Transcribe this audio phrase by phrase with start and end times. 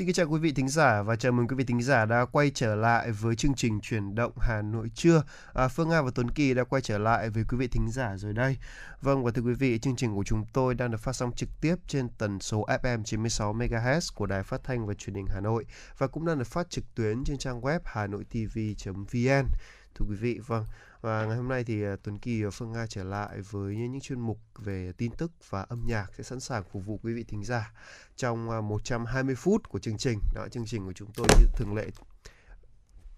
[0.00, 2.24] Xin kính chào quý vị thính giả và chào mừng quý vị thính giả đã
[2.24, 5.22] quay trở lại với chương trình chuyển động Hà Nội trưa.
[5.54, 8.16] À, Phương Nga và Tuấn Kỳ đã quay trở lại với quý vị thính giả
[8.16, 8.56] rồi đây.
[9.00, 11.48] Vâng và thưa quý vị, chương trình của chúng tôi đang được phát sóng trực
[11.60, 15.40] tiếp trên tần số FM 96 MHz của Đài Phát thanh và Truyền hình Hà
[15.40, 15.66] Nội
[15.98, 19.46] và cũng đang được phát trực tuyến trên trang web hanoitv.vn.
[19.94, 20.64] Thưa quý vị, vâng,
[21.00, 24.00] và ngày hôm nay thì à, Tuấn Kỳ và Phương Nga trở lại với những
[24.00, 27.24] chuyên mục về tin tức và âm nhạc sẽ sẵn sàng phục vụ quý vị
[27.28, 27.72] thính giả
[28.16, 30.18] trong à, 120 phút của chương trình.
[30.34, 31.90] Đó, chương trình của chúng tôi như thường lệ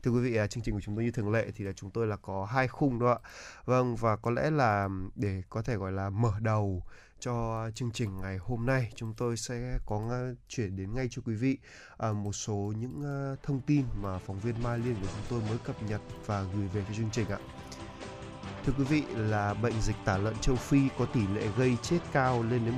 [0.02, 1.90] Thưa quý vị, à, chương trình của chúng tôi như thường lệ thì là chúng
[1.90, 3.18] tôi là có hai khung đó ạ.
[3.64, 6.82] Vâng và có lẽ là để có thể gọi là mở đầu
[7.22, 10.00] cho chương trình ngày hôm nay chúng tôi sẽ có
[10.48, 11.58] chuyển đến ngay cho quý vị
[11.98, 15.40] à, một số những à, thông tin mà phóng viên Mai Liên của chúng tôi
[15.48, 17.38] mới cập nhật và gửi về cho chương trình ạ.
[18.64, 21.98] Thưa quý vị là bệnh dịch tả lợn châu Phi có tỷ lệ gây chết
[22.12, 22.74] cao lên đến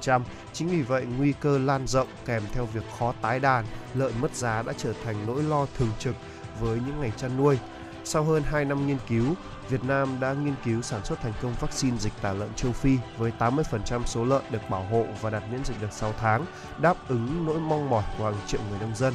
[0.00, 0.22] 100%.
[0.52, 4.34] Chính vì vậy nguy cơ lan rộng kèm theo việc khó tái đàn, lợn mất
[4.34, 6.14] giá đã trở thành nỗi lo thường trực
[6.60, 7.58] với những ngành chăn nuôi.
[8.04, 9.34] Sau hơn 2 năm nghiên cứu,
[9.68, 12.98] Việt Nam đã nghiên cứu sản xuất thành công vaccine dịch tả lợn châu Phi
[13.18, 16.44] với 80% số lợn được bảo hộ và đạt miễn dịch được 6 tháng,
[16.78, 19.14] đáp ứng nỗi mong mỏi của hàng triệu người nông dân.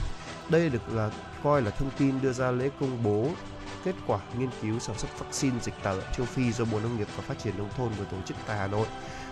[0.49, 1.11] Đây được là
[1.43, 3.29] coi là thông tin đưa ra lễ công bố
[3.83, 6.97] kết quả nghiên cứu sản xuất vaccine dịch tả lợn châu Phi do Bộ Nông
[6.97, 8.87] nghiệp và Phát triển Nông thôn vừa tổ chức tại Hà Nội.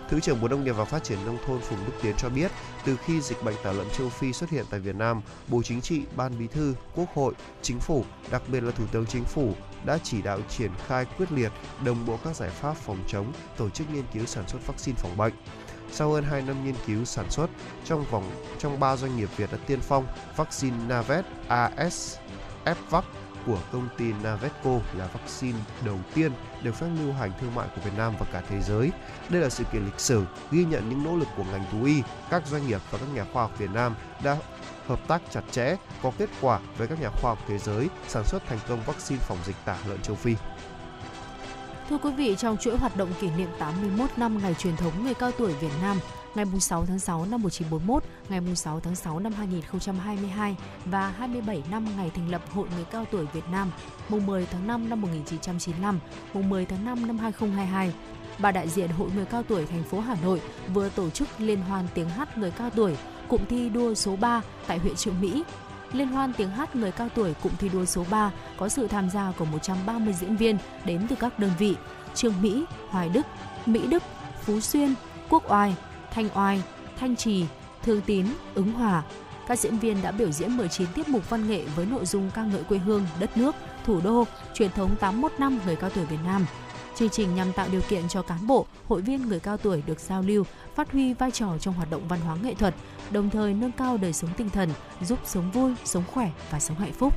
[0.09, 2.51] Thứ trưởng Bộ Nông nghiệp và Phát triển Nông thôn Phùng Đức Tiến cho biết,
[2.85, 5.81] từ khi dịch bệnh tả lợn châu Phi xuất hiện tại Việt Nam, Bộ Chính
[5.81, 9.53] trị, Ban Bí thư, Quốc hội, Chính phủ, đặc biệt là Thủ tướng Chính phủ
[9.85, 11.51] đã chỉ đạo triển khai quyết liệt
[11.85, 15.17] đồng bộ các giải pháp phòng chống, tổ chức nghiên cứu sản xuất vaccine phòng
[15.17, 15.33] bệnh.
[15.91, 17.47] Sau hơn 2 năm nghiên cứu sản xuất,
[17.85, 22.17] trong vòng trong 3 doanh nghiệp Việt đã tiên phong vaccine Navet AS
[22.65, 23.01] FVAC
[23.47, 26.31] của công ty Navetco là vaccine đầu tiên
[26.63, 28.91] được phép lưu hành thương mại của Việt Nam và cả thế giới.
[29.29, 32.01] Đây là sự kiện lịch sử ghi nhận những nỗ lực của ngành thú y,
[32.29, 34.37] các doanh nghiệp và các nhà khoa học Việt Nam đã
[34.87, 38.23] hợp tác chặt chẽ, có kết quả với các nhà khoa học thế giới sản
[38.25, 40.35] xuất thành công vaccine phòng dịch tả lợn châu Phi.
[41.89, 45.13] Thưa quý vị, trong chuỗi hoạt động kỷ niệm 81 năm ngày truyền thống người
[45.13, 45.97] cao tuổi Việt Nam,
[46.37, 50.55] ngày 6 tháng 6 năm 1941, ngày 6 tháng 6 năm 2022
[50.85, 53.71] và 27 năm ngày thành lập Hội Người Cao Tuổi Việt Nam,
[54.09, 55.99] mùng 10 tháng 5 năm 1995,
[56.33, 57.93] mùng 10 tháng 5 năm 2022.
[58.39, 60.41] Bà đại diện Hội Người Cao Tuổi thành phố Hà Nội
[60.73, 62.97] vừa tổ chức liên hoan tiếng hát người cao tuổi,
[63.27, 65.43] cụm thi đua số 3 tại huyện Trương Mỹ.
[65.93, 69.09] Liên hoan tiếng hát người cao tuổi cụm thi đua số 3 có sự tham
[69.09, 71.75] gia của 130 diễn viên đến từ các đơn vị
[72.15, 73.25] Trương Mỹ, Hoài Đức,
[73.65, 74.03] Mỹ Đức,
[74.41, 74.93] Phú Xuyên,
[75.29, 75.75] Quốc Oai,
[76.17, 76.63] Thanh Oai,
[76.99, 77.45] Thanh Trì,
[77.83, 79.03] Thương Tín, Ứng Hòa.
[79.47, 82.43] Các diễn viên đã biểu diễn 19 tiết mục văn nghệ với nội dung ca
[82.43, 83.55] ngợi quê hương, đất nước,
[83.85, 84.23] thủ đô,
[84.53, 86.45] truyền thống 81 năm người cao tuổi Việt Nam.
[86.95, 89.99] Chương trình nhằm tạo điều kiện cho cán bộ, hội viên người cao tuổi được
[89.99, 90.43] giao lưu,
[90.75, 92.75] phát huy vai trò trong hoạt động văn hóa nghệ thuật,
[93.11, 94.69] đồng thời nâng cao đời sống tinh thần,
[95.01, 97.13] giúp sống vui, sống khỏe và sống hạnh phúc.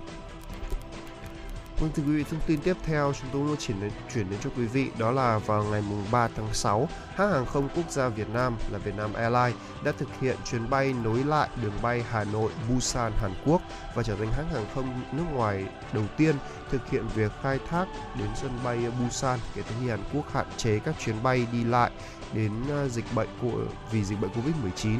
[1.80, 4.50] Vâng thưa quý vị, thông tin tiếp theo chúng tôi chuyển đến, chuyển đến cho
[4.56, 8.08] quý vị đó là vào ngày mùng 3 tháng 6, hãng hàng không quốc gia
[8.08, 12.24] Việt Nam là Vietnam Airlines đã thực hiện chuyến bay nối lại đường bay Hà
[12.24, 13.62] Nội Busan Hàn Quốc
[13.94, 16.36] và trở thành hãng hàng không nước ngoài đầu tiên
[16.70, 17.86] thực hiện việc khai thác
[18.18, 21.64] đến sân bay Busan kể từ khi Hàn Quốc hạn chế các chuyến bay đi
[21.64, 21.90] lại
[22.32, 24.98] đến ờ, dịch bệnh của vì dịch bệnh Covid-19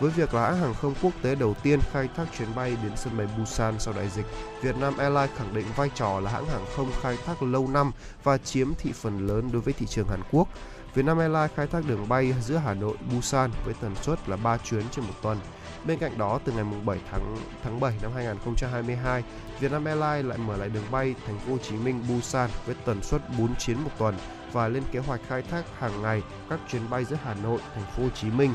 [0.00, 2.92] với việc là hãng hàng không quốc tế đầu tiên khai thác chuyến bay đến
[2.96, 4.26] sân bay Busan sau đại dịch,
[4.62, 7.92] Vietnam Airlines khẳng định vai trò là hãng hàng không khai thác lâu năm
[8.24, 10.48] và chiếm thị phần lớn đối với thị trường Hàn Quốc.
[10.94, 14.56] Vietnam Airlines khai thác đường bay giữa Hà Nội Busan với tần suất là 3
[14.56, 15.38] chuyến trên một tuần.
[15.84, 19.22] Bên cạnh đó, từ ngày 7 tháng tháng 7 năm 2022,
[19.60, 23.02] Vietnam Airlines lại mở lại đường bay thành phố Hồ Chí Minh Busan với tần
[23.02, 24.14] suất 4 chuyến một tuần
[24.52, 27.84] và lên kế hoạch khai thác hàng ngày các chuyến bay giữa Hà Nội, thành
[27.84, 28.54] phố Hồ Chí Minh,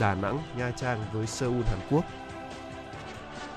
[0.00, 2.04] Đà Nẵng, Nha Trang với Seoul, Hàn Quốc.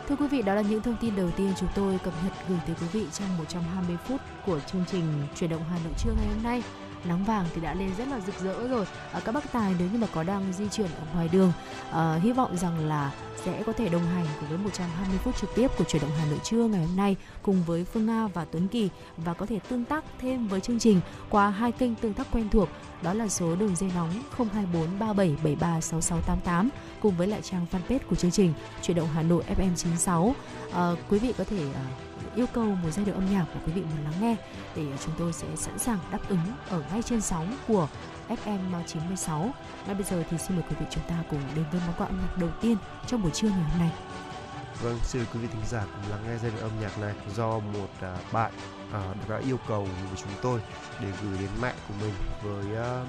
[0.09, 2.57] Thưa quý vị, đó là những thông tin đầu tiên chúng tôi cập nhật gửi
[2.68, 5.03] tới quý vị trong 120 phút của chương trình
[5.35, 6.63] Chuyển động Hà Nội trưa ngày hôm nay
[7.06, 8.86] nắng vàng thì đã lên rất là rực rỡ rồi.
[9.12, 11.51] À, các bác tài nếu như mà có đang di chuyển ở ngoài đường
[11.92, 13.12] à, hy vọng rằng là
[13.46, 16.25] sẽ có thể đồng hành cùng với 120 phút trực tiếp của chuyển động Hà
[16.25, 19.60] Nội trưa ngày hôm nay cùng với Phương Nga và Tuấn Kỳ và có thể
[19.69, 22.69] tương tác thêm với chương trình qua hai kênh tương tác quen thuộc
[23.01, 26.69] đó là số đường dây nóng 024 3773 6688
[27.01, 30.36] cùng với lại trang fanpage của chương trình chuyển động Hà Nội FM 96
[30.74, 33.71] à, quý vị có thể uh, yêu cầu một giai điệu âm nhạc của quý
[33.71, 34.35] vị muốn lắng nghe
[34.75, 36.39] để chúng tôi sẽ sẵn sàng đáp ứng
[36.69, 37.87] ở ngay trên sóng của
[38.29, 39.51] FM 96.
[39.85, 42.07] Ngay bây giờ thì xin mời quý vị chúng ta cùng đến với món quà
[42.07, 42.77] âm nhạc đầu tiên
[43.07, 43.91] trong buổi trưa ngày hôm nay.
[44.83, 47.13] Vâng, xin mời quý vị thính giả cùng lắng nghe giai điệu âm nhạc này
[47.35, 48.51] do một à, bạn
[48.93, 50.61] à, đã yêu cầu với chúng tôi
[51.01, 53.03] để gửi đến mẹ của mình với à,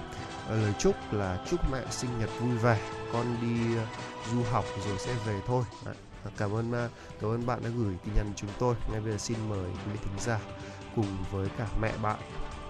[0.49, 2.79] à, lời chúc là chúc mẹ sinh nhật vui vẻ
[3.13, 3.87] con đi à,
[4.33, 5.95] du học rồi sẽ về thôi Đấy
[6.37, 6.89] cảm ơn à,
[7.21, 9.93] cảm ơn bạn đã gửi tin nhắn chúng tôi ngay bây giờ xin mời quý
[9.93, 10.39] vị thính giả
[10.97, 12.19] cùng với cả mẹ bạn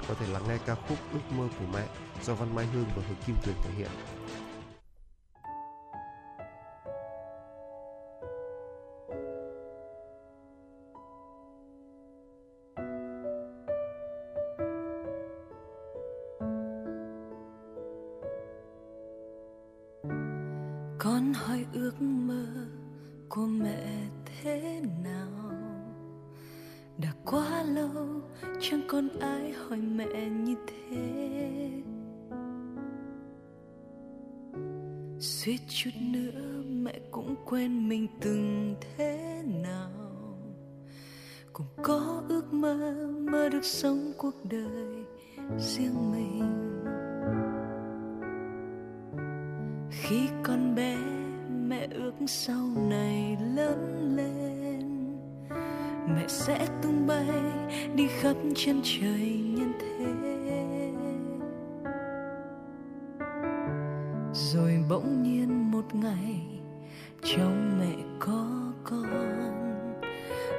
[0.08, 1.87] có thể lắng nghe ca khúc ước mơ của mẹ
[2.23, 3.91] do Văn Mai Hương và Hứa Kim Tuyền thể hiện.
[21.02, 22.70] con hỏi ước mơ
[23.31, 25.53] của mẹ thế nào?
[26.99, 28.21] Đã quá lâu,
[28.61, 31.31] chẳng còn ai hỏi mẹ như thế.
[35.21, 39.91] Suýt chút nữa mẹ cũng quên mình từng thế nào.
[41.53, 45.05] Cũng có ước mơ mơ được sống cuộc đời
[45.59, 46.81] riêng mình.
[49.91, 50.97] Khi con bé
[51.71, 55.17] mẹ ước sau này lớn lên.
[56.15, 57.29] Mẹ sẽ tung bay
[57.95, 60.07] đi khắp chân trời nhân thế.
[64.35, 66.41] Rồi bỗng nhiên một ngày,
[67.23, 69.87] trong mẹ có con.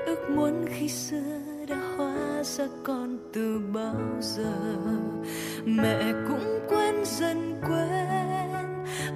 [0.05, 4.75] Ước muốn khi xưa đã hóa ra con từ bao giờ,
[5.65, 8.40] mẹ cũng quên dần quên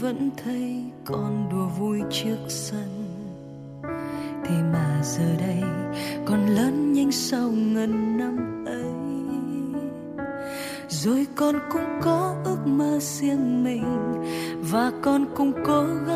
[0.00, 3.06] Vẫn thấy con đùa vui trước sân.
[4.44, 5.62] Thế mà giờ đây,
[6.26, 8.84] con lớn nhanh sau ngần năm ấy.
[10.88, 13.84] Rồi con cũng có ước mơ riêng mình,
[14.70, 16.15] và con cũng cố gắng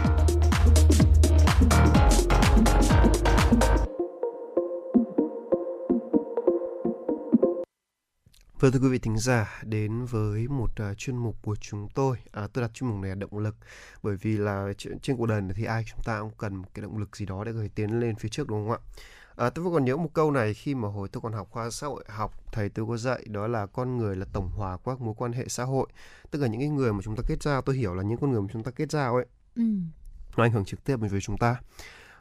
[8.61, 12.17] Vâng thưa quý vị thính giả, đến với một uh, chuyên mục của chúng tôi.
[12.31, 13.55] À, tôi đặt chuyên mục này là động lực,
[14.03, 16.67] bởi vì là trên, trên cuộc đời này thì ai chúng ta cũng cần một
[16.73, 18.79] cái động lực gì đó để thể tiến lên phía trước đúng không ạ?
[19.35, 21.69] À, tôi vẫn còn nhớ một câu này khi mà hồi tôi còn học khoa
[21.69, 24.91] xã hội học thầy tôi có dạy đó là con người là tổng hòa của
[24.91, 25.87] các mối quan hệ xã hội
[26.31, 28.31] tức là những cái người mà chúng ta kết giao tôi hiểu là những con
[28.31, 29.25] người mà chúng ta kết giao ấy
[29.55, 29.63] ừ.
[30.37, 31.55] nó ảnh hưởng trực tiếp với chúng ta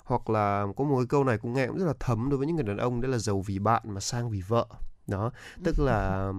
[0.05, 2.47] hoặc là có một cái câu này cũng nghe cũng rất là thấm đối với
[2.47, 4.67] những người đàn ông đó là giàu vì bạn mà sang vì vợ
[5.11, 5.31] đó
[5.65, 6.33] tức là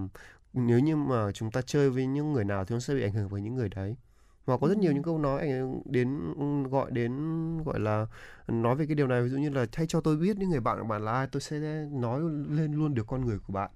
[0.53, 3.13] nếu như mà chúng ta chơi với những người nào thì nó sẽ bị ảnh
[3.13, 3.95] hưởng với những người đấy.
[4.45, 6.33] Và có rất nhiều những câu nói ảnh đến
[6.69, 7.13] gọi đến
[7.63, 8.05] gọi là
[8.47, 9.21] nói về cái điều này.
[9.23, 11.27] Ví dụ như là hãy cho tôi biết những người bạn của bạn là ai
[11.27, 13.71] tôi sẽ nói lên luôn được con người của bạn.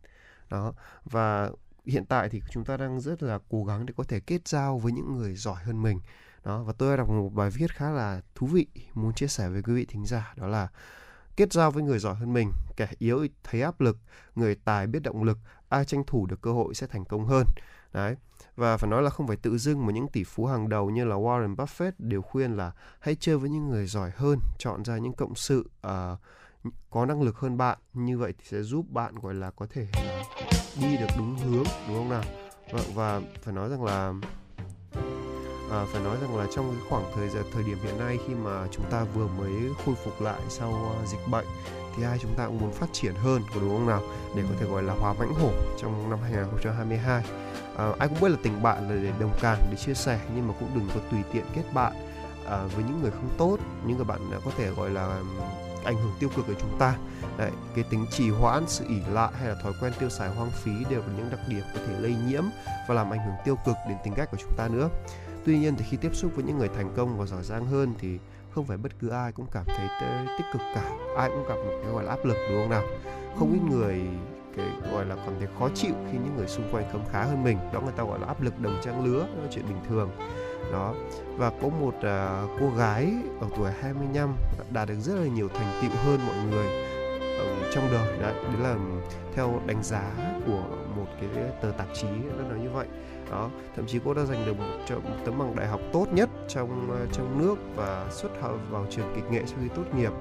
[0.49, 0.73] Đó
[1.05, 1.49] và
[1.85, 4.77] hiện tại thì chúng ta đang rất là cố gắng để có thể kết giao
[4.77, 5.99] với những người giỏi hơn mình.
[6.43, 9.49] Đó và tôi đã đọc một bài viết khá là thú vị muốn chia sẻ
[9.49, 10.67] với quý vị thính giả đó là
[11.37, 13.97] kết giao với người giỏi hơn mình kẻ yếu thấy áp lực
[14.35, 15.37] người tài biết động lực
[15.69, 17.45] ai tranh thủ được cơ hội sẽ thành công hơn.
[17.93, 18.15] Đấy
[18.55, 21.05] và phải nói là không phải tự dưng mà những tỷ phú hàng đầu như
[21.05, 24.97] là Warren Buffett đều khuyên là hãy chơi với những người giỏi hơn chọn ra
[24.97, 26.19] những cộng sự uh,
[26.89, 27.77] có năng lực hơn bạn.
[27.93, 30.23] Như vậy thì sẽ giúp bạn gọi là có thể là
[30.81, 32.23] đi được đúng hướng đúng không nào?
[32.71, 34.13] Và, và phải nói rằng là
[35.71, 38.33] à, phải nói rằng là trong cái khoảng thời gian thời điểm hiện nay khi
[38.35, 39.51] mà chúng ta vừa mới
[39.85, 41.45] khôi phục lại sau uh, dịch bệnh
[41.97, 44.01] thì ai chúng ta cũng muốn phát triển hơn có đúng không nào?
[44.35, 47.23] Để có thể gọi là hóa mãnh hổ trong năm 2022
[47.77, 50.47] à, ai cũng biết là tình bạn là để đồng cảm để chia sẻ nhưng
[50.47, 51.93] mà cũng đừng có tùy tiện kết bạn
[52.45, 55.21] à, với những người không tốt những người bạn có thể gọi là
[55.85, 56.95] ảnh hưởng tiêu cực ở chúng ta.
[57.37, 60.51] Đấy, cái tính trì hoãn sự ỉ lại hay là thói quen tiêu xài hoang
[60.51, 62.43] phí đều là những đặc điểm có thể lây nhiễm
[62.87, 64.89] và làm ảnh hưởng tiêu cực đến tính cách của chúng ta nữa
[65.45, 67.93] tuy nhiên thì khi tiếp xúc với những người thành công và giỏi giang hơn
[67.99, 68.17] thì
[68.51, 69.87] không phải bất cứ ai cũng cảm thấy
[70.37, 70.91] tích cực cả.
[71.17, 72.83] Ai cũng gặp một cái gọi là áp lực đúng không nào?
[73.39, 74.01] Không ít người
[74.57, 77.43] cái gọi là cảm thấy khó chịu khi những người xung quanh khấm khá hơn
[77.43, 77.57] mình.
[77.73, 80.09] Đó người ta gọi là áp lực đồng trang lứa đó là chuyện bình thường.
[80.71, 80.93] Đó.
[81.37, 84.35] Và có một uh, cô gái ở tuổi 25
[84.71, 86.67] đạt được rất là nhiều thành tựu hơn mọi người
[87.37, 88.17] ở trong đời.
[88.21, 88.75] Đấy đấy là
[89.33, 90.11] theo đánh giá
[90.45, 90.63] của
[90.95, 91.29] một cái
[91.61, 92.87] tờ tạp chí nó nói như vậy
[93.31, 96.29] đó thậm chí cô đã giành được một, một tấm bằng đại học tốt nhất
[96.47, 100.11] trong ờ, trong nước và xuất học vào trường kịch nghệ sau khi tốt nghiệp.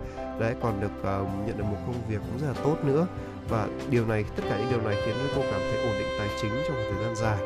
[0.40, 3.06] Đấy còn được uh, nhận được một công việc cũng rất là tốt nữa.
[3.48, 6.28] Và điều này tất cả những điều này khiến cô cảm thấy ổn định tài
[6.42, 7.38] chính trong một thời gian dài.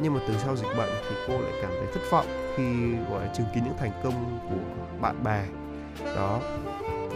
[0.00, 3.26] Nhưng mà từ sau dịch bệnh thì cô lại cảm thấy thất vọng khi gọi
[3.26, 5.46] là chứng kiến những thành công của bạn bè.
[6.16, 6.40] Đó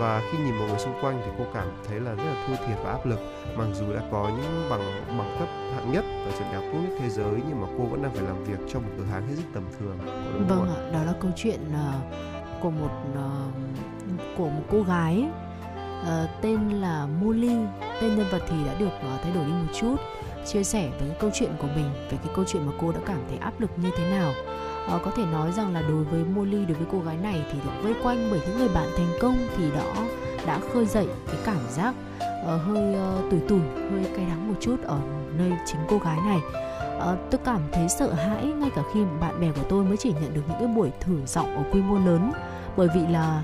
[0.00, 2.66] và khi nhìn mọi người xung quanh thì cô cảm thấy là rất là thua
[2.66, 3.20] thiệt và áp lực.
[3.56, 6.78] Mặc dù đã có những bằng bằng cấp hạng nhất ở trường đại học tốt
[6.82, 9.28] nhất thế giới nhưng mà cô vẫn đang phải làm việc trong một cửa hàng
[9.28, 9.98] hết sức tầm thường.
[10.48, 10.90] Vâng ạ?
[10.92, 15.28] đó là câu chuyện uh, của một uh, của một cô gái.
[16.00, 17.56] Uh, tên là Molly
[18.00, 19.96] tên nhân vật thì đã được uh, thay đổi đi một chút.
[20.46, 22.98] Chia sẻ với cái câu chuyện của mình về cái câu chuyện mà cô đã
[23.06, 24.32] cảm thấy áp lực như thế nào
[24.88, 27.58] à, có thể nói rằng là đối với Molly đối với cô gái này thì
[27.64, 30.04] được vây quanh bởi những người bạn thành công thì đó
[30.46, 33.60] đã khơi dậy cái cảm giác uh, hơi uh, tủi tủi
[33.90, 34.98] hơi cay đắng một chút ở
[35.38, 36.40] nơi chính cô gái này.
[36.96, 40.12] Uh, tôi cảm thấy sợ hãi ngay cả khi bạn bè của tôi mới chỉ
[40.12, 42.32] nhận được những cái buổi thử giọng ở quy mô lớn
[42.76, 43.42] bởi vì là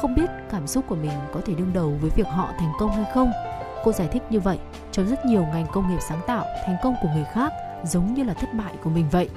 [0.00, 2.90] không biết cảm xúc của mình có thể đương đầu với việc họ thành công
[2.90, 3.32] hay không.
[3.84, 4.58] Cô giải thích như vậy
[4.92, 7.52] trong rất nhiều ngành công nghiệp sáng tạo thành công của người khác
[7.84, 9.28] giống như là thất bại của mình vậy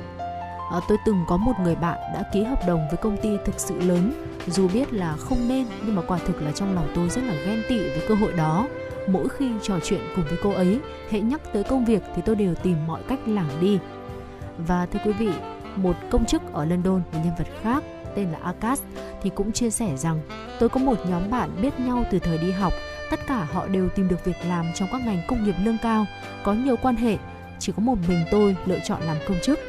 [0.72, 3.60] à, tôi từng có một người bạn đã ký hợp đồng với công ty thực
[3.60, 4.14] sự lớn.
[4.48, 7.34] Dù biết là không nên nhưng mà quả thực là trong lòng tôi rất là
[7.46, 8.68] ghen tị với cơ hội đó.
[9.08, 12.36] Mỗi khi trò chuyện cùng với cô ấy hệ nhắc tới công việc thì tôi
[12.36, 13.80] đều tìm mọi cách lảng đi.
[14.58, 15.30] Và thưa quý vị
[15.76, 17.84] một công chức ở London một nhân vật khác
[18.16, 18.82] tên là Akas
[19.22, 20.20] thì cũng chia sẻ rằng
[20.60, 22.74] tôi có một nhóm bạn biết nhau từ thời đi học.
[23.12, 26.06] Tất cả họ đều tìm được việc làm trong các ngành công nghiệp lương cao
[26.44, 27.18] có nhiều quan hệ.
[27.60, 29.60] Chỉ có một mình tôi lựa chọn làm công chức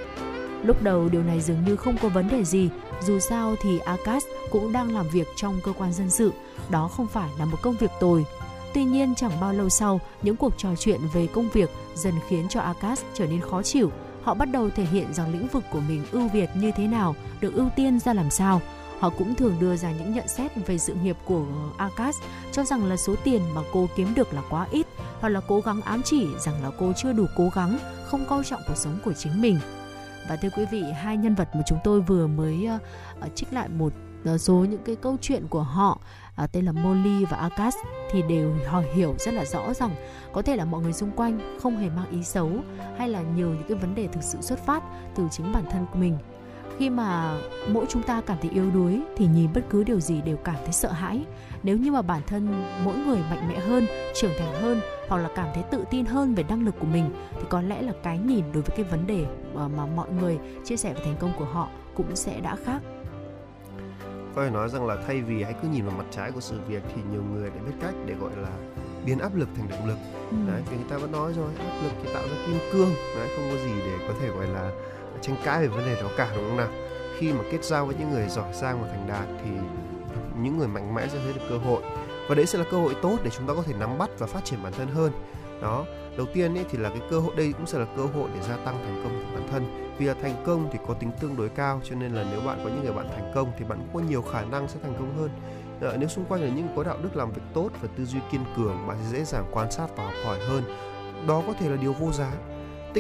[0.63, 2.71] lúc đầu điều này dường như không có vấn đề gì
[3.03, 6.33] dù sao thì Akash cũng đang làm việc trong cơ quan dân sự
[6.71, 8.25] đó không phải là một công việc tồi
[8.75, 12.47] Tuy nhiên chẳng bao lâu sau, những cuộc trò chuyện về công việc dần khiến
[12.49, 13.91] cho Akash trở nên khó chịu.
[14.23, 17.15] Họ bắt đầu thể hiện rằng lĩnh vực của mình ưu việt như thế nào,
[17.41, 18.61] được ưu tiên ra làm sao.
[18.99, 21.45] Họ cũng thường đưa ra những nhận xét về sự nghiệp của
[21.77, 22.23] Akash
[22.53, 24.87] cho rằng là số tiền mà cô kiếm được là quá ít,
[25.21, 28.45] hoặc là cố gắng ám chỉ rằng là cô chưa đủ cố gắng, không coi
[28.45, 29.59] trọng cuộc sống của chính mình.
[30.29, 32.69] Và thưa quý vị, hai nhân vật mà chúng tôi vừa mới
[33.25, 33.93] uh, trích lại một
[34.25, 35.99] ờ, số những cái câu chuyện của họ
[36.37, 37.75] à, tên là Molly và Akas
[38.11, 39.91] thì đều hỏi hiểu rất là rõ rằng
[40.33, 42.51] có thể là mọi người xung quanh không hề mang ý xấu
[42.99, 44.83] hay là nhiều những cái vấn đề thực sự xuất phát
[45.15, 46.19] từ chính bản thân của mình
[46.79, 50.21] khi mà mỗi chúng ta cảm thấy yếu đuối thì nhìn bất cứ điều gì
[50.23, 51.25] đều cảm thấy sợ hãi.
[51.63, 55.29] Nếu như mà bản thân mỗi người mạnh mẽ hơn trưởng thành hơn hoặc là
[55.35, 58.19] cảm thấy tự tin hơn về năng lực của mình thì có lẽ là cái
[58.19, 61.45] nhìn đối với cái vấn đề mà mọi người chia sẻ về thành công của
[61.45, 62.81] họ cũng sẽ đã khác.
[64.35, 66.57] Có thể nói rằng là thay vì hãy cứ nhìn vào mặt trái của sự
[66.69, 68.51] việc thì nhiều người đã biết cách để gọi là
[69.07, 69.99] biến áp lực thành động lực.
[70.31, 70.37] Ừ.
[70.47, 72.91] đấy vì người ta vẫn nói rồi áp lực thì tạo ra kim cương.
[73.17, 74.71] Đấy không có gì để có thể gọi là
[75.23, 76.69] tranh cãi về vấn đề đó cả đúng không nào?
[77.19, 79.51] Khi mà kết giao với những người giỏi giang và thành đạt thì
[80.43, 81.83] những người mạnh mẽ sẽ thấy được cơ hội.
[82.29, 84.27] Và đấy sẽ là cơ hội tốt để chúng ta có thể nắm bắt và
[84.27, 85.13] phát triển bản thân hơn.
[85.63, 85.85] Đó
[86.17, 88.41] đầu tiên ấy thì là cái cơ hội đây cũng sẽ là cơ hội để
[88.49, 89.95] gia tăng thành công của bản thân.
[89.99, 92.61] Vì là thành công thì có tính tương đối cao cho nên là nếu bạn
[92.65, 94.95] có những người bạn thành công thì bạn cũng có nhiều khả năng sẽ thành
[94.99, 95.31] công hơn.
[95.93, 98.21] À, nếu xung quanh là những có đạo đức làm việc tốt và tư duy
[98.33, 100.63] kiên cường bạn sẽ dễ dàng quan sát và học hỏi hơn.
[101.27, 102.33] Đó có thể là điều vô giá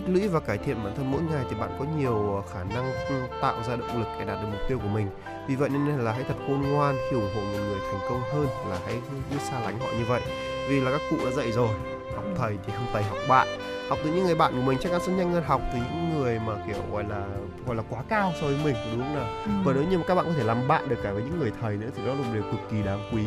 [0.00, 2.92] tích lũy và cải thiện bản thân mỗi ngày thì bạn có nhiều khả năng
[3.08, 5.06] ừ, tạo ra động lực để đạt được mục tiêu của mình.
[5.48, 8.22] Vì vậy nên là hãy thật khôn ngoan khi ủng hộ một người thành công
[8.32, 9.00] hơn là hãy
[9.30, 10.20] cứ xa lánh họ như vậy.
[10.68, 11.68] Vì là các cụ đã dạy rồi
[12.14, 13.48] học thầy thì không thầy học bạn.
[13.88, 16.18] Học từ những người bạn của mình chắc chắn sẽ nhanh hơn học từ những
[16.18, 17.26] người mà kiểu gọi là
[17.66, 19.28] gọi là quá cao so với mình đúng không nào?
[19.44, 19.50] Ừ.
[19.64, 21.52] và nếu như mà các bạn có thể làm bạn được cả với những người
[21.60, 23.22] thầy nữa thì đó là một điều cực kỳ đáng quý.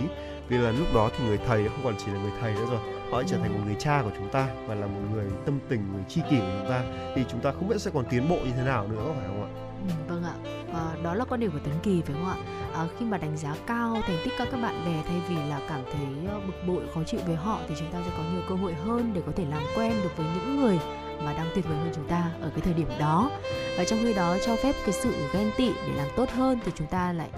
[0.48, 2.80] Vì là lúc đó thì người thầy không còn chỉ là người thầy nữa rồi
[3.12, 5.94] họ trở thành một người cha của chúng ta và là một người tâm tình
[5.94, 6.84] người chi kỷ của chúng ta
[7.16, 9.44] thì chúng ta không biết sẽ còn tiến bộ như thế nào nữa phải không
[9.44, 9.50] ạ?
[9.88, 10.34] Ừ, vâng ạ.
[10.74, 12.36] À, đó là quan điểm của Tấn Kỳ phải không ạ?
[12.74, 15.60] À, khi mà đánh giá cao thành tích các các bạn bè thay vì là
[15.70, 18.42] cảm thấy ờ, bực bội khó chịu với họ thì chúng ta sẽ có nhiều
[18.50, 20.80] cơ hội hơn để có thể làm quen được với những người
[21.24, 23.32] mà đang tuyệt vời hơn chúng ta ở cái thời điểm đó.
[23.78, 26.72] Và trong khi đó cho phép cái sự ghen tị để làm tốt hơn thì
[26.76, 27.30] chúng ta lại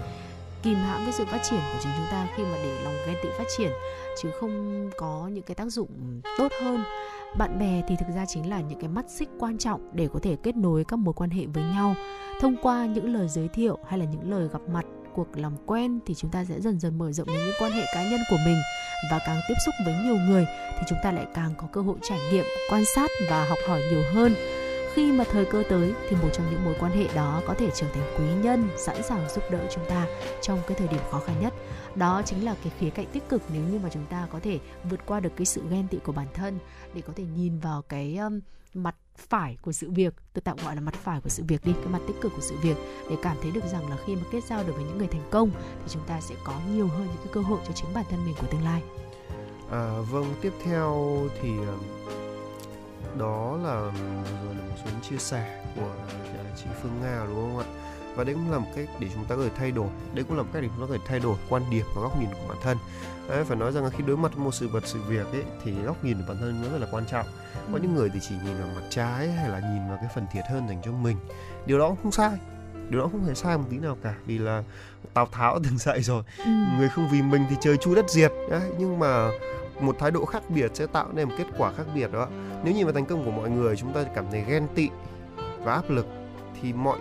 [0.62, 3.16] kìm hãm cái sự phát triển của chính chúng ta khi mà để lòng ghen
[3.22, 3.70] tị phát triển
[4.22, 6.84] chứ không có những cái tác dụng tốt hơn.
[7.38, 10.18] Bạn bè thì thực ra chính là những cái mắt xích quan trọng để có
[10.22, 11.94] thể kết nối các mối quan hệ với nhau.
[12.40, 16.00] Thông qua những lời giới thiệu hay là những lời gặp mặt, cuộc làm quen
[16.06, 18.56] thì chúng ta sẽ dần dần mở rộng những quan hệ cá nhân của mình.
[19.10, 21.96] Và càng tiếp xúc với nhiều người thì chúng ta lại càng có cơ hội
[22.02, 24.34] trải nghiệm, quan sát và học hỏi nhiều hơn.
[24.94, 27.70] Khi mà thời cơ tới thì một trong những mối quan hệ đó có thể
[27.74, 30.06] trở thành quý nhân, sẵn sàng giúp đỡ chúng ta
[30.40, 31.54] trong cái thời điểm khó khăn nhất
[31.96, 34.58] đó chính là cái khía cạnh tích cực nếu như mà chúng ta có thể
[34.90, 36.58] vượt qua được cái sự ghen tị của bản thân
[36.94, 38.40] để có thể nhìn vào cái um,
[38.74, 40.14] mặt phải của sự việc.
[40.32, 42.42] Tôi tạm gọi là mặt phải của sự việc đi cái mặt tích cực của
[42.42, 42.76] sự việc
[43.10, 45.28] để cảm thấy được rằng là khi mà kết giao được với những người thành
[45.30, 48.04] công thì chúng ta sẽ có nhiều hơn những cái cơ hội cho chính bản
[48.10, 48.82] thân mình của tương lai.
[49.70, 51.50] À, vâng tiếp theo thì
[53.18, 53.74] đó là
[54.44, 55.94] rồi là một số chia sẻ của
[56.56, 57.83] chị Phương Nga đúng không ạ?
[58.16, 59.88] Và đấy cũng là một cách để chúng ta có thể thay đổi.
[60.14, 62.02] Đấy cũng là một cách để chúng ta có thể thay đổi quan điểm và
[62.02, 62.78] góc nhìn của bản thân.
[63.28, 65.42] Đấy, phải nói rằng là khi đối mặt với một sự vật sự việc ấy
[65.64, 67.26] thì góc nhìn của bản thân nó rất là quan trọng.
[67.72, 70.26] Có những người thì chỉ nhìn vào mặt trái hay là nhìn vào cái phần
[70.32, 71.16] thiệt hơn dành cho mình.
[71.66, 72.38] Điều đó cũng không sai.
[72.88, 74.62] Điều đó không hề sai một tí nào cả vì là
[75.14, 76.50] tào tháo từng dạy rồi ừ.
[76.78, 78.32] người không vì mình thì trời chu đất diệt.
[78.50, 79.30] Đấy nhưng mà
[79.80, 82.28] một thái độ khác biệt sẽ tạo nên một kết quả khác biệt đó.
[82.64, 84.88] Nếu nhìn vào thành công của mọi người chúng ta cảm thấy ghen tị
[85.58, 86.06] và áp lực
[86.62, 86.98] thì mọi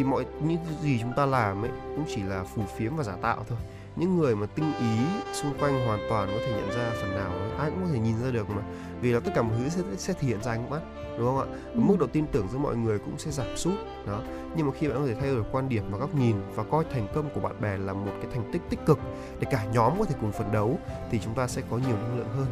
[0.00, 3.12] thì mọi những gì chúng ta làm ấy cũng chỉ là phù phiếm và giả
[3.22, 3.58] tạo thôi.
[3.96, 4.98] Những người mà tinh ý
[5.32, 7.50] xung quanh hoàn toàn có thể nhận ra phần nào ấy.
[7.58, 8.62] ai cũng có thể nhìn ra được mà.
[9.00, 10.80] Vì là tất cả mọi thứ sẽ sẽ thể hiện ra ánh mắt
[11.18, 11.46] đúng không ạ?
[11.74, 11.80] Ừ.
[11.80, 13.74] mức độ tin tưởng giữa mọi người cũng sẽ giảm sút
[14.06, 14.20] đó.
[14.56, 16.84] Nhưng mà khi bạn có thể thay đổi quan điểm và góc nhìn và coi
[16.92, 18.98] thành công của bạn bè là một cái thành tích tích cực
[19.40, 20.78] để cả nhóm có thể cùng phấn đấu
[21.10, 22.46] thì chúng ta sẽ có nhiều năng lượng hơn.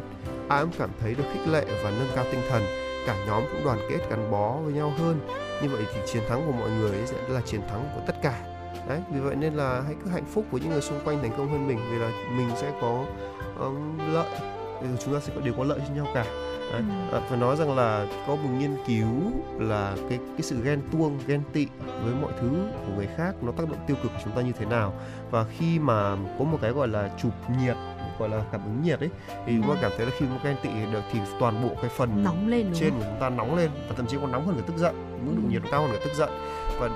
[0.49, 3.63] Ai cũng cảm thấy được khích lệ và nâng cao tinh thần cả nhóm cũng
[3.63, 5.19] đoàn kết gắn bó với nhau hơn.
[5.61, 8.39] Như vậy thì chiến thắng của mọi người sẽ là chiến thắng của tất cả.
[8.87, 11.31] Đấy vì vậy nên là hãy cứ hạnh phúc với những người xung quanh thành
[11.37, 13.05] công hơn mình vì là mình sẽ có
[13.59, 14.27] um, lợi.
[14.99, 16.25] Chúng ta sẽ có đều có lợi cho nhau cả.
[16.71, 16.81] Đấy.
[17.11, 17.17] Ừ.
[17.17, 19.07] À, phải nói rằng là có một nghiên cứu
[19.59, 21.67] là cái cái sự ghen tuông ghen tị
[22.03, 22.49] với mọi thứ
[22.85, 24.93] của người khác nó tác động tiêu cực của chúng ta như thế nào
[25.31, 27.75] và khi mà có một cái gọi là chụp nhiệt
[28.19, 29.09] gọi là cảm ứng nhiệt ấy
[29.45, 29.77] thì chúng ta ừ.
[29.81, 32.67] cảm thấy là khi mà ghen tị được thì toàn bộ cái phần nóng lên
[32.73, 34.95] trên của chúng ta nóng lên và thậm chí còn nóng hơn cả tức giận
[35.25, 35.51] mức độ ừ.
[35.51, 36.29] nhiệt cao hơn cả tức giận
[36.79, 36.89] và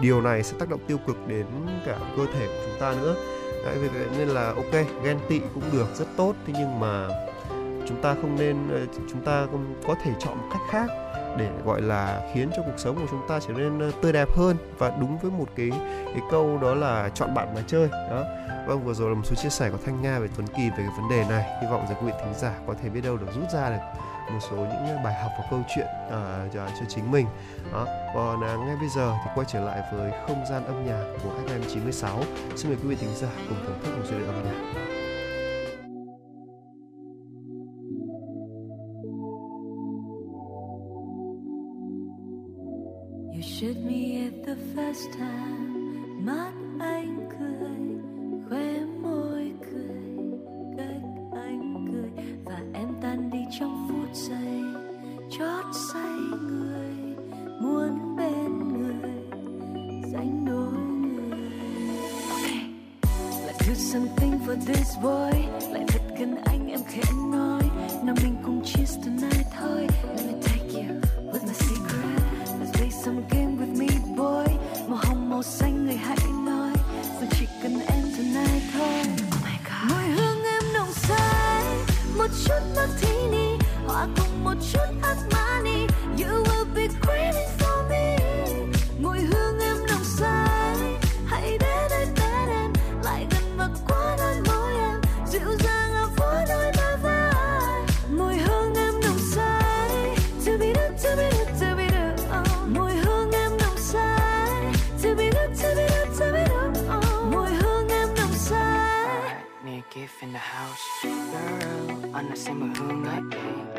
[0.00, 1.46] điều này sẽ tác động tiêu cực đến
[1.86, 3.14] cả cơ thể của chúng ta nữa
[3.64, 4.72] Đấy, vì vậy nên là ok
[5.04, 7.08] ghen tị cũng được rất tốt thế nhưng mà
[7.92, 9.46] chúng ta không nên ờ, chúng ta
[9.86, 10.86] có thể chọn một cách khác
[11.38, 14.28] để gọi là khiến cho cuộc sống của chúng ta trở nên ờ, tươi đẹp
[14.36, 15.70] hơn và đúng với một cái
[16.04, 18.24] cái câu đó là chọn bạn mà chơi đó.
[18.66, 20.76] Vâng vừa rồi là một số chia sẻ của thanh nga về tuấn kỳ về
[20.76, 21.62] cái vấn đề này.
[21.62, 24.00] Hy vọng rằng quý vị thính giả có thể biết đâu được rút ra được
[24.32, 27.26] một số những ờ, bài học và câu chuyện uh, cho, chính mình
[27.72, 27.86] đó.
[28.14, 31.30] Còn uh, ngay bây giờ thì quay trở lại với không gian âm nhạc của
[31.46, 32.22] FM 96
[32.56, 34.91] xin mời quý vị thính giả cùng thưởng thức một chủ âm nhạc.
[43.62, 46.26] Shoot me at the first time.
[46.26, 47.78] Mắt anh cười
[48.48, 50.16] khoe môi cười,
[50.76, 52.24] cách anh cười.
[52.44, 54.62] Và em tan đi trong phút giây,
[55.30, 57.16] chót say người,
[57.60, 59.12] muốn bên người
[60.12, 61.40] dành đôi người.
[62.28, 62.72] Okay.
[64.66, 65.32] this boy.
[65.72, 67.02] Lại thật gần anh, em khẽ
[75.42, 75.71] màu
[112.42, 113.20] xem mùi hương ấy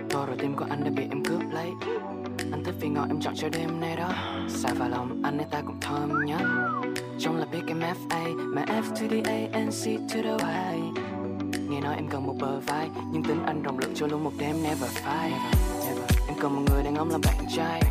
[0.09, 1.71] tôi rồi tim của anh đã bị em cướp lấy.
[2.51, 4.11] Anh thích vì ngọt em chọn cho đêm nay đó.
[4.49, 6.41] Xa vào lòng anh ấy ta cũng thơm nhất.
[7.19, 8.23] Trong là biết em F.A.
[8.35, 10.81] Mà F to the A and C to the Y.
[11.69, 14.31] Nghe nói em cần một bờ vai, Nhưng tính anh rộng lượng cho luôn một
[14.39, 15.31] đêm never fight
[16.27, 17.81] Em cần một người đàn ông làm bạn trai.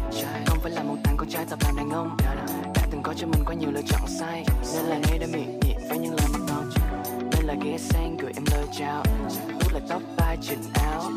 [0.47, 2.17] Không phải là một thằng con trai tập làm đàn ông.
[2.75, 4.45] Đã từng có cho mình quá nhiều lựa chọn sai.
[4.75, 6.71] Nên là nay đã miệng nhịn với những lời mà con
[7.33, 9.03] Nên là ghé sang gửi em lời chào.
[9.73, 11.11] Lại tóc vai chỉnh áo.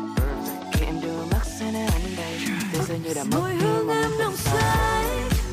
[0.72, 2.38] Khi em đưa mắt sang nơi anh đây.
[2.72, 5.06] Thế giới như đã mất mùi hương em nồng say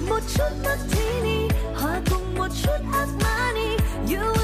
[0.10, 4.43] một chút martini hòa cùng một chút Armani you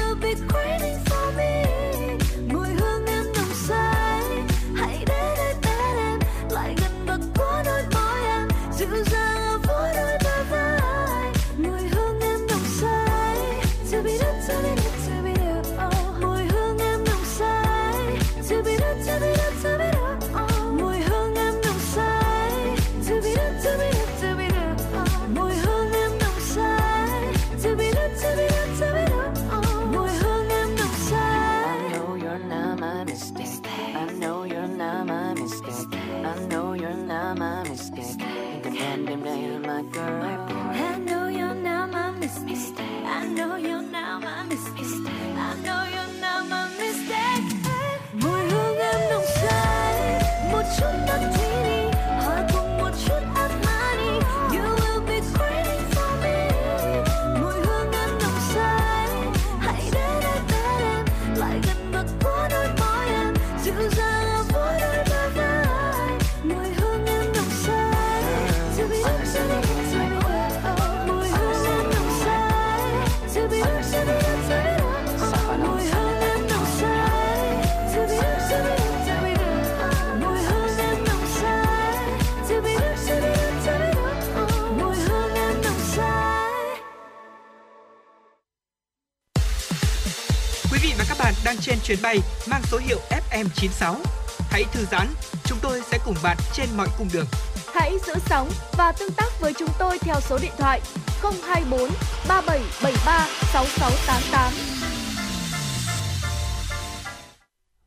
[91.90, 92.18] chuyến bay
[92.50, 93.96] mang số hiệu FM96.
[94.38, 95.06] Hãy thư giãn,
[95.44, 97.26] chúng tôi sẽ cùng bạn trên mọi cung đường.
[97.74, 100.80] Hãy giữ sóng và tương tác với chúng tôi theo số điện thoại
[101.22, 101.90] 024
[102.28, 104.52] 3773 6688.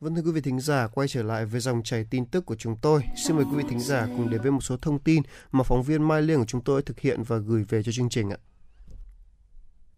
[0.00, 2.56] Vâng thưa quý vị thính giả, quay trở lại với dòng chảy tin tức của
[2.56, 3.02] chúng tôi.
[3.26, 5.82] Xin mời quý vị thính giả cùng đến với một số thông tin mà phóng
[5.82, 8.36] viên Mai Liên của chúng tôi thực hiện và gửi về cho chương trình ạ.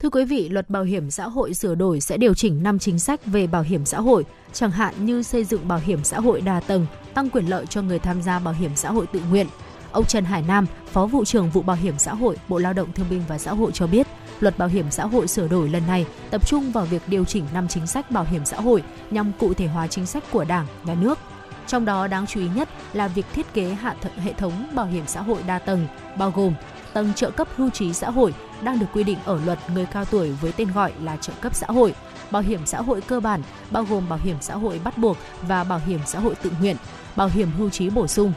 [0.01, 2.99] Thưa quý vị, luật bảo hiểm xã hội sửa đổi sẽ điều chỉnh 5 chính
[2.99, 6.41] sách về bảo hiểm xã hội, chẳng hạn như xây dựng bảo hiểm xã hội
[6.41, 9.47] đa tầng, tăng quyền lợi cho người tham gia bảo hiểm xã hội tự nguyện.
[9.93, 12.93] Ông Trần Hải Nam, Phó vụ trưởng vụ Bảo hiểm xã hội, Bộ Lao động
[12.93, 14.07] Thương binh và Xã hội cho biết,
[14.41, 17.45] luật bảo hiểm xã hội sửa đổi lần này tập trung vào việc điều chỉnh
[17.55, 20.67] 5 chính sách bảo hiểm xã hội nhằm cụ thể hóa chính sách của Đảng,
[20.85, 21.19] Nhà nước.
[21.67, 25.05] Trong đó đáng chú ý nhất là việc thiết kế hạ hệ thống bảo hiểm
[25.07, 25.87] xã hội đa tầng,
[26.19, 26.55] bao gồm
[26.97, 30.05] tầng trợ cấp hưu trí xã hội đang được quy định ở luật người cao
[30.05, 31.95] tuổi với tên gọi là trợ cấp xã hội,
[32.31, 35.65] bảo hiểm xã hội cơ bản bao gồm bảo hiểm xã hội bắt buộc và
[35.65, 36.77] bảo hiểm xã hội tự nguyện,
[37.17, 38.33] bảo hiểm hưu trí bổ sung.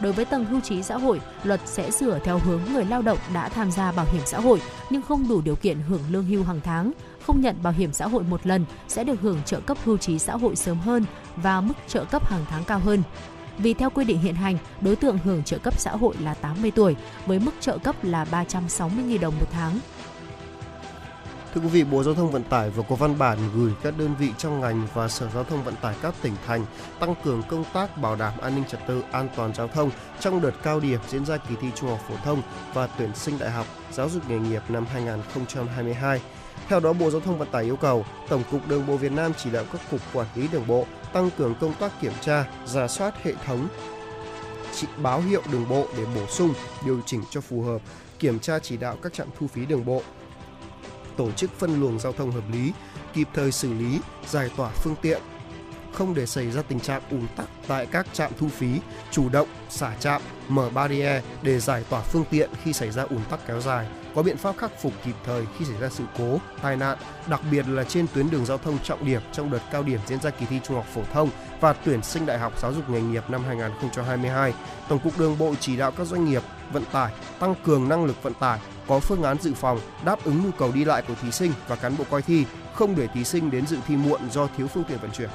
[0.00, 3.18] Đối với tầng hưu trí xã hội, luật sẽ sửa theo hướng người lao động
[3.34, 6.44] đã tham gia bảo hiểm xã hội nhưng không đủ điều kiện hưởng lương hưu
[6.44, 6.92] hàng tháng,
[7.26, 10.18] không nhận bảo hiểm xã hội một lần sẽ được hưởng trợ cấp hưu trí
[10.18, 11.04] xã hội sớm hơn
[11.36, 13.02] và mức trợ cấp hàng tháng cao hơn.
[13.58, 16.70] Vì theo quy định hiện hành, đối tượng hưởng trợ cấp xã hội là 80
[16.70, 19.78] tuổi với mức trợ cấp là 360.000 đồng một tháng.
[21.54, 24.14] Thưa quý vị, Bộ Giao thông Vận tải vừa có văn bản gửi các đơn
[24.18, 26.66] vị trong ngành và Sở Giao thông Vận tải các tỉnh thành
[27.00, 30.40] tăng cường công tác bảo đảm an ninh trật tự, an toàn giao thông trong
[30.40, 32.42] đợt cao điểm diễn ra kỳ thi Trung học phổ thông
[32.74, 36.20] và tuyển sinh đại học giáo dục nghề nghiệp năm 2022.
[36.68, 39.32] Theo đó, Bộ Giao thông Vận tải yêu cầu Tổng cục Đường bộ Việt Nam
[39.36, 42.88] chỉ đạo các cục quản lý đường bộ tăng cường công tác kiểm tra, giả
[42.88, 43.68] soát hệ thống
[44.74, 47.82] chỉ báo hiệu đường bộ để bổ sung, điều chỉnh cho phù hợp,
[48.18, 50.02] kiểm tra chỉ đạo các trạm thu phí đường bộ,
[51.16, 52.72] tổ chức phân luồng giao thông hợp lý,
[53.12, 55.22] kịp thời xử lý, giải tỏa phương tiện,
[55.92, 59.48] không để xảy ra tình trạng ùn tắc tại các trạm thu phí, chủ động
[59.70, 63.60] xả trạm, mở barrier để giải tỏa phương tiện khi xảy ra ùn tắc kéo
[63.60, 66.98] dài, có biện pháp khắc phục kịp thời khi xảy ra sự cố, tai nạn,
[67.30, 70.20] đặc biệt là trên tuyến đường giao thông trọng điểm trong đợt cao điểm diễn
[70.20, 73.00] ra kỳ thi Trung học phổ thông và tuyển sinh đại học giáo dục nghề
[73.00, 74.54] nghiệp năm 2022.
[74.88, 78.22] Tổng cục Đường bộ chỉ đạo các doanh nghiệp vận tải tăng cường năng lực
[78.22, 81.30] vận tải, có phương án dự phòng đáp ứng nhu cầu đi lại của thí
[81.30, 82.44] sinh và cán bộ coi thi,
[82.74, 85.28] không để thí sinh đến dự thi muộn do thiếu phương tiện vận chuyển.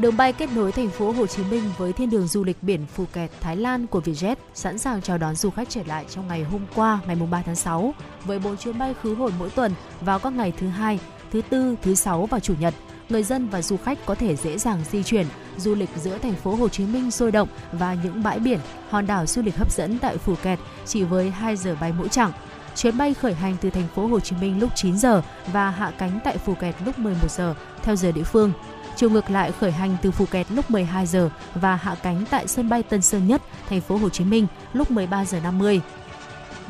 [0.00, 2.86] Đường bay kết nối thành phố Hồ Chí Minh với thiên đường du lịch biển
[2.86, 6.28] Phù Kẹt, Thái Lan của Vietjet sẵn sàng chào đón du khách trở lại trong
[6.28, 9.72] ngày hôm qua, ngày 3 tháng 6, với 4 chuyến bay khứ hồi mỗi tuần
[10.00, 10.98] vào các ngày thứ hai,
[11.32, 12.74] thứ tư, thứ sáu và chủ nhật.
[13.08, 16.34] Người dân và du khách có thể dễ dàng di chuyển, du lịch giữa thành
[16.34, 18.58] phố Hồ Chí Minh sôi động và những bãi biển,
[18.90, 22.08] hòn đảo du lịch hấp dẫn tại Phù Kẹt chỉ với 2 giờ bay mỗi
[22.08, 22.32] chặng.
[22.76, 25.92] Chuyến bay khởi hành từ thành phố Hồ Chí Minh lúc 9 giờ và hạ
[25.98, 28.52] cánh tại Phù Kẹt lúc 11 giờ theo giờ địa phương.
[28.98, 32.68] Chiều ngược lại khởi hành từ Phuket lúc 12 giờ và hạ cánh tại sân
[32.68, 35.80] bay Tân Sơn Nhất, thành phố Hồ Chí Minh lúc 13 giờ 50.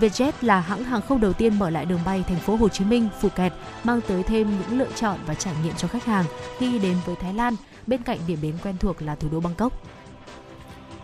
[0.01, 2.85] Vietjet là hãng hàng không đầu tiên mở lại đường bay thành phố Hồ Chí
[2.85, 3.53] Minh, Phuket,
[3.85, 6.25] mang tới thêm những lựa chọn và trải nghiệm cho khách hàng
[6.59, 9.73] khi đến với Thái Lan, bên cạnh điểm đến quen thuộc là thủ đô Bangkok.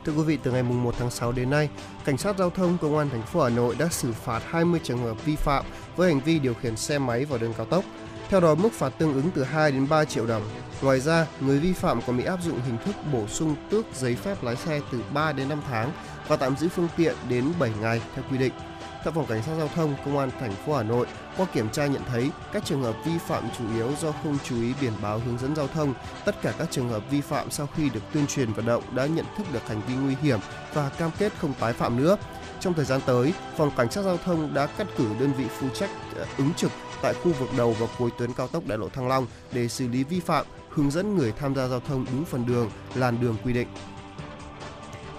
[0.04, 1.68] Thưa quý vị, từ ngày 1 tháng 6 đến nay,
[2.04, 4.98] Cảnh sát giao thông Công an thành phố Hà Nội đã xử phạt 20 trường
[4.98, 5.64] hợp vi phạm
[5.96, 7.84] với hành vi điều khiển xe máy vào đường cao tốc.
[8.28, 10.42] Theo đó, mức phạt tương ứng từ 2 đến 3 triệu đồng.
[10.84, 14.14] Ngoài ra, người vi phạm còn bị áp dụng hình thức bổ sung tước giấy
[14.14, 15.92] phép lái xe từ 3 đến 5 tháng
[16.28, 18.52] và tạm giữ phương tiện đến 7 ngày theo quy định.
[19.04, 21.86] Theo phòng cảnh sát giao thông công an thành phố Hà Nội, qua kiểm tra
[21.86, 25.18] nhận thấy các trường hợp vi phạm chủ yếu do không chú ý biển báo
[25.18, 25.94] hướng dẫn giao thông.
[26.24, 29.06] Tất cả các trường hợp vi phạm sau khi được tuyên truyền vận động đã
[29.06, 30.38] nhận thức được hành vi nguy hiểm
[30.74, 32.16] và cam kết không tái phạm nữa.
[32.60, 35.66] Trong thời gian tới, phòng cảnh sát giao thông đã cắt cử đơn vị phụ
[35.74, 36.70] trách ờ, ứng trực
[37.02, 39.88] tại khu vực đầu và cuối tuyến cao tốc đại lộ Thăng Long để xử
[39.88, 43.36] lý vi phạm, hướng dẫn người tham gia giao thông đúng phần đường, làn đường
[43.44, 43.68] quy định.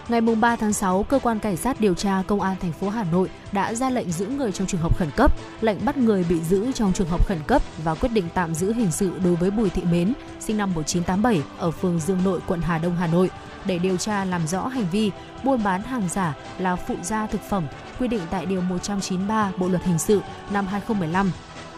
[0.08, 3.04] Ngày 3 tháng 6, cơ quan cảnh sát điều tra công an thành phố Hà
[3.04, 6.40] Nội đã ra lệnh giữ người trong trường hợp khẩn cấp, lệnh bắt người bị
[6.40, 9.52] giữ trong trường hợp khẩn cấp và quyết định tạm giữ hình sự đối với
[9.52, 13.30] Bùi Thị Mến, sinh năm 1987 ở phường Dương Nội, quận Hà Đông, Hà Nội
[13.66, 15.12] để điều tra làm rõ hành vi
[15.44, 17.68] buôn bán hàng giả là phụ gia thực phẩm
[18.00, 21.32] quy định tại điều 193 Bộ luật hình sự năm 2015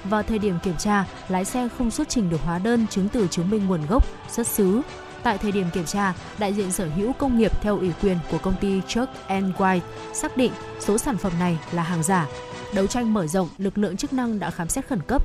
[0.08, 3.28] vào thời điểm kiểm tra, lái xe không xuất trình được hóa đơn chứng từ
[3.28, 4.82] chứng minh nguồn gốc, xuất xứ.
[5.24, 8.38] Tại thời điểm kiểm tra, đại diện sở hữu công nghiệp theo ủy quyền của
[8.38, 9.80] công ty Chuck and White
[10.13, 12.28] xác định số sản phẩm này là hàng giả.
[12.74, 15.24] Đấu tranh mở rộng, lực lượng chức năng đã khám xét khẩn cấp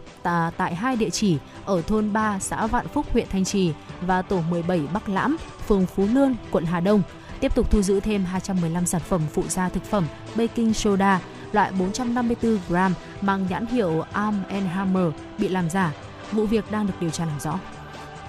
[0.56, 4.40] tại hai địa chỉ ở thôn 3 xã Vạn Phúc, huyện Thanh Trì và tổ
[4.50, 7.02] 17 Bắc Lãm, phường Phú Lương, quận Hà Đông.
[7.40, 11.20] Tiếp tục thu giữ thêm 215 sản phẩm phụ gia thực phẩm baking soda
[11.52, 15.06] loại 454 gram mang nhãn hiệu Arm Hammer
[15.38, 15.92] bị làm giả.
[16.32, 17.58] Vụ việc đang được điều tra làm rõ.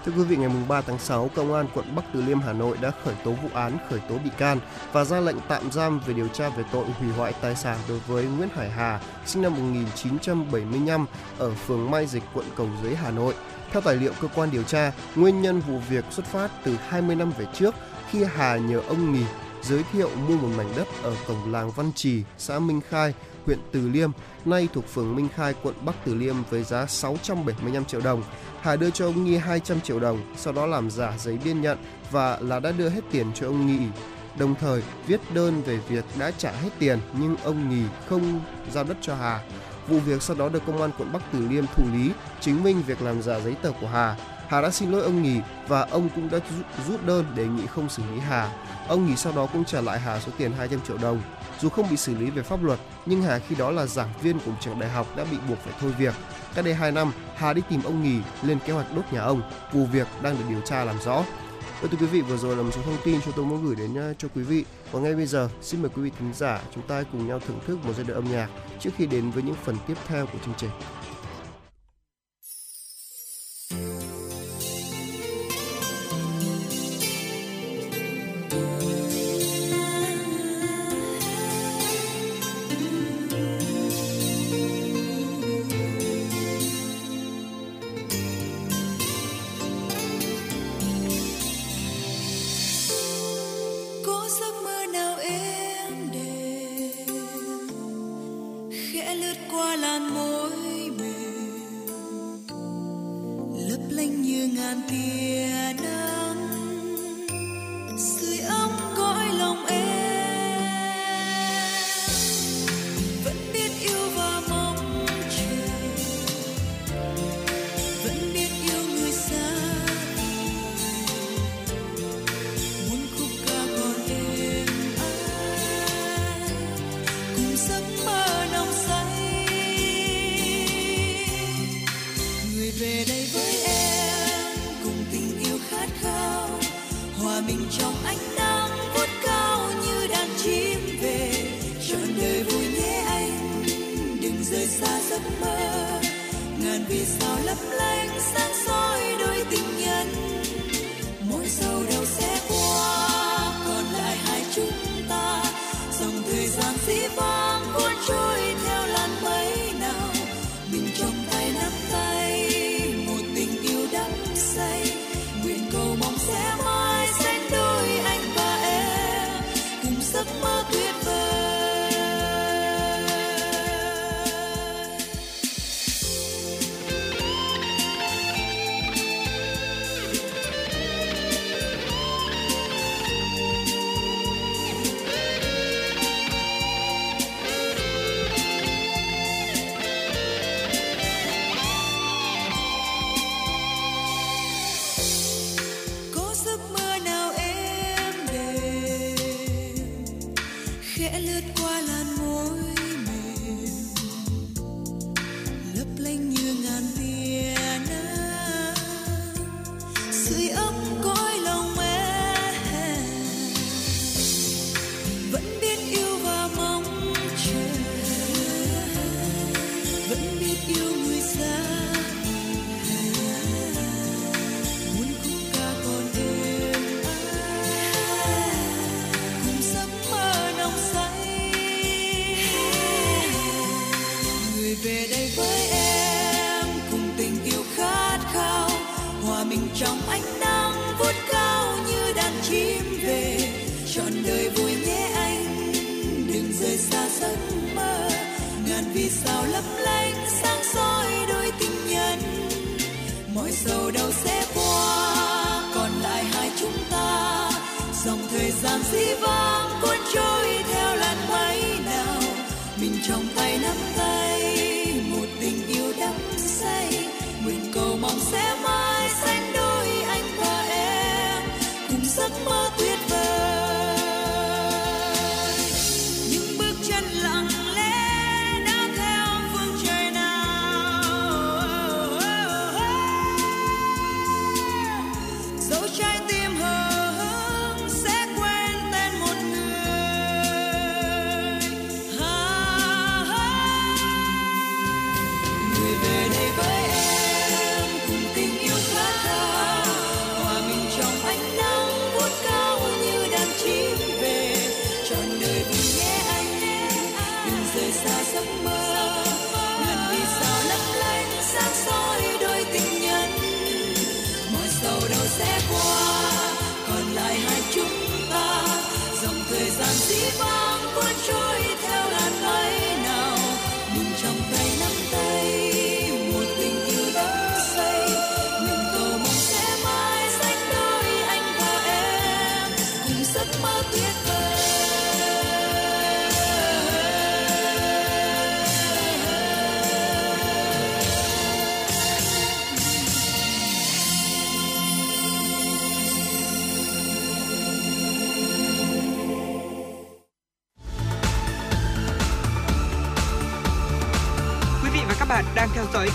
[0.05, 2.77] Thưa quý vị, ngày 3 tháng 6, Công an quận Bắc Từ Liêm Hà Nội
[2.81, 4.59] đã khởi tố vụ án, khởi tố bị can
[4.91, 7.99] và ra lệnh tạm giam về điều tra về tội hủy hoại tài sản đối
[7.99, 11.05] với Nguyễn Hải Hà, sinh năm 1975
[11.38, 13.33] ở phường Mai Dịch, quận Cầu Giấy, Hà Nội.
[13.71, 17.15] Theo tài liệu cơ quan điều tra, nguyên nhân vụ việc xuất phát từ 20
[17.15, 17.75] năm về trước
[18.09, 19.23] khi Hà nhờ ông Nghì
[19.63, 23.13] giới thiệu mua một mảnh đất ở cổng làng Văn Trì, xã Minh Khai,
[23.45, 24.12] huyện Từ Liêm,
[24.45, 28.23] nay thuộc phường Minh Khai, quận Bắc Từ Liêm với giá 675 triệu đồng.
[28.62, 31.78] Hà đưa cho ông Nghi 200 triệu đồng, sau đó làm giả giấy biên nhận
[32.12, 33.88] và là đã đưa hết tiền cho ông Nghi.
[34.39, 38.84] Đồng thời viết đơn về việc đã trả hết tiền nhưng ông Nghi không giao
[38.84, 39.43] đất cho Hà.
[39.88, 42.84] Vụ việc sau đó được công an quận Bắc Từ Liêm thụ lý, chứng minh
[42.88, 44.15] việc làm giả giấy tờ của Hà.
[44.47, 46.39] Hà đã xin lỗi ông Nhì và ông cũng đã
[46.88, 48.51] rút đơn đề nghị không xử lý Hà.
[48.88, 51.21] Ông Nhì sau đó cũng trả lại Hà số tiền 200 triệu đồng.
[51.60, 54.39] Dù không bị xử lý về pháp luật, nhưng Hà khi đó là giảng viên
[54.39, 56.13] của trường đại học đã bị buộc phải thôi việc.
[56.56, 59.41] Cách đây 2 năm, Hà đi tìm ông Nhì lên kế hoạch đốt nhà ông.
[59.71, 61.23] Vụ việc đang được điều tra làm rõ.
[61.82, 63.75] Và thưa quý vị, vừa rồi là một số thông tin chúng tôi muốn gửi
[63.75, 64.65] đến à, cho quý vị.
[64.91, 67.60] Và ngay bây giờ, xin mời quý vị thính giả chúng ta cùng nhau thưởng
[67.67, 68.47] thức một giai đoạn âm nhạc
[68.79, 70.69] trước khi đến với những phần tiếp theo của chương trình.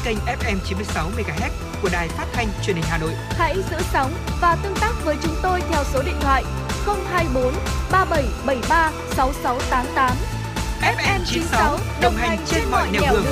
[0.08, 1.50] Kênh FM 96 MHz
[1.82, 3.12] của đài phát thanh truyền hình Hà Nội.
[3.14, 6.44] Hãy giữ sóng và tương tác với chúng tôi theo số điện thoại
[6.86, 7.52] 024
[7.92, 10.16] 3773 6688.
[10.80, 13.24] FM 96 đồng hành trên mọi nẻo đường.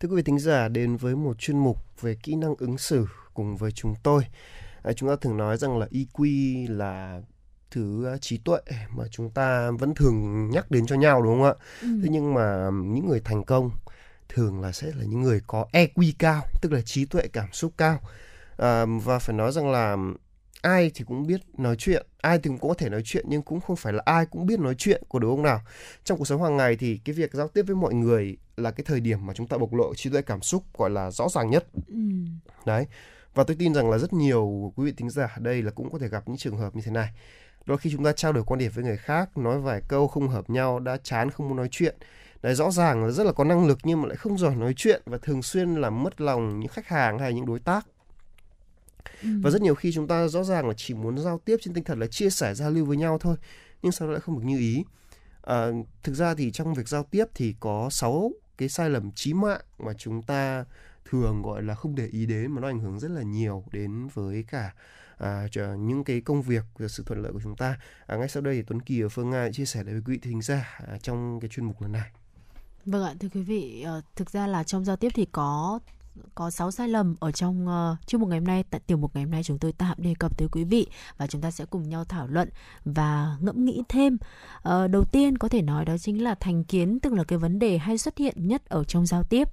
[0.00, 3.06] Thưa quý vị thính giả, đến với một chuyên mục về kỹ năng ứng xử
[3.34, 4.22] cùng với chúng tôi.
[4.82, 6.26] À, chúng ta thường nói rằng là EQ
[6.76, 7.20] là
[7.72, 8.58] thứ à, trí tuệ
[8.96, 11.54] mà chúng ta vẫn thường nhắc đến cho nhau đúng không ạ?
[11.80, 13.70] Thế nhưng mà những người thành công
[14.28, 17.72] thường là sẽ là những người có EQ cao, tức là trí tuệ cảm xúc
[17.76, 18.00] cao.
[18.56, 19.96] À, và phải nói rằng là
[20.62, 23.60] ai thì cũng biết nói chuyện, ai thì cũng có thể nói chuyện nhưng cũng
[23.60, 25.60] không phải là ai cũng biết nói chuyện của đúng không nào?
[26.04, 28.84] Trong cuộc sống hàng ngày thì cái việc giao tiếp với mọi người là cái
[28.84, 31.50] thời điểm mà chúng ta bộc lộ trí tuệ cảm xúc gọi là rõ ràng
[31.50, 31.66] nhất.
[31.88, 31.94] Ừ.
[32.66, 32.86] Đấy.
[33.34, 35.92] Và tôi tin rằng là rất nhiều quý vị thính giả ở đây là cũng
[35.92, 37.08] có thể gặp những trường hợp như thế này.
[37.66, 40.28] Đôi khi chúng ta trao đổi quan điểm với người khác, nói vài câu không
[40.28, 41.96] hợp nhau, đã chán không muốn nói chuyện.
[42.42, 44.74] Đấy, rõ ràng là rất là có năng lực nhưng mà lại không giỏi nói
[44.76, 47.86] chuyện và thường xuyên làm mất lòng những khách hàng hay những đối tác.
[49.22, 51.84] Và rất nhiều khi chúng ta rõ ràng là chỉ muốn giao tiếp trên tinh
[51.84, 53.36] thần là chia sẻ giao lưu với nhau thôi,
[53.82, 54.84] nhưng sau đó lại không được như ý.
[55.42, 55.66] À,
[56.02, 59.60] thực ra thì trong việc giao tiếp thì có 6 cái sai lầm chí mạng
[59.78, 60.64] mà chúng ta
[61.04, 64.08] thường gọi là không để ý đến mà nó ảnh hưởng rất là nhiều đến
[64.14, 64.74] với cả
[65.22, 65.48] à,
[65.78, 67.76] những cái công việc và sự thuận lợi của chúng ta.
[68.06, 70.18] À, ngay sau đây thì Tuấn Kỳ và Phương Nga chia sẻ với quý vị
[70.22, 72.10] thính giả à, trong cái chuyên mục lần này.
[72.86, 75.80] Vâng ạ, thưa quý vị, ờ, thực ra là trong giao tiếp thì có
[76.34, 79.14] có 6 sai lầm ở trong uh, chuyên mục ngày hôm nay tại tiểu mục
[79.14, 81.64] ngày hôm nay chúng tôi tạm đề cập tới quý vị và chúng ta sẽ
[81.64, 82.48] cùng nhau thảo luận
[82.84, 84.18] và ngẫm nghĩ thêm.
[84.58, 87.58] Uh, đầu tiên có thể nói đó chính là thành kiến tức là cái vấn
[87.58, 89.48] đề hay xuất hiện nhất ở trong giao tiếp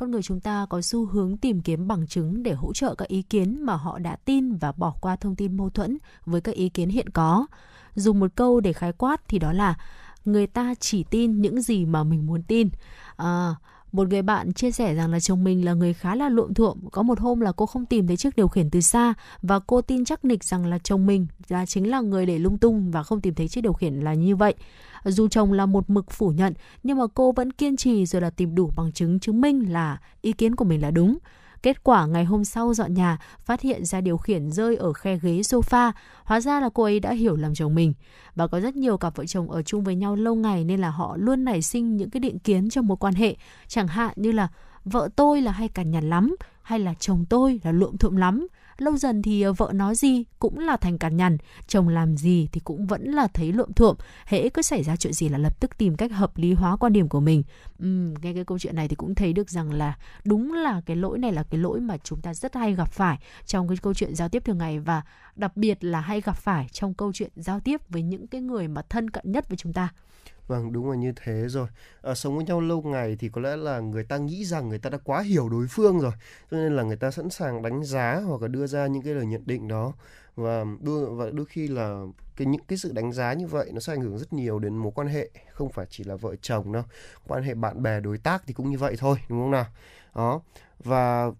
[0.00, 3.08] con người chúng ta có xu hướng tìm kiếm bằng chứng để hỗ trợ các
[3.08, 6.54] ý kiến mà họ đã tin và bỏ qua thông tin mâu thuẫn với các
[6.54, 7.46] ý kiến hiện có.
[7.94, 9.78] Dùng một câu để khái quát thì đó là
[10.24, 12.68] người ta chỉ tin những gì mà mình muốn tin.
[13.16, 13.54] À,
[13.92, 16.78] một người bạn chia sẻ rằng là chồng mình là người khá là luộm thuộm.
[16.92, 19.80] Có một hôm là cô không tìm thấy chiếc điều khiển từ xa và cô
[19.80, 23.02] tin chắc nịch rằng là chồng mình là chính là người để lung tung và
[23.02, 24.54] không tìm thấy chiếc điều khiển là như vậy.
[25.04, 28.30] Dù chồng là một mực phủ nhận, nhưng mà cô vẫn kiên trì rồi là
[28.30, 31.18] tìm đủ bằng chứng chứng minh là ý kiến của mình là đúng.
[31.62, 35.18] Kết quả ngày hôm sau dọn nhà, phát hiện ra điều khiển rơi ở khe
[35.22, 35.92] ghế sofa.
[36.24, 37.94] Hóa ra là cô ấy đã hiểu lầm chồng mình.
[38.34, 40.90] Và có rất nhiều cặp vợ chồng ở chung với nhau lâu ngày nên là
[40.90, 43.36] họ luôn nảy sinh những cái định kiến trong mối quan hệ.
[43.68, 44.48] Chẳng hạn như là
[44.84, 48.46] vợ tôi là hay cằn nhằn lắm, hay là chồng tôi là luộm thuộm lắm.
[48.78, 52.48] Lâu dần thì ờ, vợ nói gì cũng là thành cằn nhằn chồng làm gì
[52.52, 55.60] thì cũng vẫn là thấy luộm thuộm hễ cứ xảy ra chuyện gì là lập
[55.60, 57.42] tức tìm cách hợp lý hóa quan điểm của mình.
[57.82, 60.96] Uhm, nghe cái câu chuyện này thì cũng thấy được rằng là đúng là cái
[60.96, 63.94] lỗi này là cái lỗi mà chúng ta rất hay gặp phải trong cái câu
[63.94, 65.02] chuyện giao tiếp thường ngày và
[65.36, 68.68] đặc biệt là hay gặp phải trong câu chuyện giao tiếp với những cái người
[68.68, 69.88] mà thân cận nhất với chúng ta.
[70.50, 71.68] Vâng, đúng là như thế rồi.
[72.02, 74.78] À, sống với nhau lâu ngày thì có lẽ là người ta nghĩ rằng người
[74.78, 76.12] ta đã quá hiểu đối phương rồi,
[76.50, 79.14] cho nên là người ta sẵn sàng đánh giá hoặc là đưa ra những cái
[79.14, 79.92] lời nhận định đó
[80.36, 82.04] và đôi và đôi khi là
[82.36, 84.76] cái những cái sự đánh giá như vậy nó sẽ ảnh hưởng rất nhiều đến
[84.76, 86.82] mối quan hệ, không phải chỉ là vợ chồng đâu,
[87.26, 89.66] quan hệ bạn bè đối tác thì cũng như vậy thôi, đúng không nào?
[90.14, 90.40] Đó.
[90.84, 91.30] Và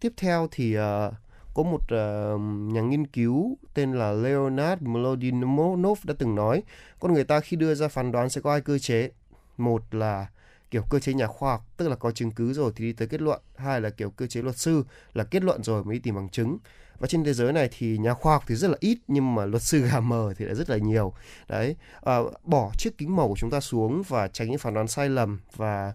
[0.00, 1.14] tiếp theo thì uh,
[1.56, 2.40] có một uh,
[2.72, 6.62] nhà nghiên cứu tên là Leonard Mlodinov đã từng nói
[7.00, 9.10] con người ta khi đưa ra phán đoán sẽ có hai cơ chế.
[9.56, 10.26] Một là
[10.70, 13.08] kiểu cơ chế nhà khoa học tức là có chứng cứ rồi thì đi tới
[13.08, 13.40] kết luận.
[13.56, 14.84] Hai là kiểu cơ chế luật sư
[15.14, 16.58] là kết luận rồi mới đi tìm bằng chứng.
[16.98, 19.44] Và trên thế giới này thì nhà khoa học thì rất là ít nhưng mà
[19.44, 21.12] luật sư gà mờ thì lại rất là nhiều.
[21.48, 24.88] Đấy à, bỏ chiếc kính màu của chúng ta xuống và tránh những phán đoán
[24.88, 25.92] sai lầm và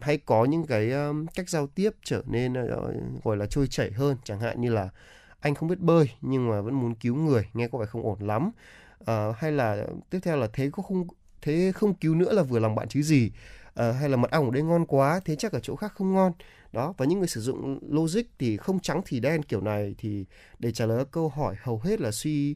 [0.00, 3.90] hay có những cái um, cách giao tiếp trở nên uh, gọi là trôi chảy
[3.90, 4.16] hơn.
[4.24, 4.88] Chẳng hạn như là
[5.40, 8.18] anh không biết bơi nhưng mà vẫn muốn cứu người nghe có vẻ không ổn
[8.20, 8.50] lắm.
[9.00, 11.06] Uh, hay là tiếp theo là thế có không
[11.42, 13.30] thế không cứu nữa là vừa lòng bạn chứ gì.
[13.80, 16.14] Uh, hay là mật ong ở đây ngon quá thế chắc ở chỗ khác không
[16.14, 16.32] ngon.
[16.72, 20.24] Đó và những người sử dụng logic thì không trắng thì đen kiểu này thì
[20.58, 22.54] để trả lời câu hỏi hầu hết là suy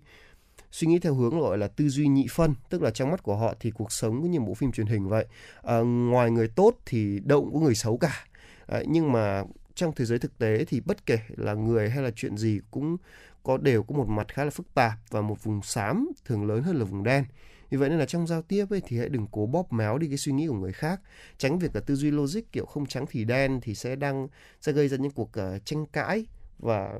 [0.72, 3.36] suy nghĩ theo hướng gọi là tư duy nhị phân tức là trong mắt của
[3.36, 5.26] họ thì cuộc sống cũng như bộ phim truyền hình vậy.
[5.62, 8.24] À, ngoài người tốt thì đâu cũng có người xấu cả.
[8.66, 9.44] À, nhưng mà
[9.74, 12.96] trong thế giới thực tế thì bất kể là người hay là chuyện gì cũng
[13.42, 16.62] có đều có một mặt khá là phức tạp và một vùng xám thường lớn
[16.62, 17.24] hơn là vùng đen.
[17.70, 20.08] Vì vậy nên là trong giao tiếp ấy thì hãy đừng cố bóp méo đi
[20.08, 21.00] cái suy nghĩ của người khác.
[21.38, 24.28] Tránh việc là tư duy logic kiểu không trắng thì đen thì sẽ đang
[24.60, 26.26] sẽ gây ra những cuộc uh, tranh cãi
[26.58, 26.92] và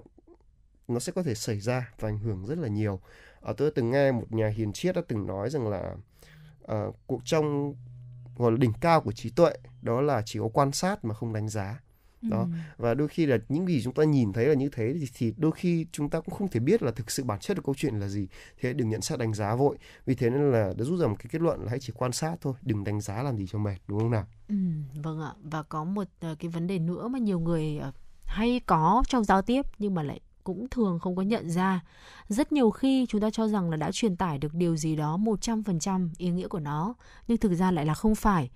[0.89, 3.01] nó sẽ có thể xảy ra và ảnh hưởng rất là nhiều
[3.51, 5.95] uh, tôi từng nghe một nhà hiền triết đã từng nói rằng là
[6.73, 7.75] uh, cuộc trong
[8.37, 11.33] gọi là đỉnh cao của trí tuệ đó là chỉ có quan sát mà không
[11.33, 11.81] đánh giá.
[12.23, 12.49] Đó ừ.
[12.77, 15.35] và đôi khi là những gì chúng ta nhìn thấy là như thế thì, thì
[15.37, 17.75] đôi khi chúng ta cũng không thể biết là thực sự bản chất của câu
[17.75, 18.29] chuyện là gì.
[18.61, 19.79] Thế đừng nhận xét đánh giá vội.
[20.07, 22.13] Vì thế nên là đã rút ra một cái kết luận là hãy chỉ quan
[22.13, 24.27] sát thôi đừng đánh giá làm gì cho mệt đúng không nào?
[24.49, 24.55] Ừ,
[25.03, 25.33] vâng ạ.
[25.43, 27.81] Và có một uh, cái vấn đề nữa mà nhiều người
[28.25, 31.81] hay có trong giao tiếp nhưng mà lại cũng thường không có nhận ra.
[32.29, 35.17] Rất nhiều khi chúng ta cho rằng là đã truyền tải được điều gì đó
[35.17, 36.95] 100% ý nghĩa của nó,
[37.29, 38.51] nhưng thực ra lại là không phải.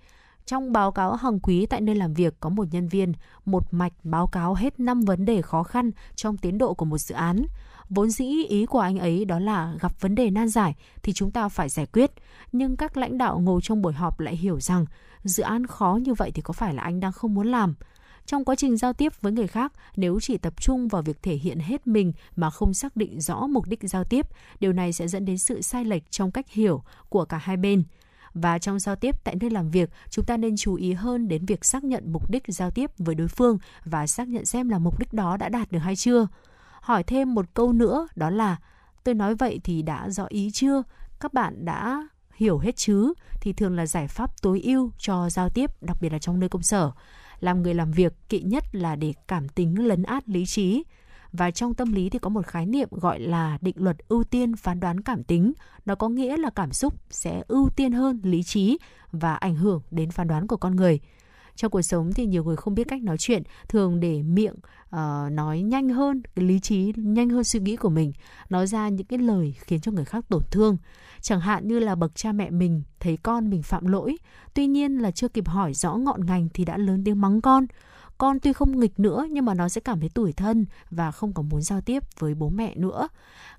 [0.45, 3.13] Trong báo cáo hàng quý tại nơi làm việc có một nhân viên
[3.45, 6.97] một mạch báo cáo hết 5 vấn đề khó khăn trong tiến độ của một
[6.97, 7.45] dự án.
[7.89, 11.31] Vốn dĩ ý của anh ấy đó là gặp vấn đề nan giải thì chúng
[11.31, 12.11] ta phải giải quyết.
[12.51, 14.85] Nhưng các lãnh đạo ngồi trong buổi họp lại hiểu rằng
[15.23, 17.75] dự án khó như vậy thì có phải là anh đang không muốn làm.
[18.25, 21.35] Trong quá trình giao tiếp với người khác, nếu chỉ tập trung vào việc thể
[21.35, 24.27] hiện hết mình mà không xác định rõ mục đích giao tiếp,
[24.59, 27.83] điều này sẽ dẫn đến sự sai lệch trong cách hiểu của cả hai bên
[28.33, 31.45] và trong giao tiếp tại nơi làm việc, chúng ta nên chú ý hơn đến
[31.45, 34.79] việc xác nhận mục đích giao tiếp với đối phương và xác nhận xem là
[34.79, 36.27] mục đích đó đã đạt được hay chưa.
[36.81, 38.57] Hỏi thêm một câu nữa đó là
[39.03, 40.83] tôi nói vậy thì đã rõ ý chưa?
[41.19, 45.49] Các bạn đã hiểu hết chứ thì thường là giải pháp tối ưu cho giao
[45.49, 46.91] tiếp đặc biệt là trong nơi công sở
[47.39, 50.83] làm người làm việc kỵ nhất là để cảm tính lấn át lý trí.
[51.31, 54.55] Và trong tâm lý thì có một khái niệm gọi là định luật ưu tiên
[54.55, 55.53] phán đoán cảm tính.
[55.85, 58.77] Nó có nghĩa là cảm xúc sẽ ưu tiên hơn lý trí
[59.11, 60.99] và ảnh hưởng đến phán đoán của con người
[61.55, 64.55] trong cuộc sống thì nhiều người không biết cách nói chuyện thường để miệng
[64.95, 68.13] uh, nói nhanh hơn cái lý trí nhanh hơn suy nghĩ của mình
[68.49, 70.77] nói ra những cái lời khiến cho người khác tổn thương.
[71.21, 74.17] Chẳng hạn như là bậc cha mẹ mình thấy con mình phạm lỗi
[74.53, 77.65] tuy nhiên là chưa kịp hỏi rõ ngọn ngành thì đã lớn tiếng mắng con
[78.23, 81.33] con tuy không nghịch nữa nhưng mà nó sẽ cảm thấy tủi thân và không
[81.33, 83.07] có muốn giao tiếp với bố mẹ nữa.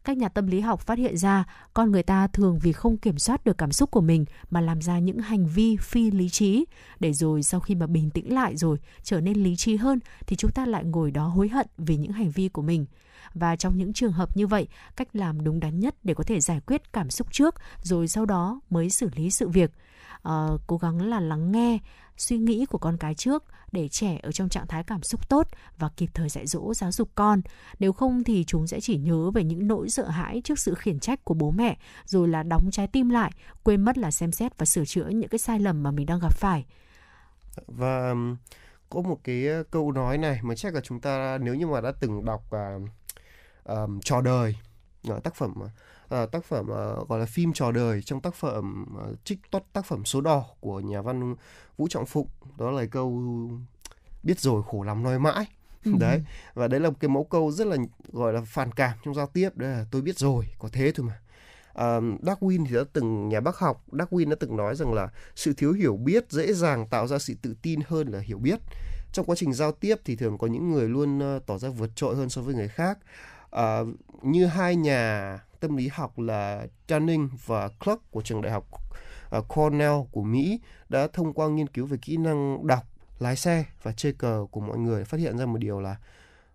[0.04, 1.44] Các nhà tâm lý học phát hiện ra
[1.74, 4.82] con người ta thường vì không kiểm soát được cảm xúc của mình mà làm
[4.82, 6.64] ra những hành vi phi lý trí.
[7.00, 10.36] Để rồi sau khi mà bình tĩnh lại rồi trở nên lý trí hơn thì
[10.36, 12.86] chúng ta lại ngồi đó hối hận vì những hành vi của mình.
[13.34, 16.40] Và trong những trường hợp như vậy cách làm đúng đắn nhất để có thể
[16.40, 19.70] giải quyết cảm xúc trước rồi sau đó mới xử lý sự việc.
[20.22, 21.78] À, cố gắng là lắng nghe
[22.16, 23.44] suy nghĩ của con cái trước
[23.74, 25.48] để trẻ ở trong trạng thái cảm xúc tốt
[25.78, 27.40] và kịp thời dạy dỗ giáo dục con.
[27.78, 30.98] Nếu không thì chúng sẽ chỉ nhớ về những nỗi sợ hãi trước sự khiển
[30.98, 34.58] trách của bố mẹ rồi là đóng trái tim lại, quên mất là xem xét
[34.58, 36.64] và sửa chữa những cái sai lầm mà mình đang gặp phải.
[37.66, 38.14] Và
[38.90, 41.92] có một cái câu nói này mà chắc là chúng ta nếu như mà đã
[42.00, 42.88] từng đọc uh,
[43.64, 44.56] um, trò đời
[45.08, 45.68] ờ, tác phẩm à,
[46.22, 49.60] uh, tác phẩm uh, gọi là phim trò đời trong tác phẩm uh, trích toát
[49.72, 51.34] tác phẩm số đỏ của nhà văn
[51.76, 52.28] Vũ Trọng Phụng.
[52.58, 53.22] Đó là câu
[54.22, 55.46] biết rồi khổ lắm nói mãi
[55.84, 55.92] ừ.
[56.00, 56.22] đấy
[56.54, 57.76] và đấy là một cái mẫu câu rất là
[58.12, 59.56] gọi là phản cảm trong giao tiếp.
[59.56, 61.18] Đấy là tôi biết rồi có thế thôi mà
[61.98, 65.52] uh, Darwin thì đã từng nhà bác học Darwin đã từng nói rằng là sự
[65.52, 68.60] thiếu hiểu biết dễ dàng tạo ra sự tự tin hơn là hiểu biết.
[69.12, 71.90] Trong quá trình giao tiếp thì thường có những người luôn uh, tỏ ra vượt
[71.96, 72.98] trội hơn so với người khác.
[73.56, 73.88] Uh,
[74.22, 78.68] như hai nhà tâm lý học là Channing và Clark của trường đại học
[79.30, 82.82] ờ, Cornell của Mỹ đã thông qua nghiên cứu về kỹ năng đọc,
[83.18, 85.96] lái xe và chơi cờ của mọi người phát hiện ra một điều là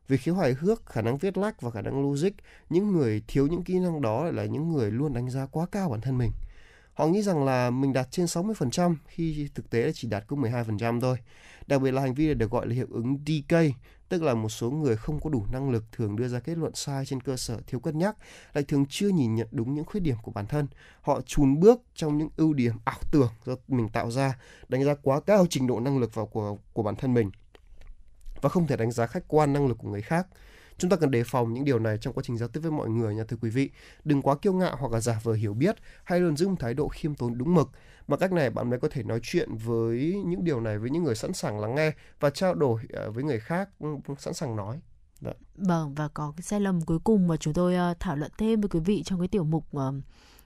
[0.07, 2.29] về khiếu hài hước, khả năng viết lách và khả năng logic,
[2.69, 5.89] những người thiếu những kỹ năng đó là những người luôn đánh giá quá cao
[5.89, 6.31] bản thân mình.
[6.93, 10.35] Họ nghĩ rằng là mình đạt trên 60% khi thực tế là chỉ đạt có
[10.35, 11.17] 12% thôi.
[11.67, 13.55] Đặc biệt là hành vi này được gọi là hiệu ứng DK,
[14.09, 16.75] tức là một số người không có đủ năng lực thường đưa ra kết luận
[16.75, 18.15] sai trên cơ sở thiếu cân nhắc,
[18.53, 20.67] lại thường chưa nhìn nhận đúng những khuyết điểm của bản thân.
[21.01, 24.37] Họ chùn bước trong những ưu điểm ảo tưởng do mình tạo ra,
[24.69, 27.31] đánh giá quá cao trình độ năng lực vào của của bản thân mình
[28.41, 30.27] và không thể đánh giá khách quan năng lực của người khác.
[30.77, 32.89] Chúng ta cần đề phòng những điều này trong quá trình giao tiếp với mọi
[32.89, 33.69] người nha thưa quý vị.
[34.03, 36.73] Đừng quá kiêu ngạo hoặc là giả vờ hiểu biết hay luôn giữ một thái
[36.73, 37.69] độ khiêm tốn đúng mực.
[38.09, 41.03] Bằng cách này bạn mới có thể nói chuyện với những điều này với những
[41.03, 43.69] người sẵn sàng lắng nghe và trao đổi ờ, với người khác
[44.17, 44.79] sẵn sàng nói.
[45.21, 45.31] Dạ.
[45.55, 48.61] Vâng và có cái sai lầm cuối cùng mà chúng tôi ờ, thảo luận thêm
[48.61, 49.93] với quý vị trong cái tiểu mục ờ,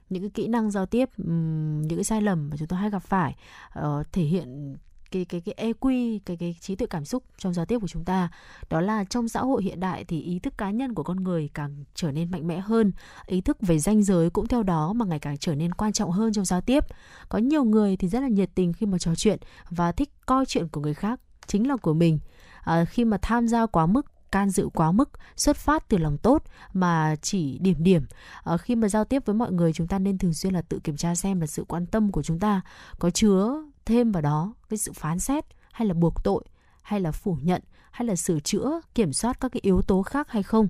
[0.10, 3.04] những cái kỹ năng giao tiếp những cái sai lầm mà chúng tôi hay gặp
[3.04, 3.36] phải
[3.80, 4.78] uh, thể hiện
[5.14, 8.06] cái cái cái EQ cái cái trí tuệ cảm xúc trong giao tiếp của chúng
[8.06, 8.30] ta.
[8.70, 11.50] Đó là trong xã hội hiện đại thì ý thức cá nhân của con người
[11.54, 12.92] càng trở nên mạnh mẽ hơn.
[13.26, 16.12] Ý thức về danh giới cũng theo đó mà ngày càng trở nên quan trọng
[16.12, 16.84] hơn trong giao tiếp.
[17.30, 19.40] Có nhiều người thì rất là nhiệt tình khi mà trò chuyện
[19.70, 22.20] và thích coi chuyện của người khác chính là của mình.
[22.62, 26.18] À, khi mà tham gia quá mức can dự quá mức xuất phát từ lòng
[26.18, 26.44] tốt
[26.74, 28.06] mà chỉ điểm điểm.
[28.44, 30.80] À, khi mà giao tiếp với mọi người chúng ta nên thường xuyên là tự
[30.84, 32.62] kiểm tra xem là sự quan tâm của chúng ta
[33.00, 36.44] có chứa thêm vào đó cái sự phán xét hay là buộc tội
[36.82, 37.62] hay là phủ nhận
[37.92, 40.68] hay là sửa chữa kiểm soát các cái yếu tố khác hay không.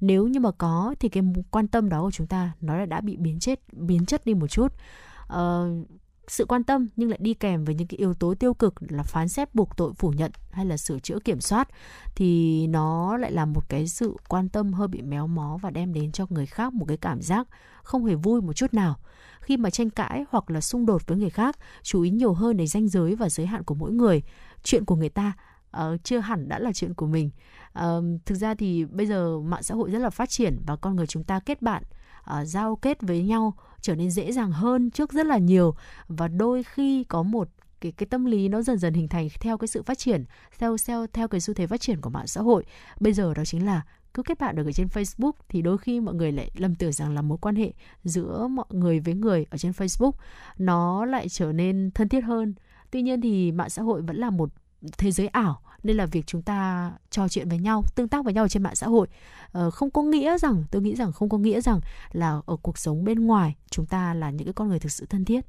[0.00, 3.00] Nếu như mà có thì cái quan tâm đó của chúng ta nó đã, đã
[3.00, 4.72] bị biến chết biến chất đi một chút.
[5.26, 5.70] Ờ,
[6.28, 9.02] sự quan tâm nhưng lại đi kèm với những cái yếu tố tiêu cực là
[9.02, 11.68] phán xét buộc tội phủ nhận hay là sửa chữa kiểm soát
[12.14, 15.92] thì nó lại là một cái sự quan tâm hơi bị méo mó và đem
[15.92, 17.48] đến cho người khác một cái cảm giác
[17.82, 18.96] không hề vui một chút nào
[19.46, 22.56] khi mà tranh cãi hoặc là xung đột với người khác chú ý nhiều hơn
[22.56, 24.22] đến danh giới và giới hạn của mỗi người.
[24.62, 25.32] Chuyện của người ta
[25.76, 27.30] uh, chưa hẳn đã là chuyện của mình.
[27.78, 30.96] Uh, thực ra thì bây giờ mạng xã hội rất là phát triển và con
[30.96, 31.82] người chúng ta kết bạn
[32.30, 35.74] uh, giao kết với nhau trở nên dễ dàng hơn trước rất là nhiều
[36.08, 37.48] và đôi khi có một
[37.80, 40.24] cái cái tâm lý nó dần dần hình thành theo cái sự phát triển
[40.58, 42.64] theo theo theo cái xu thế phát triển của mạng xã hội.
[43.00, 43.82] Bây giờ đó chính là
[44.16, 46.92] cứ kết bạn được ở trên Facebook thì đôi khi mọi người lại lầm tưởng
[46.92, 47.72] rằng là mối quan hệ
[48.04, 50.12] giữa mọi người với người ở trên Facebook
[50.58, 52.54] nó lại trở nên thân thiết hơn.
[52.90, 54.50] Tuy nhiên thì mạng xã hội vẫn là một
[54.98, 58.34] thế giới ảo, nên là việc chúng ta trò chuyện với nhau, tương tác với
[58.34, 59.06] nhau trên mạng xã hội
[59.52, 61.80] ờ, không có nghĩa rằng, tôi nghĩ rằng không có nghĩa rằng
[62.12, 65.06] là ở cuộc sống bên ngoài chúng ta là những cái con người thực sự
[65.06, 65.46] thân thiết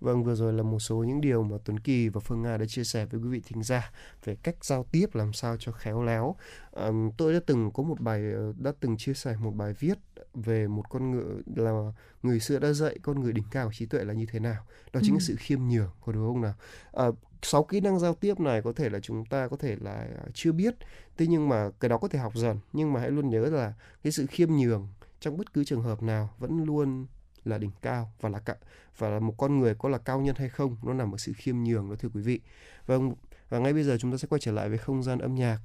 [0.00, 2.66] Vâng, vừa rồi là một số những điều mà Tuấn Kỳ và Phương Nga đã
[2.66, 3.92] chia sẻ với quý vị thính giả
[4.24, 6.36] về cách giao tiếp làm sao cho khéo léo.
[6.72, 9.98] À, tôi đã từng có một bài ờ, đã từng chia sẻ một bài viết
[10.34, 11.92] về một con ngựa là
[12.22, 14.64] người xưa đã dạy con người đỉnh cao của trí tuệ là như thế nào.
[14.92, 15.16] Đó chính ừ.
[15.16, 16.54] là sự khiêm nhường, có đúng không nào?
[16.92, 17.06] À,
[17.42, 20.52] sáu kỹ năng giao tiếp này có thể là chúng ta có thể là chưa
[20.52, 20.74] biết,
[21.16, 22.58] thế nhưng mà cái đó có thể học dần.
[22.72, 23.72] Nhưng mà hãy luôn nhớ là
[24.02, 24.88] cái sự khiêm nhường
[25.20, 27.06] trong bất cứ trường hợp nào vẫn luôn
[27.44, 28.54] là đỉnh cao và là cả
[28.98, 31.32] và là một con người có là cao nhân hay không nó nằm ở sự
[31.36, 32.40] khiêm nhường đó thưa quý vị.
[32.86, 33.14] Vâng
[33.48, 35.58] và ngay bây giờ chúng ta sẽ quay trở lại với không gian âm nhạc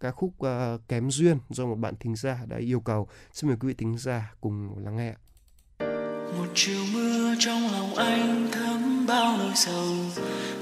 [0.00, 3.08] ca khúc uh, kém duyên do một bạn thính giả đã yêu cầu.
[3.32, 5.14] Xin mời quý vị thính giả cùng lắng nghe
[6.38, 9.94] một chiều mưa trong lòng anh thấm bao nỗi sầu.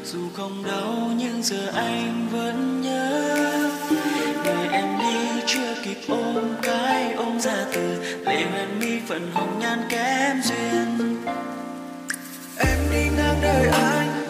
[0.05, 3.71] Dù không đau nhưng giờ anh vẫn nhớ.
[4.45, 5.43] Ngày em đi
[5.85, 11.16] kịp ôm cái ôm ra từ lệ hoen mi phần hồng nhan kém duyên.
[12.59, 14.24] Em đi ngang đời anh,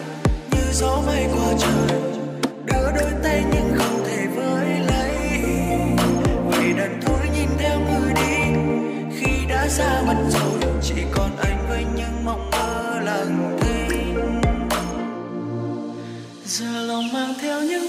[0.51, 1.99] như gió mây qua trời,
[2.65, 5.11] đưa đôi tay nhưng không thể với lấy.
[6.51, 8.59] Vì đành thôi nhìn theo người đi,
[9.19, 14.41] khi đã xa mất rồi, chỉ còn anh với những mộng mơ lặng thinh.
[16.45, 17.87] Giờ lòng mang theo những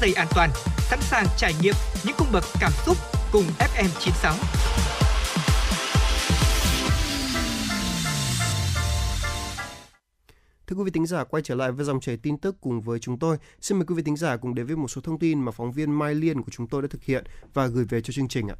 [0.00, 1.74] dây an toàn, sẵn sàng trải nghiệm
[2.04, 2.96] những cung bậc cảm xúc
[3.32, 4.34] cùng FM96.
[10.66, 12.98] Thưa quý vị thính giả, quay trở lại với dòng chảy tin tức cùng với
[12.98, 13.36] chúng tôi.
[13.60, 15.72] Xin mời quý vị thính giả cùng đến với một số thông tin mà phóng
[15.72, 17.24] viên Mai Liên của chúng tôi đã thực hiện
[17.54, 18.56] và gửi về cho chương trình ạ.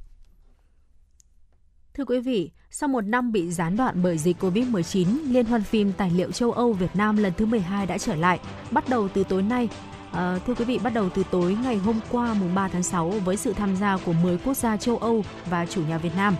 [1.94, 5.92] Thưa quý vị, sau một năm bị gián đoạn bởi dịch Covid-19, Liên hoan phim
[5.92, 9.24] tài liệu châu Âu Việt Nam lần thứ 12 đã trở lại, bắt đầu từ
[9.28, 9.68] tối nay.
[10.12, 13.08] À, thưa quý vị, bắt đầu từ tối ngày hôm qua mùng 3 tháng 6
[13.08, 16.36] với sự tham gia của 10 quốc gia châu Âu và chủ nhà Việt Nam.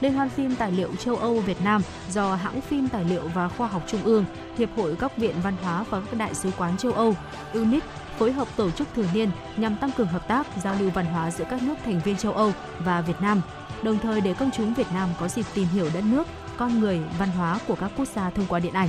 [0.00, 3.48] Liên hoan phim tài liệu châu Âu Việt Nam do hãng phim tài liệu và
[3.48, 4.24] khoa học Trung ương,
[4.58, 7.14] Hiệp hội các viện văn hóa và các đại sứ quán châu Âu,
[7.52, 7.82] UNIT
[8.18, 11.30] phối hợp tổ chức thường niên nhằm tăng cường hợp tác, giao lưu văn hóa
[11.30, 13.40] giữa các nước thành viên châu Âu và Việt Nam,
[13.82, 17.00] đồng thời để công chúng Việt Nam có dịp tìm hiểu đất nước, con người,
[17.18, 18.88] văn hóa của các quốc gia thông qua điện ảnh.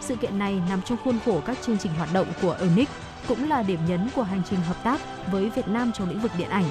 [0.00, 2.88] Sự kiện này nằm trong khuôn khổ các chương trình hoạt động của UNIC
[3.28, 5.00] cũng là điểm nhấn của hành trình hợp tác
[5.32, 6.64] với Việt Nam trong lĩnh vực điện ảnh.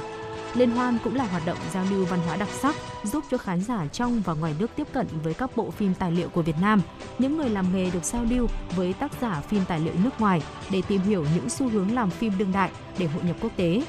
[0.54, 3.62] Liên hoan cũng là hoạt động giao lưu văn hóa đặc sắc, giúp cho khán
[3.62, 6.56] giả trong và ngoài nước tiếp cận với các bộ phim tài liệu của Việt
[6.62, 6.82] Nam.
[7.20, 10.42] Những người làm nghề được giao lưu với tác giả phim tài liệu nước ngoài
[10.72, 13.84] để tìm hiểu những xu hướng làm phim đương đại để hội nhập quốc tế.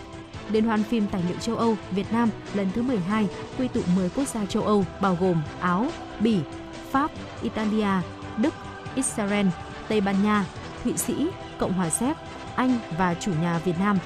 [0.51, 4.09] Liên hoan phim tài liệu châu Âu Việt Nam lần thứ 12 quy tụ 10
[4.09, 5.87] quốc gia châu Âu bao gồm Áo,
[6.21, 6.39] Bỉ,
[6.91, 7.11] Pháp,
[7.43, 7.89] Italia,
[8.39, 8.55] Đức,
[8.95, 9.47] Israel,
[9.89, 10.45] Tây Ban Nha,
[10.85, 11.27] Thụy Sĩ,
[11.59, 12.17] Cộng hòa Séc,
[12.57, 13.99] anh và chủ nhà Việt Nam.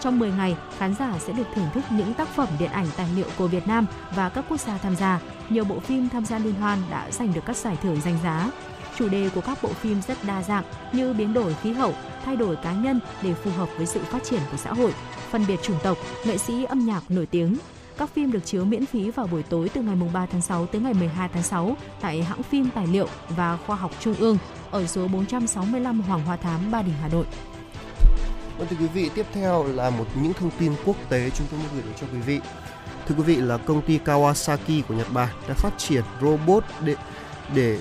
[0.00, 3.06] Trong 10 ngày, khán giả sẽ được thưởng thức những tác phẩm điện ảnh tài
[3.16, 5.20] liệu của Việt Nam và các quốc gia tham gia.
[5.48, 8.50] Nhiều bộ phim tham gia liên hoan đã giành được các giải thưởng danh giá.
[8.96, 11.94] Chủ đề của các bộ phim rất đa dạng như biến đổi khí hậu,
[12.24, 14.94] thay đổi cá nhân để phù hợp với sự phát triển của xã hội,
[15.30, 17.56] phân biệt chủng tộc, nghệ sĩ âm nhạc nổi tiếng.
[17.98, 20.80] Các phim được chiếu miễn phí vào buổi tối từ ngày 3 tháng 6 tới
[20.80, 24.38] ngày 12 tháng 6 tại hãng phim Tài liệu và Khoa học Trung ương
[24.70, 27.24] ở số 465 Hoàng Hoa Thám, Ba Đình, Hà Nội.
[28.60, 31.60] Vâng thưa quý vị, tiếp theo là một những thông tin quốc tế chúng tôi
[31.60, 32.40] muốn gửi đến cho quý vị.
[33.06, 36.94] Thưa quý vị là công ty Kawasaki của Nhật Bản đã phát triển robot để
[37.54, 37.78] để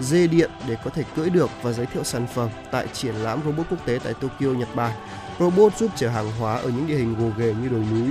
[0.00, 3.40] dê điện để có thể cưỡi được và giới thiệu sản phẩm tại triển lãm
[3.44, 4.92] robot quốc tế tại Tokyo, Nhật Bản.
[5.38, 8.10] Robot giúp chở hàng hóa ở những địa hình gồ ghề như đồi núi.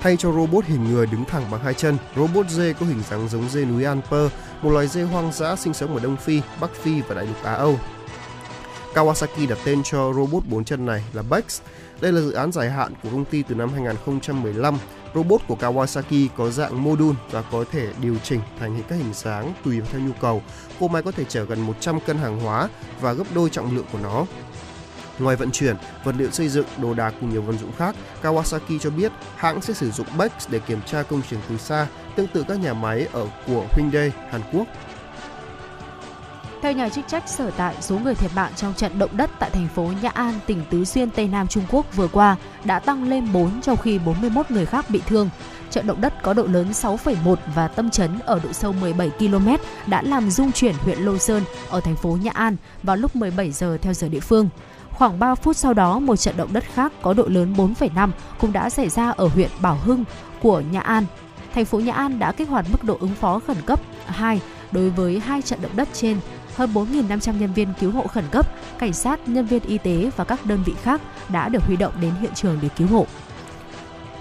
[0.00, 3.28] Thay cho robot hình người đứng thẳng bằng hai chân, robot dê có hình dáng
[3.28, 4.32] giống dê núi Alper,
[4.62, 7.42] một loài dê hoang dã sinh sống ở Đông Phi, Bắc Phi và Đại lục
[7.44, 7.78] Á Âu.
[8.94, 11.60] Kawasaki đặt tên cho robot bốn chân này là Bex.
[12.00, 14.78] Đây là dự án dài hạn của công ty từ năm 2015.
[15.14, 19.52] Robot của Kawasaki có dạng module và có thể điều chỉnh thành các hình dáng
[19.64, 20.42] tùy theo nhu cầu.
[20.80, 22.68] Cô máy có thể chở gần 100 cân hàng hóa
[23.00, 24.26] và gấp đôi trọng lượng của nó.
[25.18, 28.78] Ngoài vận chuyển, vật liệu xây dựng, đồ đạc cùng nhiều vật dụng khác, Kawasaki
[28.78, 31.86] cho biết hãng sẽ sử dụng Bex để kiểm tra công trình từ xa,
[32.16, 34.66] tương tự các nhà máy ở của Hyundai, Hàn Quốc
[36.62, 39.50] theo nhà chức trách sở tại, số người thiệt mạng trong trận động đất tại
[39.50, 43.08] thành phố Nhã An, tỉnh Tứ Xuyên, Tây Nam Trung Quốc vừa qua đã tăng
[43.08, 45.30] lên 4 trong khi 41 người khác bị thương.
[45.70, 49.48] Trận động đất có độ lớn 6,1 và tâm chấn ở độ sâu 17 km
[49.86, 53.50] đã làm rung chuyển huyện Lô Sơn ở thành phố Nhã An vào lúc 17
[53.50, 54.48] giờ theo giờ địa phương.
[54.90, 58.52] Khoảng 3 phút sau đó, một trận động đất khác có độ lớn 4,5 cũng
[58.52, 60.04] đã xảy ra ở huyện Bảo Hưng
[60.42, 61.04] của Nhã An.
[61.54, 64.40] Thành phố Nhã An đã kích hoạt mức độ ứng phó khẩn cấp 2
[64.72, 66.20] đối với hai trận động đất trên
[66.60, 68.46] hơn 4.500 nhân viên cứu hộ khẩn cấp,
[68.78, 71.92] cảnh sát, nhân viên y tế và các đơn vị khác đã được huy động
[72.00, 73.06] đến hiện trường để cứu hộ.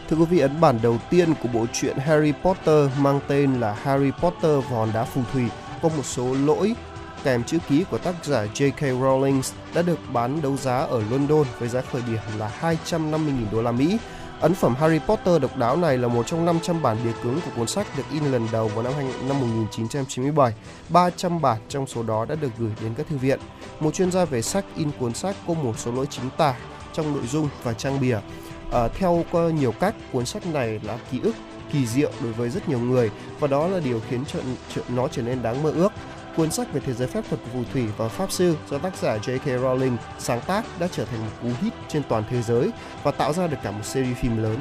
[0.09, 3.77] Thưa quý vị, ấn bản đầu tiên của bộ truyện Harry Potter mang tên là
[3.83, 5.43] Harry Potter và hòn đá phù thủy
[5.81, 6.75] có một số lỗi
[7.23, 9.01] kèm chữ ký của tác giả J.K.
[9.01, 9.41] Rowling
[9.73, 13.71] đã được bán đấu giá ở London với giá khởi điểm là 250.000 đô la
[13.71, 13.97] Mỹ
[14.39, 17.51] Ấn phẩm Harry Potter độc đáo này là một trong 500 bản bìa cứng của
[17.55, 18.93] cuốn sách được in lần đầu vào năm,
[19.27, 20.53] năm 1997.
[20.89, 23.39] 300 bản trong số đó đã được gửi đến các thư viện.
[23.79, 26.55] Một chuyên gia về sách in cuốn sách có một số lỗi chính tả
[26.93, 28.19] trong nội dung và trang bìa.
[28.71, 31.35] À, theo nhiều cách, cuốn sách này là ký ức
[31.71, 34.23] kỳ diệu đối với rất nhiều người và đó là điều khiến
[34.89, 35.91] nó trở nên đáng mơ ước.
[36.39, 38.97] Cuốn sách về thế giới phép thuật của phù thủy và pháp sư do tác
[38.97, 39.45] giả J.K.
[39.45, 42.71] Rowling sáng tác đã trở thành một cú hit trên toàn thế giới
[43.03, 44.59] và tạo ra được cả một series phim lớn.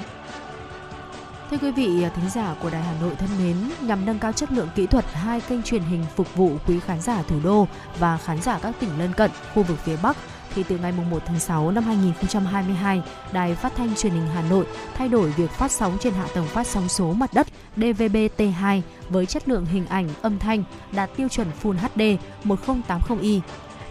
[1.50, 4.52] Thưa quý vị, thính giả của Đài Hà Nội thân mến, nhằm nâng cao chất
[4.52, 7.68] lượng kỹ thuật hai kênh truyền hình phục vụ quý khán giả thủ đô
[7.98, 10.16] và khán giả các tỉnh lân cận, khu vực phía Bắc
[10.54, 13.02] thì từ ngày 1 tháng 6 năm 2022,
[13.32, 16.46] Đài Phát thanh Truyền hình Hà Nội thay đổi việc phát sóng trên hạ tầng
[16.46, 18.80] phát sóng số mặt đất DVB-T2
[19.11, 22.02] với chất lượng hình ảnh, âm thanh đạt tiêu chuẩn Full HD
[22.44, 23.40] 1080i.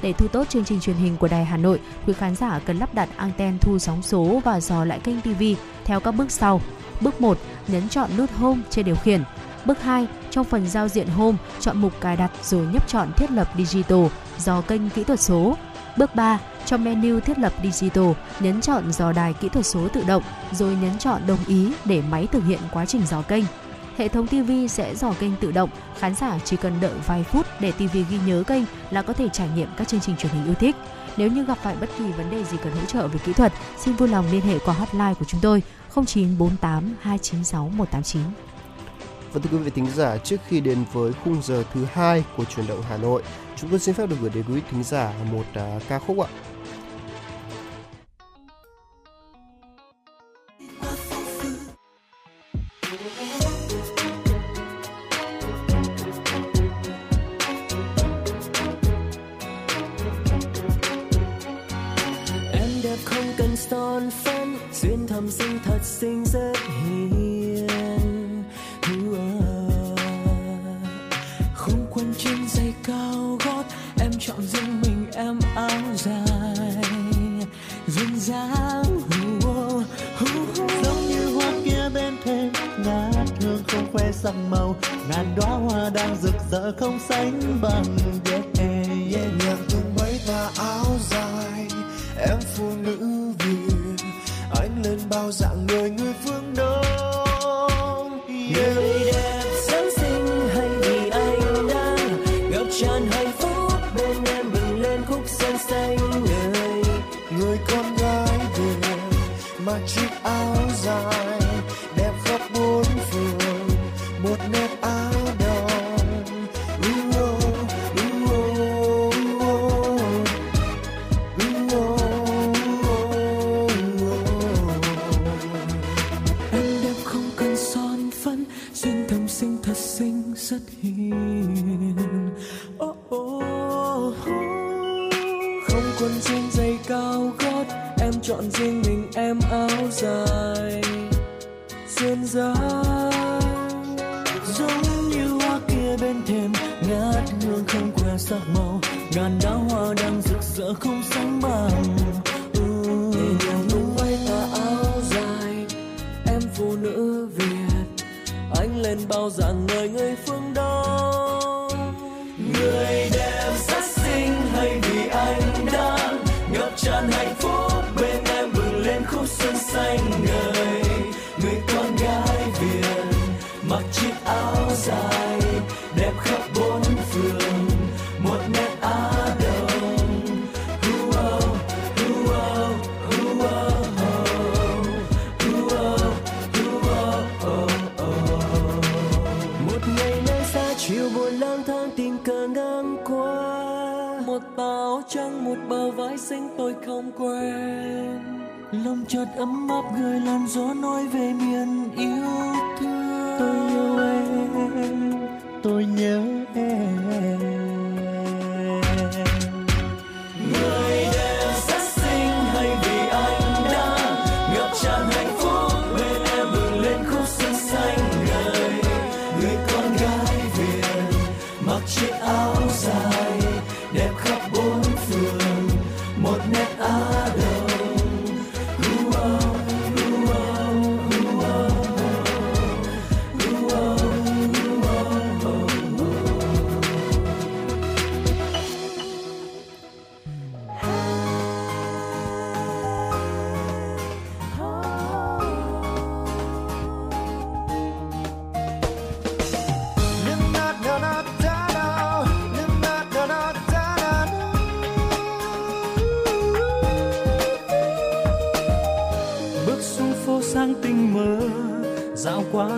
[0.02, 2.78] Để thu tốt chương trình truyền hình của Đài Hà Nội, quý khán giả cần
[2.78, 5.44] lắp đặt anten thu sóng số và dò lại kênh TV
[5.86, 6.62] theo các bước sau.
[7.02, 7.38] Bước 1,
[7.68, 9.24] nhấn chọn nút Home trên điều khiển.
[9.66, 13.32] Bước 2, trong phần giao diện Home, chọn mục cài đặt rồi nhấp chọn thiết
[13.32, 14.06] lập Digital,
[14.38, 15.58] dò kênh kỹ thuật số.
[15.98, 20.04] Bước 3, trong menu thiết lập Digital, nhấn chọn dò đài kỹ thuật số tự
[20.08, 23.44] động, rồi nhấn chọn đồng ý để máy thực hiện quá trình dò kênh.
[23.98, 25.70] Hệ thống TV sẽ dò kênh tự động,
[26.00, 29.30] khán giả chỉ cần đợi vài phút để TV ghi nhớ kênh là có thể
[29.34, 30.76] trải nghiệm các chương trình truyền hình yêu thích.
[31.18, 33.54] Nếu như gặp phải bất kỳ vấn đề gì cần hỗ trợ về kỹ thuật,
[33.78, 35.64] xin vui lòng liên hệ qua hotline của chúng tôi
[35.96, 38.22] 0948 296 189.
[39.34, 42.46] Và thưa quý vị thính giả, trước khi đến với khung giờ thứ hai của
[42.46, 43.24] truyền động Hà Nội,
[43.56, 45.46] chúng tôi xin phép được gửi đến quý thính giả một
[45.78, 46.28] uh, ca khúc ạ.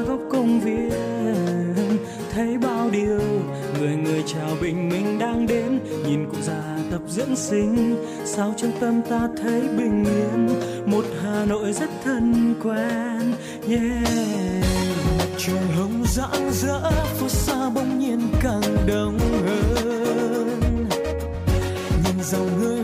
[0.09, 1.97] góc công viên.
[2.31, 3.19] Thấy bao điều
[3.79, 5.79] người người chào bình minh đang đến.
[6.05, 7.95] Nhìn cụ già tập dưỡng sinh,
[8.25, 10.47] sao trong tâm ta thấy bình yên?
[10.85, 13.33] Một hà nội rất thân quen,
[13.69, 14.65] yeah.
[15.37, 20.59] Trời hồng rạng rỡ, phố xa bỗng nhiên càng đông hơn.
[22.03, 22.78] Nhìn dòng người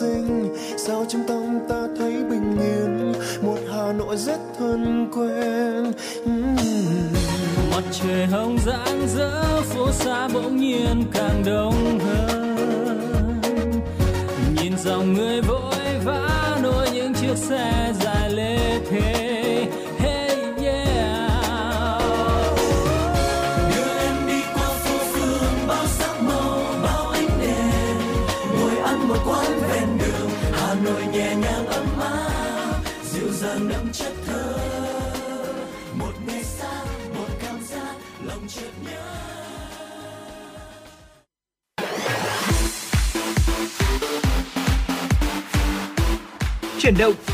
[0.00, 0.54] sinh.
[0.78, 3.12] Sao trong tâm ta thấy bình yên?
[3.42, 4.99] Một hà nội rất thân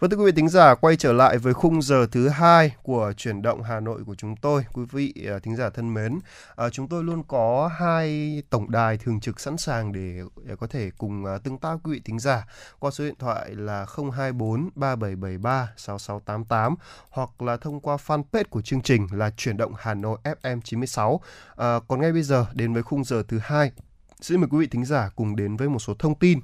[0.00, 3.12] Vâng thưa quý vị thính giả, quay trở lại với khung giờ thứ hai của
[3.16, 4.64] chuyển động Hà Nội của chúng tôi.
[4.72, 6.18] Quý vị à, thính giả thân mến,
[6.56, 10.20] à, chúng tôi luôn có hai tổng đài thường trực sẵn sàng để,
[10.60, 12.46] có thể cùng à, tương tác quý vị thính giả
[12.78, 16.74] qua số điện thoại là 024 3773 6688
[17.10, 21.20] hoặc là thông qua fanpage của chương trình là chuyển động Hà Nội FM 96.
[21.56, 23.72] À, còn ngay bây giờ đến với khung giờ thứ hai
[24.20, 26.40] Xin mời quý vị thính giả cùng đến với một số thông tin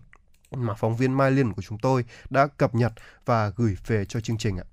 [0.54, 2.92] mà phóng viên Mai Liên của chúng tôi đã cập nhật
[3.26, 4.64] và gửi về cho chương trình ạ.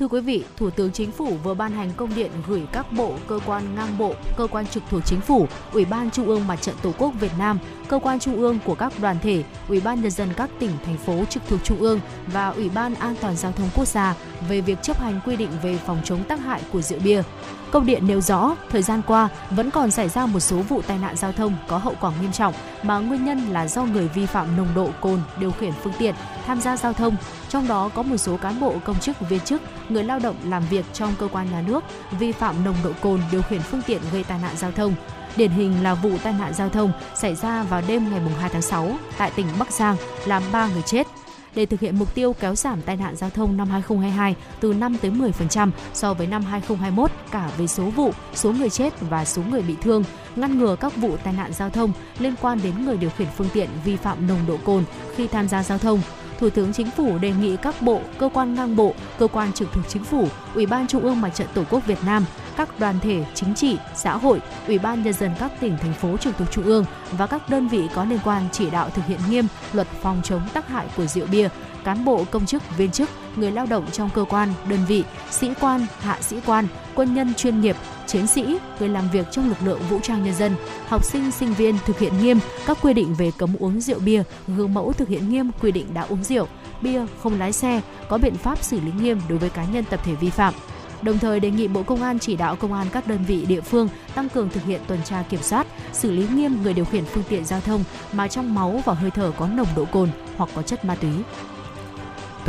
[0.00, 3.14] Thưa quý vị, Thủ tướng Chính phủ vừa ban hành công điện gửi các bộ,
[3.28, 6.56] cơ quan ngang bộ, cơ quan trực thuộc Chính phủ, Ủy ban Trung ương Mặt
[6.56, 10.02] trận Tổ quốc Việt Nam, cơ quan trung ương của các đoàn thể, Ủy ban
[10.02, 13.36] nhân dân các tỉnh thành phố trực thuộc Trung ương và Ủy ban An toàn
[13.36, 14.16] giao thông quốc gia
[14.48, 17.22] về việc chấp hành quy định về phòng chống tác hại của rượu bia.
[17.70, 20.98] Công điện nêu rõ, thời gian qua vẫn còn xảy ra một số vụ tai
[20.98, 24.26] nạn giao thông có hậu quả nghiêm trọng mà nguyên nhân là do người vi
[24.26, 26.14] phạm nồng độ cồn điều khiển phương tiện
[26.46, 27.16] tham gia giao thông,
[27.48, 30.62] trong đó có một số cán bộ công chức viên chức, người lao động làm
[30.70, 31.84] việc trong cơ quan nhà nước
[32.18, 34.94] vi phạm nồng độ cồn điều khiển phương tiện gây tai nạn giao thông.
[35.36, 38.62] Điển hình là vụ tai nạn giao thông xảy ra vào đêm ngày 2 tháng
[38.62, 39.96] 6 tại tỉnh Bắc Giang
[40.26, 41.06] làm 3 người chết,
[41.54, 44.96] để thực hiện mục tiêu kéo giảm tai nạn giao thông năm 2022 từ 5
[45.02, 49.42] tới 10% so với năm 2021 cả về số vụ, số người chết và số
[49.50, 50.04] người bị thương,
[50.36, 53.48] ngăn ngừa các vụ tai nạn giao thông liên quan đến người điều khiển phương
[53.52, 54.84] tiện vi phạm nồng độ cồn
[55.16, 56.00] khi tham gia giao thông.
[56.40, 59.68] Thủ tướng Chính phủ đề nghị các bộ, cơ quan ngang bộ, cơ quan trực
[59.72, 62.24] thuộc Chính phủ, Ủy ban Trung ương Mặt trận Tổ quốc Việt Nam,
[62.56, 66.16] các đoàn thể chính trị, xã hội, Ủy ban nhân dân các tỉnh thành phố
[66.16, 69.20] trực thuộc Trung ương và các đơn vị có liên quan chỉ đạo thực hiện
[69.30, 71.48] nghiêm luật phòng chống tác hại của rượu bia,
[71.84, 75.50] cán bộ công chức viên chức, người lao động trong cơ quan, đơn vị, sĩ
[75.60, 77.76] quan, hạ sĩ quan, quân nhân chuyên nghiệp,
[78.06, 80.54] chiến sĩ, người làm việc trong lực lượng vũ trang nhân dân,
[80.88, 84.22] học sinh, sinh viên thực hiện nghiêm các quy định về cấm uống rượu bia,
[84.48, 86.46] gương mẫu thực hiện nghiêm quy định đã uống rượu,
[86.82, 90.00] bia, không lái xe, có biện pháp xử lý nghiêm đối với cá nhân tập
[90.04, 90.54] thể vi phạm.
[91.02, 93.60] Đồng thời đề nghị Bộ Công an chỉ đạo công an các đơn vị địa
[93.60, 97.04] phương tăng cường thực hiện tuần tra kiểm soát, xử lý nghiêm người điều khiển
[97.04, 100.50] phương tiện giao thông mà trong máu và hơi thở có nồng độ cồn hoặc
[100.54, 101.10] có chất ma túy.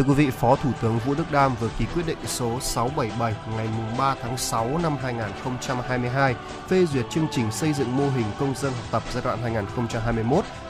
[0.01, 3.33] Thưa quý vị, Phó Thủ tướng Vũ Đức Đam vừa ký quyết định số 677
[3.55, 6.35] ngày 3 tháng 6 năm 2022
[6.67, 9.39] phê duyệt chương trình xây dựng mô hình công dân học tập giai đoạn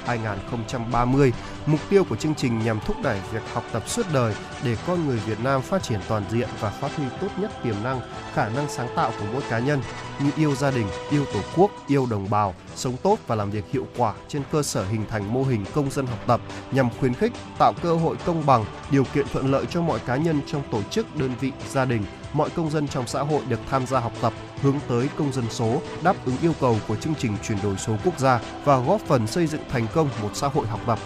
[0.05, 1.33] 2030,
[1.65, 5.07] Mục tiêu của chương trình nhằm thúc đẩy việc học tập suốt đời để con
[5.07, 8.01] người Việt Nam phát triển toàn diện và phát huy tốt nhất tiềm năng,
[8.33, 9.81] khả năng sáng tạo của mỗi cá nhân
[10.19, 13.71] như yêu gia đình, yêu tổ quốc, yêu đồng bào, sống tốt và làm việc
[13.71, 16.41] hiệu quả trên cơ sở hình thành mô hình công dân học tập
[16.71, 20.15] nhằm khuyến khích, tạo cơ hội công bằng, điều kiện thuận lợi cho mọi cá
[20.15, 23.59] nhân trong tổ chức, đơn vị, gia đình, mọi công dân trong xã hội được
[23.69, 27.15] tham gia học tập hướng tới công dân số, đáp ứng yêu cầu của chương
[27.15, 30.47] trình chuyển đổi số quốc gia và góp phần xây dựng thành công một xã
[30.47, 30.99] hội học tập.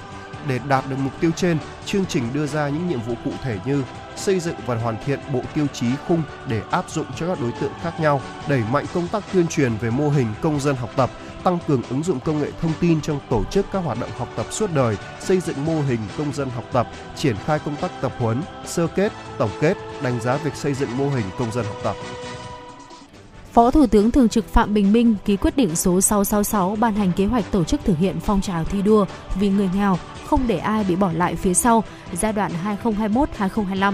[0.47, 3.59] Để đạt được mục tiêu trên, chương trình đưa ra những nhiệm vụ cụ thể
[3.65, 3.83] như
[4.15, 7.51] xây dựng và hoàn thiện bộ tiêu chí khung để áp dụng cho các đối
[7.51, 10.89] tượng khác nhau, đẩy mạnh công tác tuyên truyền về mô hình công dân học
[10.95, 11.09] tập,
[11.45, 14.27] tăng cường ứng dụng công nghệ thông tin trong tổ chức các hoạt động học
[14.35, 17.91] tập suốt đời, xây dựng mô hình công dân học tập, triển khai công tác
[18.01, 21.65] tập huấn, sơ kết, tổng kết, đánh giá việc xây dựng mô hình công dân
[21.65, 21.95] học tập.
[23.53, 27.11] Phó Thủ tướng Thường trực Phạm Bình Minh ký quyết định số 666 ban hành
[27.15, 29.05] kế hoạch tổ chức thực hiện phong trào thi đua
[29.39, 31.83] vì người nghèo, không để ai bị bỏ lại phía sau
[32.13, 32.51] giai đoạn
[32.83, 33.93] 2021-2025.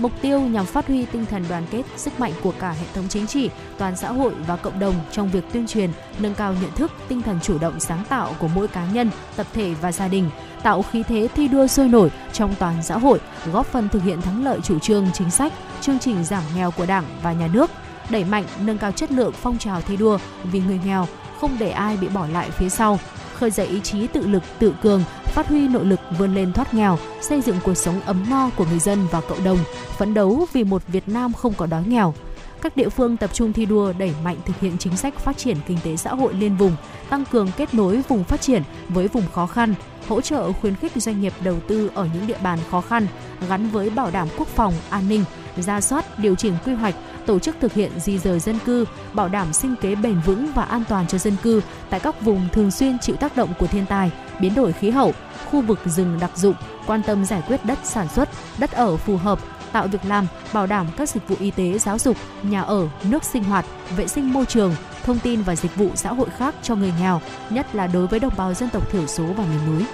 [0.00, 3.08] Mục tiêu nhằm phát huy tinh thần đoàn kết, sức mạnh của cả hệ thống
[3.08, 6.70] chính trị, toàn xã hội và cộng đồng trong việc tuyên truyền, nâng cao nhận
[6.70, 10.08] thức, tinh thần chủ động sáng tạo của mỗi cá nhân, tập thể và gia
[10.08, 10.30] đình,
[10.62, 13.20] tạo khí thế thi đua sôi nổi trong toàn xã hội,
[13.52, 16.86] góp phần thực hiện thắng lợi chủ trương chính sách, chương trình giảm nghèo của
[16.86, 17.70] Đảng và Nhà nước,
[18.10, 21.06] đẩy mạnh nâng cao chất lượng phong trào thi đua vì người nghèo,
[21.40, 22.98] không để ai bị bỏ lại phía sau,
[23.40, 26.74] khơi dậy ý chí tự lực tự cường, phát huy nội lực vươn lên thoát
[26.74, 29.58] nghèo, xây dựng cuộc sống ấm no của người dân và cộng đồng,
[29.98, 32.14] phấn đấu vì một Việt Nam không có đói nghèo.
[32.62, 35.56] Các địa phương tập trung thi đua đẩy mạnh thực hiện chính sách phát triển
[35.66, 36.76] kinh tế xã hội liên vùng,
[37.10, 39.74] tăng cường kết nối vùng phát triển với vùng khó khăn,
[40.08, 43.06] hỗ trợ khuyến khích doanh nghiệp đầu tư ở những địa bàn khó khăn
[43.48, 45.24] gắn với bảo đảm quốc phòng, an ninh,
[45.56, 46.94] ra soát, điều chỉnh quy hoạch,
[47.26, 50.62] tổ chức thực hiện di rời dân cư, bảo đảm sinh kế bền vững và
[50.62, 51.60] an toàn cho dân cư
[51.90, 54.10] tại các vùng thường xuyên chịu tác động của thiên tai,
[54.40, 55.12] biến đổi khí hậu,
[55.50, 56.54] khu vực rừng đặc dụng,
[56.86, 59.38] quan tâm giải quyết đất sản xuất, đất ở phù hợp,
[59.72, 63.24] tạo việc làm, bảo đảm các dịch vụ y tế, giáo dục, nhà ở, nước
[63.24, 63.64] sinh hoạt,
[63.96, 67.20] vệ sinh môi trường, thông tin và dịch vụ xã hội khác cho người nghèo,
[67.50, 69.84] nhất là đối với đồng bào dân tộc thiểu số và miền núi.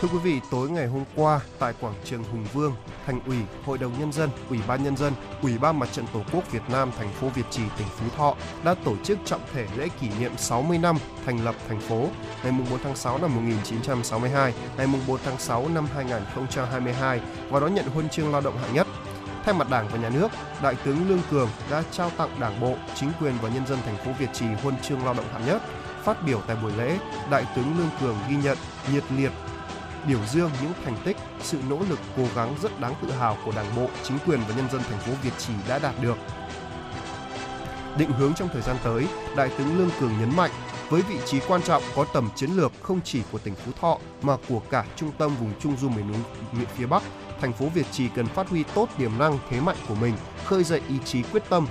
[0.00, 2.74] Thưa quý vị, tối ngày hôm qua tại quảng trường Hùng Vương,
[3.06, 6.20] Thành ủy, Hội đồng nhân dân, Ủy ban nhân dân, Ủy ban Mặt trận Tổ
[6.32, 8.34] quốc Việt Nam thành phố Việt Trì, tỉnh Phú Thọ
[8.64, 12.08] đã tổ chức trọng thể lễ kỷ niệm 60 năm thành lập thành phố
[12.42, 17.20] ngày 4 tháng 6 năm 1962, ngày 4 tháng 6 năm 2022
[17.50, 18.86] và đón nhận huân chương lao động hạng nhất.
[19.44, 20.28] Thay mặt Đảng và Nhà nước,
[20.62, 23.96] Đại tướng Lương Cường đã trao tặng Đảng bộ, chính quyền và nhân dân thành
[23.96, 25.62] phố Việt Trì huân chương lao động hạng nhất.
[26.04, 26.98] Phát biểu tại buổi lễ,
[27.30, 28.58] Đại tướng Lương Cường ghi nhận
[28.92, 29.32] nhiệt liệt
[30.08, 33.52] biểu dương những thành tích, sự nỗ lực cố gắng rất đáng tự hào của
[33.56, 36.16] Đảng bộ, chính quyền và nhân dân thành phố Việt Trì đã đạt được.
[37.98, 40.50] Định hướng trong thời gian tới, Đại tướng Lương Cường nhấn mạnh,
[40.88, 43.98] với vị trí quan trọng có tầm chiến lược không chỉ của tỉnh Phú Thọ
[44.22, 46.20] mà của cả trung tâm vùng Trung du miền núi
[46.52, 47.02] miền phía Bắc,
[47.40, 50.64] thành phố Việt Trì cần phát huy tốt tiềm năng thế mạnh của mình, khơi
[50.64, 51.66] dậy ý chí quyết tâm,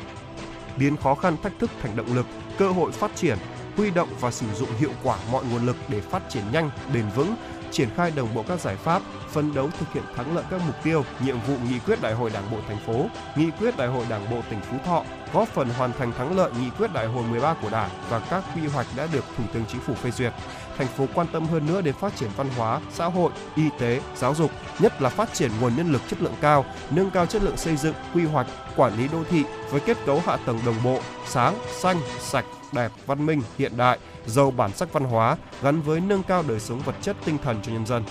[0.78, 2.26] biến khó khăn thách thức thành động lực,
[2.58, 3.38] cơ hội phát triển,
[3.78, 7.06] huy động và sử dụng hiệu quả mọi nguồn lực để phát triển nhanh, bền
[7.16, 7.36] vững,
[7.76, 10.76] triển khai đồng bộ các giải pháp, phấn đấu thực hiện thắng lợi các mục
[10.84, 13.06] tiêu, nhiệm vụ nghị quyết Đại hội Đảng bộ thành phố,
[13.36, 15.04] nghị quyết Đại hội Đảng bộ tỉnh Phú Thọ,
[15.34, 18.44] góp phần hoàn thành thắng lợi nghị quyết Đại hội 13 của Đảng và các
[18.56, 20.34] quy hoạch đã được Thủ tướng Chính phủ phê duyệt.
[20.78, 24.02] Thành phố quan tâm hơn nữa đến phát triển văn hóa, xã hội, y tế,
[24.16, 27.44] giáo dục, nhất là phát triển nguồn nhân lực chất lượng cao, nâng cao chất
[27.44, 30.84] lượng xây dựng, quy hoạch, quản lý đô thị với kết cấu hạ tầng đồng
[30.84, 35.82] bộ, sáng, xanh, sạch, đẹp, văn minh, hiện đại, giàu bản sắc văn hóa gắn
[35.82, 38.04] với nâng cao đời sống vật chất tinh thần cho nhân dân.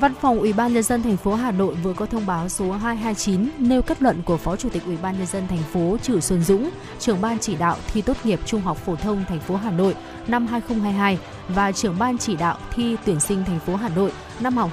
[0.00, 2.72] Văn phòng Ủy ban nhân dân thành phố Hà Nội vừa có thông báo số
[2.72, 6.20] 229 nêu kết luận của Phó Chủ tịch Ủy ban nhân dân thành phố Trử
[6.20, 9.56] Xuân Dũng, trưởng ban chỉ đạo thi tốt nghiệp trung học phổ thông thành phố
[9.56, 9.94] Hà Nội
[10.26, 11.18] năm 2022
[11.48, 14.70] và trưởng ban chỉ đạo thi tuyển sinh thành phố Hà Nội năm học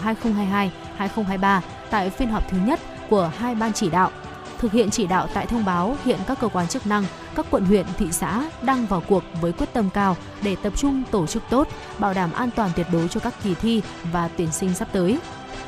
[0.97, 4.11] 2022-2023 tại phiên họp thứ nhất của hai ban chỉ đạo
[4.61, 7.03] thực hiện chỉ đạo tại thông báo hiện các cơ quan chức năng,
[7.35, 11.03] các quận huyện, thị xã đang vào cuộc với quyết tâm cao để tập trung
[11.11, 11.67] tổ chức tốt,
[11.99, 13.81] bảo đảm an toàn tuyệt đối cho các kỳ thi
[14.11, 15.19] và tuyển sinh sắp tới.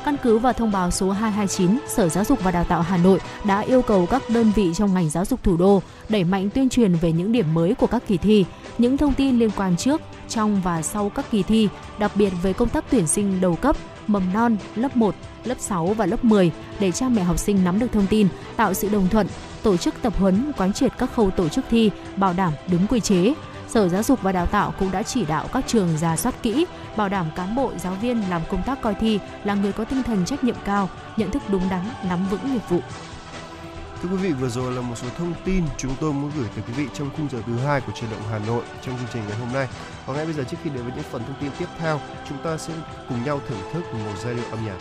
[0.04, 3.20] Căn cứ vào thông báo số 229, Sở Giáo dục và Đào tạo Hà Nội
[3.44, 6.68] đã yêu cầu các đơn vị trong ngành giáo dục thủ đô đẩy mạnh tuyên
[6.68, 8.44] truyền về những điểm mới của các kỳ thi,
[8.78, 11.68] những thông tin liên quan trước, trong và sau các kỳ thi,
[11.98, 13.76] đặc biệt về công tác tuyển sinh đầu cấp,
[14.06, 16.50] mầm non, lớp 1, lớp 6 và lớp 10
[16.80, 19.26] để cha mẹ học sinh nắm được thông tin, tạo sự đồng thuận,
[19.62, 23.00] tổ chức tập huấn, quán triệt các khâu tổ chức thi, bảo đảm đúng quy
[23.00, 23.34] chế.
[23.68, 26.66] Sở Giáo dục và Đào tạo cũng đã chỉ đạo các trường ra soát kỹ,
[26.96, 30.02] bảo đảm cán bộ, giáo viên làm công tác coi thi là người có tinh
[30.02, 32.80] thần trách nhiệm cao, nhận thức đúng đắn, nắm vững nghiệp vụ.
[34.04, 36.64] Thưa quý vị, vừa rồi là một số thông tin chúng tôi muốn gửi tới
[36.66, 39.22] quý vị trong khung giờ thứ hai của truyền động Hà Nội trong chương trình
[39.28, 39.68] ngày hôm nay.
[40.06, 42.38] Và ngay bây giờ trước khi đến với những phần thông tin tiếp theo, chúng
[42.38, 42.72] ta sẽ
[43.08, 44.76] cùng nhau thưởng thức một giai điệu âm nhạc.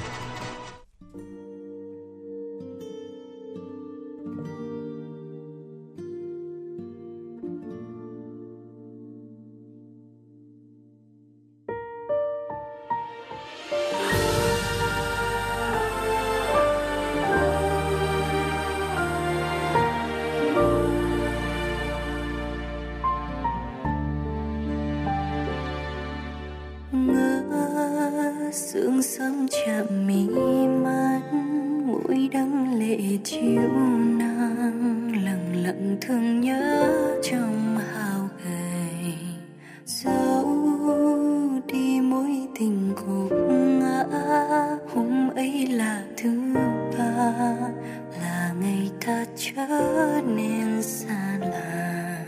[49.43, 52.25] Trở nên xa lạ.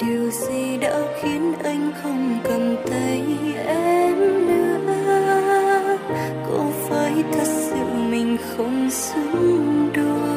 [0.00, 3.22] Điều gì đã khiến anh không cầm tay
[3.66, 5.98] em nữa?
[6.46, 7.76] Có phải thật sự
[8.10, 10.30] mình không xứng đôi?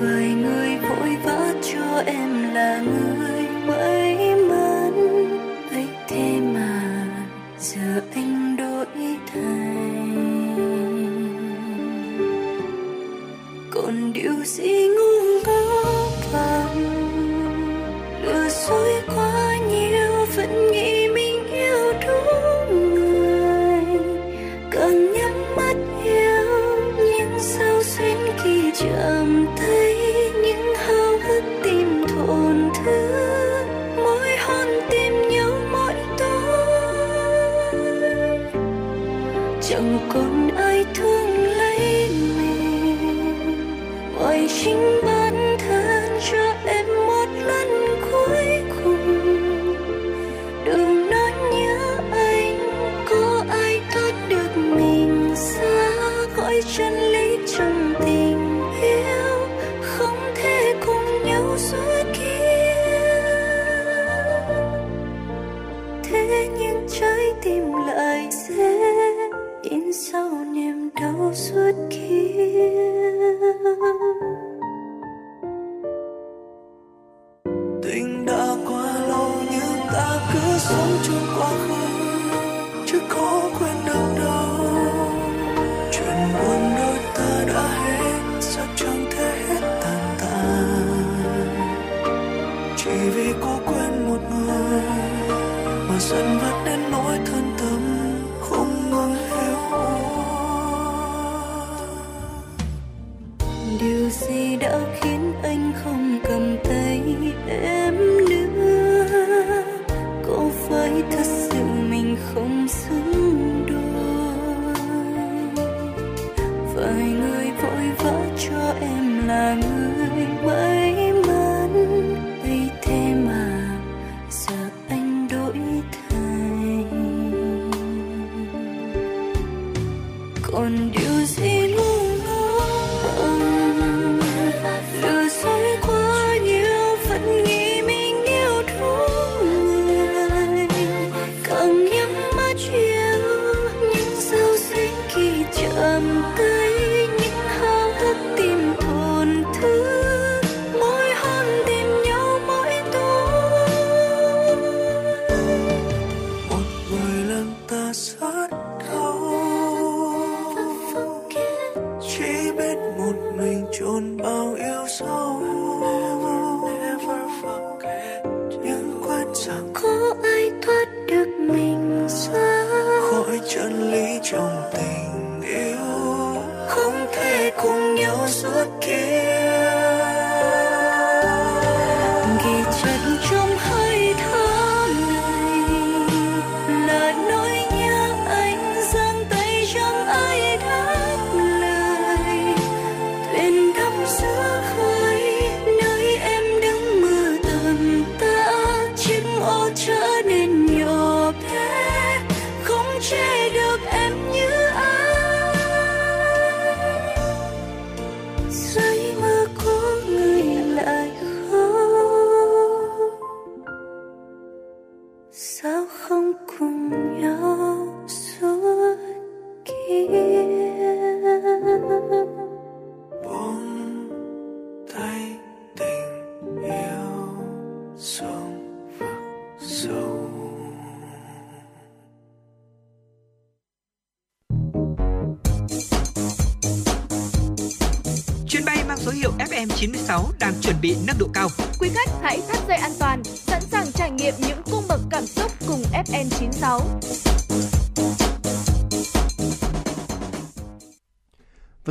[0.00, 4.03] Vài người vội vã cho em là người mới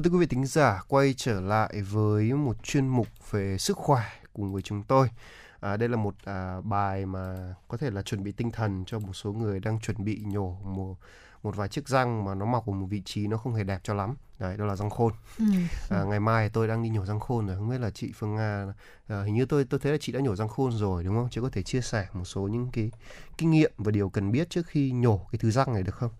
[0.03, 4.03] thưa quý vị thính giả, quay trở lại với một chuyên mục về sức khỏe
[4.33, 5.09] cùng với chúng tôi.
[5.59, 8.99] À, đây là một à, bài mà có thể là chuẩn bị tinh thần cho
[8.99, 10.95] một số người đang chuẩn bị nhổ một
[11.43, 13.79] một vài chiếc răng mà nó mọc ở một vị trí nó không hề đẹp
[13.83, 14.15] cho lắm.
[14.39, 15.13] Đấy, đó là răng khôn.
[15.39, 15.45] Ừ.
[15.89, 18.35] À, ngày mai tôi đang đi nhổ răng khôn rồi, không biết là chị Phương
[18.35, 18.73] Nga
[19.07, 21.27] à, hình như tôi tôi thấy là chị đã nhổ răng khôn rồi đúng không?
[21.31, 22.91] Chị có thể chia sẻ một số những cái
[23.37, 26.11] kinh nghiệm và điều cần biết trước khi nhổ cái thứ răng này được không?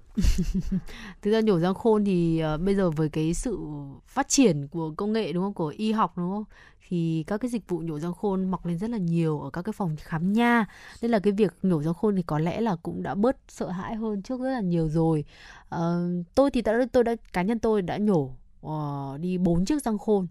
[1.22, 3.60] Thực ra nhổ răng khôn thì ờ, bây giờ với cái sự
[4.06, 6.44] phát triển của công nghệ đúng không, của y học đúng không,
[6.88, 9.62] thì các cái dịch vụ nhổ răng khôn mọc lên rất là nhiều ở các
[9.62, 10.66] cái phòng khám nha.
[11.02, 13.70] Nên là cái việc nhổ răng khôn thì có lẽ là cũng đã bớt sợ
[13.70, 15.26] hãi hơn trước rất là nhiều rồi.
[15.70, 19.84] Ờ, tôi thì đã tôi đã cá nhân tôi đã nhổ ờ, đi bốn chiếc
[19.84, 20.28] răng khôn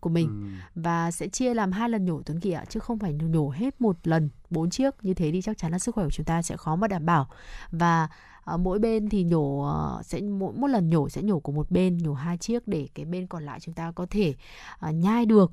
[0.00, 3.12] của mình và sẽ chia làm hai lần nhổ Tuấn Kỳ ạ chứ không phải
[3.12, 6.10] nhổ hết một lần bốn chiếc như thế thì chắc chắn là sức khỏe của
[6.10, 7.26] chúng ta sẽ khó mà đảm bảo
[7.70, 8.08] và
[8.48, 11.70] Ờ, mỗi bên thì nhổ ờ, sẽ, mỗi một lần nhổ sẽ nhổ của một
[11.70, 14.34] bên, nhổ hai chiếc để cái bên còn lại chúng ta có thể
[14.78, 15.52] ờ, nhai được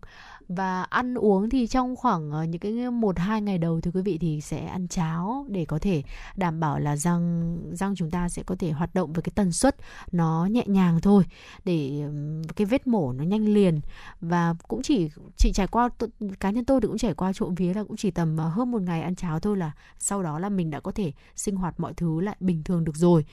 [0.50, 4.02] và ăn uống thì trong khoảng ờ, những cái một, hai ngày đầu thì quý
[4.02, 6.04] vị thì sẽ ăn cháo để có thể
[6.36, 9.52] đảm bảo là răng răng chúng ta sẽ có thể hoạt động với cái tần
[9.52, 9.76] suất
[10.12, 11.24] nó nhẹ nhàng thôi,
[11.66, 12.04] để
[12.56, 13.82] cái vết mổ nó nhanh liền.
[14.22, 15.90] Và cũng chỉ chỉ trải qua
[16.40, 18.72] cá nhân tôi thì cũng trải qua trộm vía là cũng chỉ tầm ờ, hơn
[18.72, 21.80] một ngày ăn cháo thôi là sau đó là mình đã có thể sinh hoạt
[21.80, 23.26] mọi thứ lại bình thường được rồi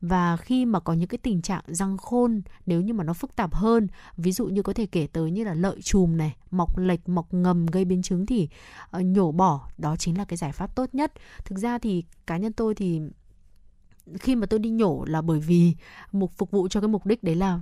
[0.00, 3.36] và khi mà có những cái tình trạng răng khôn nếu như mà nó phức
[3.36, 3.86] tạp hơn
[4.16, 7.34] ví dụ như có thể kể tới như là lợi chùm này mọc lệch mọc
[7.34, 8.48] ngầm gây biến chứng thì
[8.96, 11.12] uh, nhổ bỏ đó chính là cái giải pháp tốt nhất.
[11.44, 13.00] Thực ra thì cá nhân tôi thì
[14.20, 15.74] khi mà tôi đi nhổ là bởi vì
[16.12, 17.60] mục phục vụ cho cái mục đích đấy là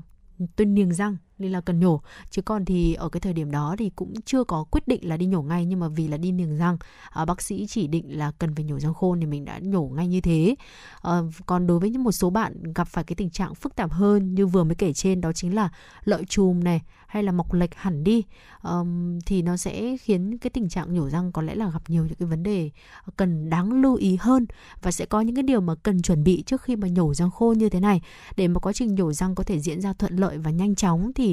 [0.57, 2.01] tôi niềng răng nên là cần nhổ.
[2.31, 5.17] Chứ còn thì ở cái thời điểm đó thì cũng chưa có quyết định là
[5.17, 6.77] đi nhổ ngay nhưng mà vì là đi niềng răng
[7.11, 9.83] à, bác sĩ chỉ định là cần phải nhổ răng khôn thì mình đã nhổ
[9.83, 10.55] ngay như thế.
[11.03, 13.93] À, còn đối với những một số bạn gặp phải cái tình trạng phức tạp
[13.93, 15.69] hơn như vừa mới kể trên đó chính là
[16.05, 18.23] lợi chùm này hay là mọc lệch hẳn đi
[18.63, 22.05] um, thì nó sẽ khiến cái tình trạng nhổ răng có lẽ là gặp nhiều
[22.05, 22.71] những cái vấn đề
[23.17, 24.47] cần đáng lưu ý hơn.
[24.83, 27.31] Và sẽ có những cái điều mà cần chuẩn bị trước khi mà nhổ răng
[27.31, 28.01] khô như thế này.
[28.37, 31.13] Để mà quá trình nhổ răng có thể diễn ra thuận lợi và nhanh chóng
[31.15, 31.28] thì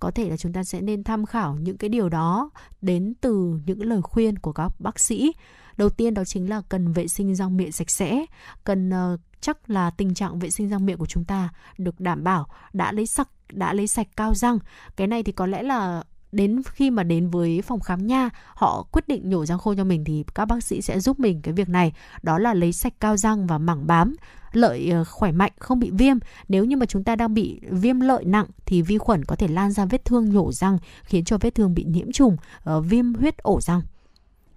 [0.00, 2.50] có thể là chúng ta sẽ nên tham khảo những cái điều đó
[2.80, 5.32] đến từ những lời khuyên của các bác sĩ.
[5.76, 8.24] Đầu tiên đó chính là cần vệ sinh răng miệng sạch sẽ
[8.64, 11.48] cần uh, chắc là tình trạng vệ sinh răng miệng của chúng ta
[11.78, 14.58] được đảm bảo đã lấy sạch đã lấy sạch cao răng.
[14.96, 16.02] Cái này thì có lẽ là
[16.32, 19.84] đến khi mà đến với phòng khám nha họ quyết định nhổ răng khô cho
[19.84, 21.92] mình thì các bác sĩ sẽ giúp mình cái việc này.
[22.22, 24.16] Đó là lấy sạch cao răng và mảng bám
[24.52, 26.16] lợi ờ, khỏe mạnh không bị viêm.
[26.48, 29.48] Nếu như mà chúng ta đang bị viêm lợi nặng thì vi khuẩn có thể
[29.48, 33.14] lan ra vết thương nhổ răng khiến cho vết thương bị nhiễm trùng ờ, viêm
[33.14, 33.82] huyết ổ răng.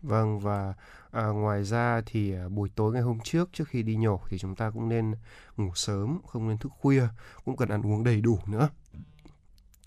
[0.02, 0.74] Vâng và
[1.12, 4.38] À, ngoài ra thì à, buổi tối ngày hôm trước trước khi đi nhổ thì
[4.38, 5.14] chúng ta cũng nên
[5.58, 7.08] ngủ sớm, không nên thức khuya,
[7.46, 8.70] cũng cần ăn uống đầy đủ nữa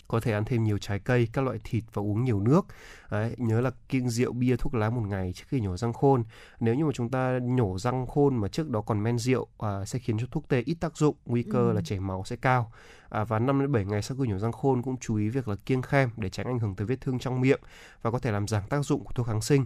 [0.07, 2.65] có thể ăn thêm nhiều trái cây, các loại thịt và uống nhiều nước.
[3.11, 6.23] Đấy, nhớ là kiêng rượu, bia, thuốc lá một ngày trước khi nhổ răng khôn.
[6.59, 9.85] Nếu như mà chúng ta nhổ răng khôn mà trước đó còn men rượu à,
[9.85, 11.73] sẽ khiến cho thuốc tê ít tác dụng, nguy cơ ừ.
[11.73, 12.71] là chảy máu sẽ cao.
[13.09, 15.47] À, và 5 đến 7 ngày sau khi nhổ răng khôn cũng chú ý việc
[15.47, 17.59] là kiêng khem để tránh ảnh hưởng tới vết thương trong miệng
[18.01, 19.65] và có thể làm giảm tác dụng của thuốc kháng sinh.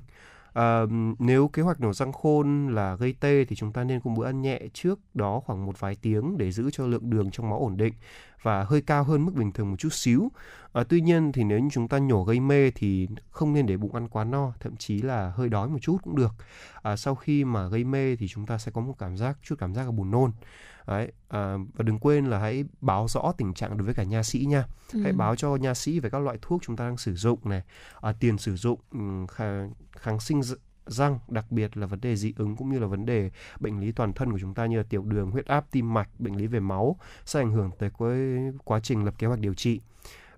[0.53, 0.81] À,
[1.19, 4.25] nếu kế hoạch nổ răng khôn là gây tê thì chúng ta nên có bữa
[4.25, 7.59] ăn nhẹ trước đó khoảng một vài tiếng để giữ cho lượng đường trong máu
[7.59, 7.93] ổn định
[8.41, 10.31] và hơi cao hơn mức bình thường một chút xíu.
[10.73, 13.77] À, tuy nhiên thì nếu như chúng ta nhổ gây mê thì không nên để
[13.77, 16.31] bụng ăn quá no, thậm chí là hơi đói một chút cũng được.
[16.81, 19.55] À, sau khi mà gây mê thì chúng ta sẽ có một cảm giác chút
[19.59, 20.31] cảm giác là buồn nôn.
[20.89, 24.23] Đấy, à, và đừng quên là hãy báo rõ tình trạng đối với cả nha
[24.23, 24.63] sĩ nha.
[24.93, 24.99] Ừ.
[25.03, 27.63] Hãy báo cho nha sĩ về các loại thuốc chúng ta đang sử dụng này,
[28.01, 28.79] à, tiền sử dụng
[29.27, 30.41] kháng, kháng sinh
[30.85, 33.91] răng, đặc biệt là vấn đề dị ứng cũng như là vấn đề bệnh lý
[33.91, 36.47] toàn thân của chúng ta như là tiểu đường, huyết áp, tim mạch, bệnh lý
[36.47, 36.95] về máu
[37.25, 37.89] sẽ ảnh hưởng tới
[38.63, 39.81] quá trình lập kế hoạch điều trị.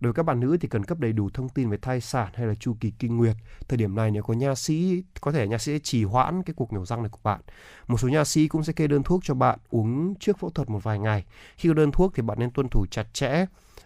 [0.02, 2.30] Đối với các bạn nữ thì cần cấp đầy đủ thông tin về thai sản
[2.34, 3.36] hay là chu kỳ kinh nguyệt.
[3.68, 6.73] Thời điểm này nếu có nha sĩ, có thể nha sĩ trì hoãn cái cuộc
[6.73, 7.41] nhổ răng này của bạn.
[7.88, 10.69] Một số nha sĩ cũng sẽ kê đơn thuốc cho bạn uống trước phẫu thuật
[10.69, 11.26] một vài ngày.
[11.57, 13.45] Khi có đơn thuốc thì bạn nên tuân thủ chặt chẽ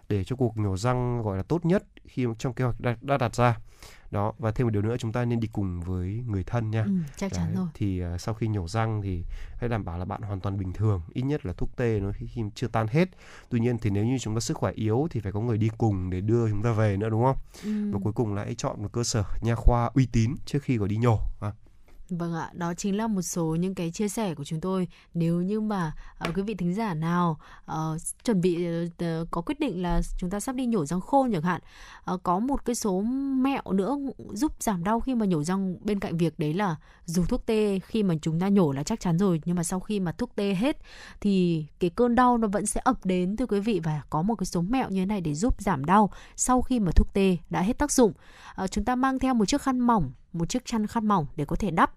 [0.09, 3.17] để cho cuộc nhổ răng gọi là tốt nhất khi trong kế hoạch đã, đã
[3.17, 3.57] đặt ra.
[4.11, 6.83] Đó và thêm một điều nữa chúng ta nên đi cùng với người thân nha.
[6.83, 7.67] Ừ, chắc chắn rồi.
[7.73, 9.23] thì uh, sau khi nhổ răng thì
[9.57, 12.11] hãy đảm bảo là bạn hoàn toàn bình thường ít nhất là thuốc tê nó
[12.17, 13.09] khi chưa tan hết.
[13.49, 15.69] Tuy nhiên thì nếu như chúng ta sức khỏe yếu thì phải có người đi
[15.77, 17.37] cùng để đưa chúng ta về nữa đúng không?
[17.63, 17.91] Ừ.
[17.91, 20.77] và cuối cùng là hãy chọn một cơ sở nha khoa uy tín trước khi
[20.77, 21.51] có đi nhổ à.
[22.09, 24.87] Vâng ạ, đó chính là một số những cái chia sẻ của chúng tôi.
[25.13, 25.93] Nếu như mà
[26.29, 27.39] uh, quý vị thính giả nào
[27.71, 31.31] uh, chuẩn bị uh, có quyết định là chúng ta sắp đi nhổ răng khôn
[31.33, 31.61] chẳng hạn,
[32.13, 33.01] uh, có một cái số
[33.37, 33.97] mẹo nữa
[34.33, 36.75] giúp giảm đau khi mà nhổ răng bên cạnh việc đấy là
[37.05, 39.79] dùng thuốc tê khi mà chúng ta nhổ là chắc chắn rồi, nhưng mà sau
[39.79, 40.77] khi mà thuốc tê hết
[41.21, 44.35] thì cái cơn đau nó vẫn sẽ ập đến thưa quý vị và có một
[44.35, 47.37] cái số mẹo như thế này để giúp giảm đau sau khi mà thuốc tê
[47.49, 48.13] đã hết tác dụng.
[48.63, 51.45] Uh, chúng ta mang theo một chiếc khăn mỏng một chiếc chăn khăn mỏng để
[51.45, 51.91] có thể đắp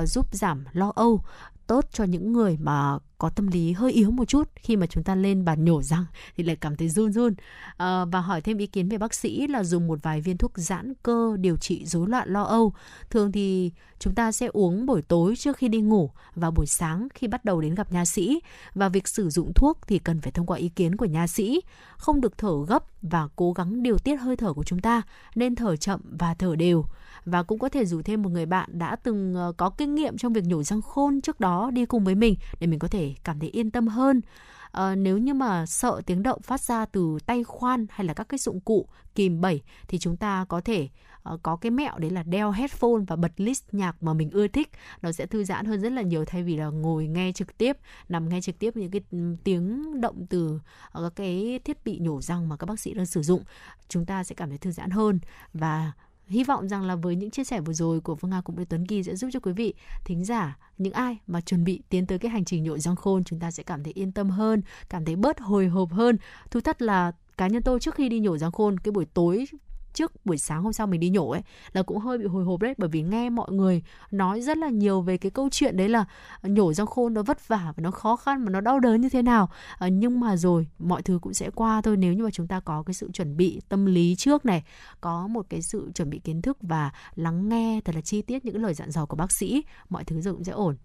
[0.00, 1.20] uh, giúp giảm lo âu
[1.66, 4.48] tốt cho những người mà có tâm lý hơi yếu một chút.
[4.56, 6.04] Khi mà chúng ta lên bàn nhổ răng
[6.36, 7.34] thì lại cảm thấy run run.
[7.76, 10.52] À, và hỏi thêm ý kiến về bác sĩ là dùng một vài viên thuốc
[10.54, 12.72] giãn cơ điều trị rối loạn lo âu.
[13.10, 17.08] Thường thì chúng ta sẽ uống buổi tối trước khi đi ngủ và buổi sáng
[17.14, 18.40] khi bắt đầu đến gặp nha sĩ.
[18.74, 21.60] Và việc sử dụng thuốc thì cần phải thông qua ý kiến của nha sĩ.
[21.96, 25.02] Không được thở gấp và cố gắng điều tiết hơi thở của chúng ta
[25.34, 26.84] nên thở chậm và thở đều
[27.24, 30.16] và cũng có thể rủ thêm một người bạn đã từng ờ, có kinh nghiệm
[30.16, 33.14] trong việc nhổ răng khôn trước đó đi cùng với mình để mình có thể
[33.24, 34.20] cảm thấy yên tâm hơn.
[34.74, 38.28] À, nếu như mà sợ tiếng động phát ra từ tay khoan hay là các
[38.28, 40.88] cái dụng cụ kìm bẩy thì chúng ta có thể
[41.34, 44.48] uh, có cái mẹo đấy là đeo headphone và bật list nhạc mà mình ưa
[44.48, 44.70] thích
[45.02, 47.76] nó sẽ thư giãn hơn rất là nhiều thay vì là ngồi nghe trực tiếp
[48.08, 50.60] nằm nghe trực tiếp những cái ừ, tiếng động từ
[50.94, 53.42] các cái thiết bị nhổ răng mà các bác sĩ đang sử dụng
[53.88, 55.20] chúng ta sẽ cảm thấy thư giãn hơn
[55.52, 55.92] và
[56.26, 58.64] hy vọng rằng là với những chia sẻ vừa rồi của Phương Nga cũng như
[58.64, 59.74] Tuấn Kỳ sẽ giúp cho quý vị
[60.04, 63.24] thính giả những ai mà chuẩn bị tiến tới cái hành trình nhội răng khôn
[63.24, 66.18] chúng ta sẽ cảm thấy yên tâm hơn, cảm thấy bớt hồi hộp hơn.
[66.50, 69.46] thú thật là cá nhân tôi trước khi đi nhổ răng khôn cái buổi tối
[69.94, 71.42] trước buổi sáng hôm sau mình đi nhổ ấy
[71.72, 74.68] là cũng hơi bị hồi hộp đấy bởi vì nghe mọi người nói rất là
[74.68, 76.04] nhiều về cái câu chuyện đấy là
[76.40, 79.00] ờ, nhổ răng khôn nó vất vả và nó khó khăn mà nó đau đớn
[79.00, 79.50] như thế nào.
[79.78, 81.96] À, nhưng mà rồi mọi thứ cũng sẽ qua thôi.
[81.96, 84.64] Nếu như mà chúng ta có cái sự chuẩn bị tâm lý trước này
[85.00, 88.44] có một cái sự chuẩn bị kiến thức và lắng nghe thật là chi tiết
[88.44, 90.76] những lời dặn dò của bác sĩ mọi thứ rồi cũng sẽ ổn.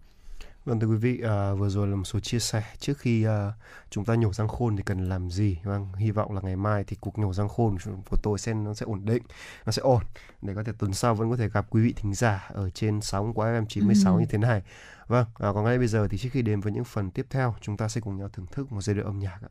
[0.64, 3.52] Vâng thưa quý vị, à, vừa rồi là một số chia sẻ trước khi à,
[3.90, 5.58] chúng ta nhổ răng khôn thì cần làm gì.
[5.64, 7.76] Vâng, hy vọng là ngày mai thì cuộc nhổ răng khôn
[8.10, 9.22] của tôi sẽ nó sẽ ổn định,
[9.66, 10.02] nó sẽ ổn
[10.42, 13.00] để có thể tuần sau vẫn có thể gặp quý vị thính giả ở trên
[13.00, 14.20] sóng của FM 96 ừ.
[14.20, 14.62] như thế này.
[15.06, 17.54] Vâng, à, còn ngay bây giờ thì trước khi đến với những phần tiếp theo,
[17.60, 19.50] chúng ta sẽ cùng nhau thưởng thức một giai điệu âm nhạc ạ.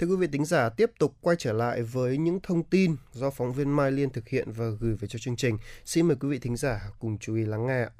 [0.00, 3.30] Thưa quý vị tính giả, tiếp tục quay trở lại với những thông tin do
[3.30, 5.58] phóng viên Mai Liên thực hiện và gửi về cho chương trình.
[5.84, 7.90] Xin mời quý vị thính giả cùng chú ý lắng nghe ạ.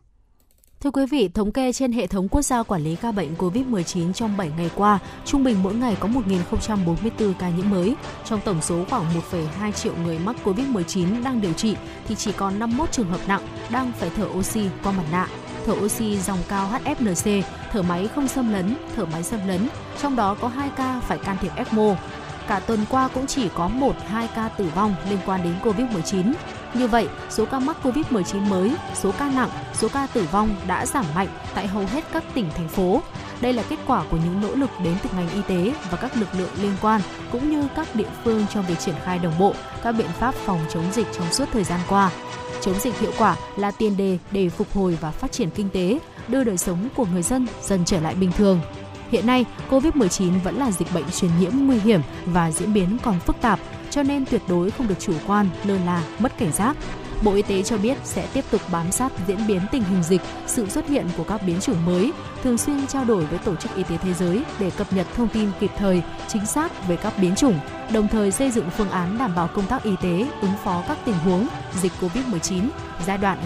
[0.80, 4.12] Thưa quý vị, thống kê trên hệ thống quốc gia quản lý ca bệnh COVID-19
[4.12, 7.94] trong 7 ngày qua, trung bình mỗi ngày có 1.044 ca nhiễm mới.
[8.24, 11.76] Trong tổng số khoảng 1,2 triệu người mắc COVID-19 đang điều trị
[12.08, 15.28] thì chỉ còn 51 trường hợp nặng đang phải thở oxy qua mặt nạ.
[15.66, 17.42] Thở oxy dòng cao HFNC,
[17.72, 19.68] thở máy không xâm lấn, thở máy xâm lấn,
[20.02, 21.94] trong đó có 2 ca phải can thiệp ECMO.
[22.48, 26.32] Cả tuần qua cũng chỉ có 1-2 ca tử vong liên quan đến COVID-19.
[26.74, 30.86] Như vậy, số ca mắc COVID-19 mới, số ca nặng, số ca tử vong đã
[30.86, 33.02] giảm mạnh tại hầu hết các tỉnh, thành phố.
[33.40, 36.16] Đây là kết quả của những nỗ lực đến từ ngành y tế và các
[36.16, 37.00] lực lượng liên quan,
[37.32, 40.60] cũng như các địa phương trong việc triển khai đồng bộ các biện pháp phòng
[40.72, 42.10] chống dịch trong suốt thời gian qua.
[42.62, 45.98] Chống dịch hiệu quả là tiền đề để phục hồi và phát triển kinh tế,
[46.28, 48.60] đưa đời sống của người dân dần trở lại bình thường.
[49.10, 53.20] Hiện nay, COVID-19 vẫn là dịch bệnh truyền nhiễm nguy hiểm và diễn biến còn
[53.20, 53.60] phức tạp,
[53.90, 56.76] cho nên tuyệt đối không được chủ quan, lơ là, mất cảnh giác.
[57.24, 60.20] Bộ Y tế cho biết sẽ tiếp tục bám sát diễn biến tình hình dịch,
[60.46, 63.74] sự xuất hiện của các biến chủng mới, thường xuyên trao đổi với Tổ chức
[63.76, 67.12] Y tế Thế giới để cập nhật thông tin kịp thời, chính xác về các
[67.20, 67.60] biến chủng,
[67.92, 70.98] đồng thời xây dựng phương án đảm bảo công tác y tế ứng phó các
[71.04, 71.46] tình huống
[71.82, 72.68] dịch COVID-19
[73.06, 73.38] giai đoạn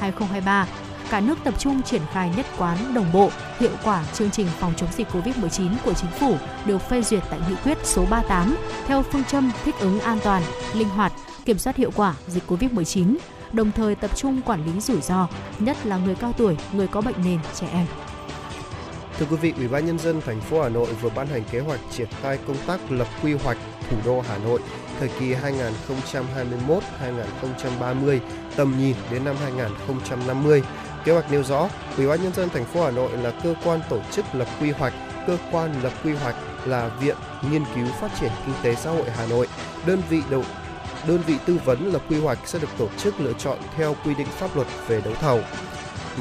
[0.00, 0.64] 2022-2023
[1.10, 4.72] cả nước tập trung triển khai nhất quán đồng bộ, hiệu quả chương trình phòng
[4.76, 8.56] chống dịch COVID-19 của chính phủ được phê duyệt tại nghị quyết số 38
[8.86, 10.42] theo phương châm thích ứng an toàn,
[10.74, 11.12] linh hoạt,
[11.50, 13.16] kiểm soát hiệu quả dịch COVID-19,
[13.52, 15.28] đồng thời tập trung quản lý rủi ro,
[15.58, 17.86] nhất là người cao tuổi, người có bệnh nền, trẻ em.
[19.18, 21.60] Thưa quý vị, Ủy ban nhân dân thành phố Hà Nội vừa ban hành kế
[21.60, 23.58] hoạch triển khai công tác lập quy hoạch
[23.90, 24.60] thủ đô Hà Nội
[24.98, 28.20] thời kỳ 2021-2030,
[28.56, 30.62] tầm nhìn đến năm 2050.
[31.04, 33.80] Kế hoạch nêu rõ, Ủy ban nhân dân thành phố Hà Nội là cơ quan
[33.88, 34.94] tổ chức lập quy hoạch,
[35.26, 37.16] cơ quan lập quy hoạch là Viện
[37.50, 39.48] Nghiên cứu Phát triển Kinh tế Xã hội Hà Nội,
[39.86, 40.44] đơn vị đầu
[41.08, 44.14] đơn vị tư vấn lập quy hoạch sẽ được tổ chức lựa chọn theo quy
[44.14, 45.40] định pháp luật về đấu thầu.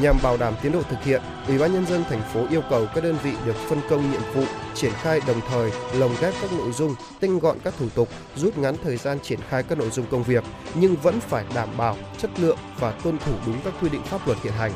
[0.01, 2.88] Nhằm bảo đảm tiến độ thực hiện, Ủy ban nhân dân thành phố yêu cầu
[2.95, 4.43] các đơn vị được phân công nhiệm vụ
[4.76, 8.57] triển khai đồng thời lồng ghép các nội dung, tinh gọn các thủ tục, rút
[8.57, 10.43] ngắn thời gian triển khai các nội dung công việc,
[10.76, 14.27] nhưng vẫn phải đảm bảo chất lượng và tuân thủ đúng các quy định pháp
[14.27, 14.72] luật hiện hành.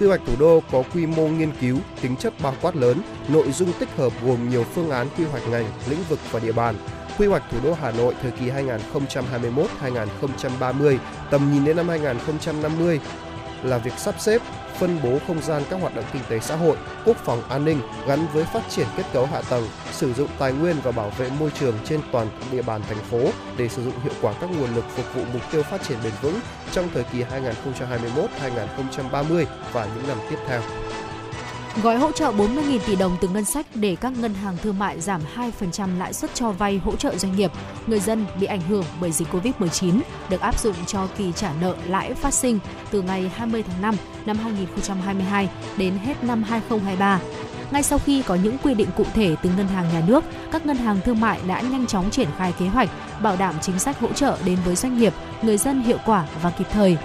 [0.00, 3.52] Quy hoạch thủ đô có quy mô nghiên cứu, tính chất bao quát lớn, nội
[3.52, 6.74] dung tích hợp gồm nhiều phương án quy hoạch ngành, lĩnh vực và địa bàn.
[7.20, 10.98] Quy hoạch thủ đô Hà Nội thời kỳ 2021-2030,
[11.30, 13.00] tầm nhìn đến năm 2050
[13.62, 14.42] là việc sắp xếp,
[14.78, 17.80] phân bố không gian các hoạt động kinh tế xã hội, quốc phòng an ninh
[18.06, 21.30] gắn với phát triển kết cấu hạ tầng, sử dụng tài nguyên và bảo vệ
[21.40, 23.20] môi trường trên toàn địa bàn thành phố
[23.56, 26.12] để sử dụng hiệu quả các nguồn lực phục vụ mục tiêu phát triển bền
[26.22, 26.40] vững
[26.72, 27.24] trong thời kỳ
[29.12, 30.60] 2021-2030 và những năm tiếp theo.
[31.76, 35.00] Gói hỗ trợ 40.000 tỷ đồng từ ngân sách để các ngân hàng thương mại
[35.00, 35.20] giảm
[35.60, 37.50] 2% lãi suất cho vay hỗ trợ doanh nghiệp,
[37.86, 41.76] người dân bị ảnh hưởng bởi dịch Covid-19 được áp dụng cho kỳ trả nợ
[41.86, 42.58] lãi phát sinh
[42.90, 43.94] từ ngày 20 tháng 5
[44.26, 47.20] năm 2022 đến hết năm 2023.
[47.70, 50.66] Ngay sau khi có những quy định cụ thể từ ngân hàng nhà nước, các
[50.66, 52.90] ngân hàng thương mại đã nhanh chóng triển khai kế hoạch
[53.22, 56.50] bảo đảm chính sách hỗ trợ đến với doanh nghiệp, người dân hiệu quả và
[56.50, 56.96] kịp thời.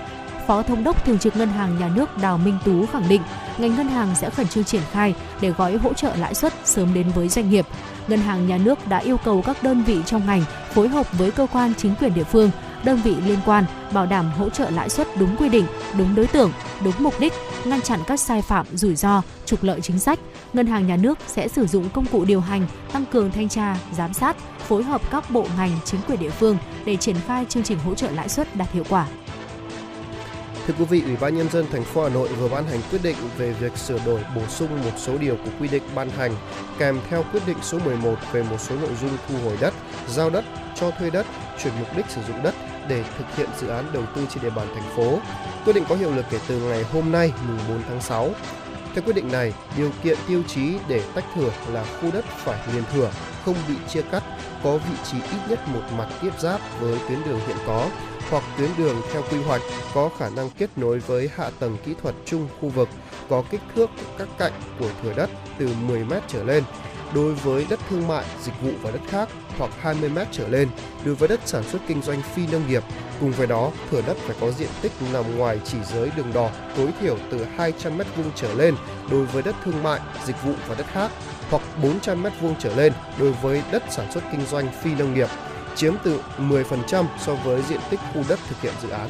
[0.47, 3.21] Phó Thống đốc Thường trực Ngân hàng Nhà nước Đào Minh Tú khẳng định,
[3.57, 6.93] ngành ngân hàng sẽ khẩn trương triển khai để gói hỗ trợ lãi suất sớm
[6.93, 7.65] đến với doanh nghiệp.
[8.07, 10.43] Ngân hàng Nhà nước đã yêu cầu các đơn vị trong ngành
[10.73, 12.51] phối hợp với cơ quan chính quyền địa phương,
[12.83, 15.65] đơn vị liên quan bảo đảm hỗ trợ lãi suất đúng quy định,
[15.97, 16.51] đúng đối tượng,
[16.83, 17.33] đúng mục đích,
[17.65, 20.19] ngăn chặn các sai phạm, rủi ro, trục lợi chính sách.
[20.53, 23.77] Ngân hàng Nhà nước sẽ sử dụng công cụ điều hành, tăng cường thanh tra,
[23.91, 27.63] giám sát, phối hợp các bộ ngành, chính quyền địa phương để triển khai chương
[27.63, 29.07] trình hỗ trợ lãi suất đạt hiệu quả.
[30.67, 33.03] Thưa quý vị, Ủy ban nhân dân thành phố Hà Nội vừa ban hành quyết
[33.03, 36.31] định về việc sửa đổi bổ sung một số điều của quy định ban hành
[36.79, 39.73] kèm theo quyết định số 11 về một số nội dung thu hồi đất,
[40.07, 41.25] giao đất, cho thuê đất,
[41.63, 42.55] chuyển mục đích sử dụng đất
[42.89, 45.19] để thực hiện dự án đầu tư trên địa bàn thành phố.
[45.65, 48.29] Quyết định có hiệu lực kể từ ngày hôm nay, mùng 4 tháng 6.
[48.93, 52.59] Theo quyết định này, điều kiện tiêu chí để tách thửa là khu đất phải
[52.73, 53.11] liền thửa,
[53.45, 54.23] không bị chia cắt,
[54.63, 57.89] có vị trí ít nhất một mặt tiếp giáp với tuyến đường hiện có,
[58.29, 59.61] hoặc tuyến đường theo quy hoạch
[59.93, 62.89] có khả năng kết nối với hạ tầng kỹ thuật chung khu vực
[63.29, 66.63] có kích thước các cạnh của thửa đất từ 10 m trở lên
[67.13, 70.69] đối với đất thương mại, dịch vụ và đất khác hoặc 20 m trở lên
[71.05, 72.83] đối với đất sản xuất kinh doanh phi nông nghiệp.
[73.19, 76.49] Cùng với đó, thửa đất phải có diện tích nằm ngoài chỉ giới đường đỏ
[76.77, 78.75] tối thiểu từ 200 m vuông trở lên
[79.11, 81.11] đối với đất thương mại, dịch vụ và đất khác
[81.49, 85.13] hoặc 400 m vuông trở lên đối với đất sản xuất kinh doanh phi nông
[85.13, 85.27] nghiệp
[85.75, 89.09] chiếm từ 10% so với diện tích khu đất thực hiện dự án.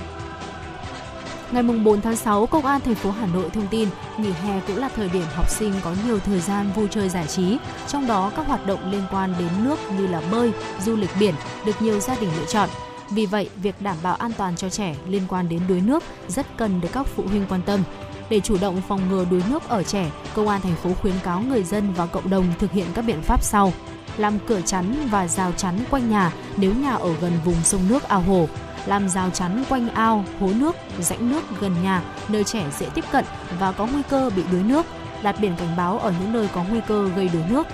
[1.51, 4.77] Ngày 4 tháng 6, Công an thành phố Hà Nội thông tin nghỉ hè cũng
[4.77, 8.31] là thời điểm học sinh có nhiều thời gian vui chơi giải trí, trong đó
[8.35, 10.51] các hoạt động liên quan đến nước như là bơi,
[10.81, 11.33] du lịch biển
[11.65, 12.69] được nhiều gia đình lựa chọn.
[13.09, 16.45] Vì vậy, việc đảm bảo an toàn cho trẻ liên quan đến đuối nước rất
[16.57, 17.83] cần được các phụ huynh quan tâm.
[18.29, 21.39] Để chủ động phòng ngừa đuối nước ở trẻ, Công an thành phố khuyến cáo
[21.39, 23.73] người dân và cộng đồng thực hiện các biện pháp sau:
[24.17, 28.03] làm cửa chắn và rào chắn quanh nhà nếu nhà ở gần vùng sông nước
[28.03, 28.47] ao hồ,
[28.85, 33.05] làm rào chắn quanh ao, hố nước, rãnh nước gần nhà nơi trẻ dễ tiếp
[33.11, 33.25] cận
[33.59, 34.85] và có nguy cơ bị đuối nước,
[35.23, 37.67] đặt biển cảnh báo ở những nơi có nguy cơ gây đuối nước.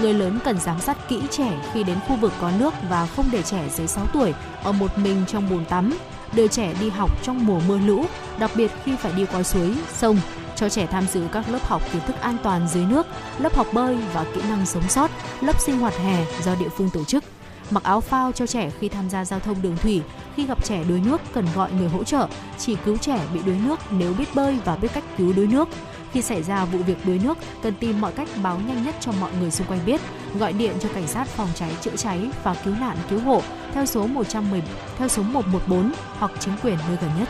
[0.00, 3.26] Người lớn cần giám sát kỹ trẻ khi đến khu vực có nước và không
[3.32, 5.98] để trẻ dưới 6 tuổi ở một mình trong bồn tắm,
[6.32, 8.04] đưa trẻ đi học trong mùa mưa lũ,
[8.38, 10.18] đặc biệt khi phải đi qua suối, sông,
[10.56, 13.06] cho trẻ tham dự các lớp học kiến thức an toàn dưới nước,
[13.38, 15.10] lớp học bơi và kỹ năng sống sót,
[15.40, 17.24] lớp sinh hoạt hè do địa phương tổ chức.
[17.70, 20.02] Mặc áo phao cho trẻ khi tham gia giao thông đường thủy,
[20.36, 23.56] khi gặp trẻ đuối nước cần gọi người hỗ trợ, chỉ cứu trẻ bị đuối
[23.64, 25.68] nước nếu biết bơi và biết cách cứu đuối nước.
[26.12, 29.12] Khi xảy ra vụ việc đuối nước, cần tìm mọi cách báo nhanh nhất cho
[29.20, 30.00] mọi người xung quanh biết,
[30.38, 33.42] gọi điện cho cảnh sát phòng cháy chữa cháy và cứu nạn cứu hộ
[33.74, 34.62] theo số 110
[34.98, 37.28] theo số 114 hoặc chính quyền nơi gần nhất.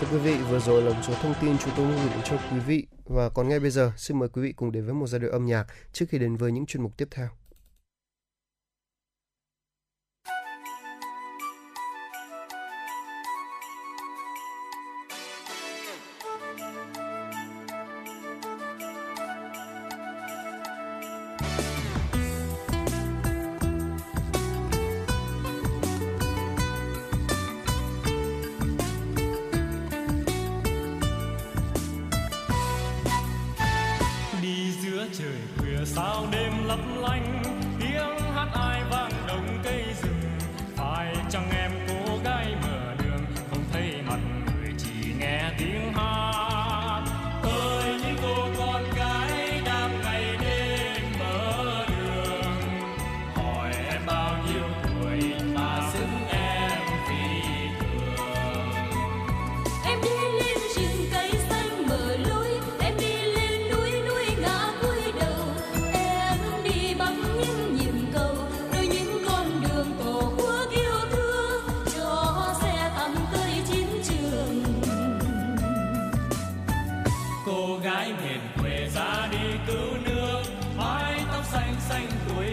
[0.00, 2.36] Thưa quý vị, vừa rồi là một số thông tin chúng tôi gửi đến cho
[2.50, 5.06] quý vị và còn ngay bây giờ, xin mời quý vị cùng đến với một
[5.06, 7.28] giai đoạn âm nhạc trước khi đến với những chuyên mục tiếp theo.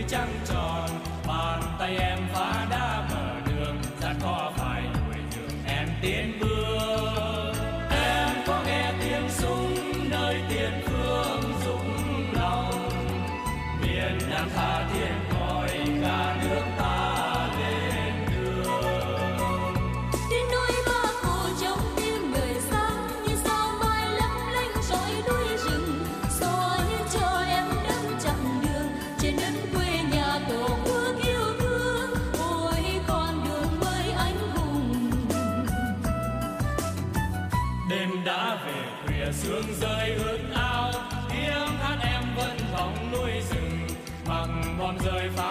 [0.08, 0.61] Xanh tuổi
[45.06, 45.51] rời phá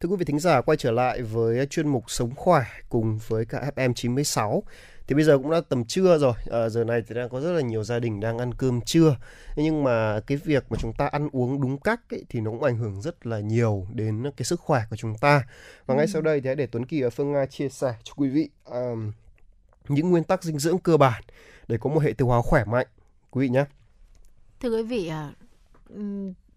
[0.00, 3.44] Thưa quý vị thính giả, quay trở lại với chuyên mục Sống Khỏe cùng với
[3.44, 4.60] cả FM96.
[5.06, 7.52] Thì bây giờ cũng đã tầm trưa rồi, à, giờ này thì đang có rất
[7.52, 9.16] là nhiều gia đình đang ăn cơm trưa.
[9.56, 12.62] Nhưng mà cái việc mà chúng ta ăn uống đúng cách ấy, thì nó cũng
[12.62, 15.42] ảnh hưởng rất là nhiều đến cái sức khỏe của chúng ta.
[15.86, 15.98] Và ừ.
[15.98, 18.28] ngay sau đây thì hãy để Tuấn Kỳ và Phương Nga chia sẻ cho quý
[18.28, 19.12] vị um,
[19.88, 21.22] những nguyên tắc dinh dưỡng cơ bản
[21.68, 22.86] để có một hệ tiêu hóa khỏe mạnh.
[23.30, 23.64] Quý vị nhé.
[24.60, 25.32] Thưa quý vị, à,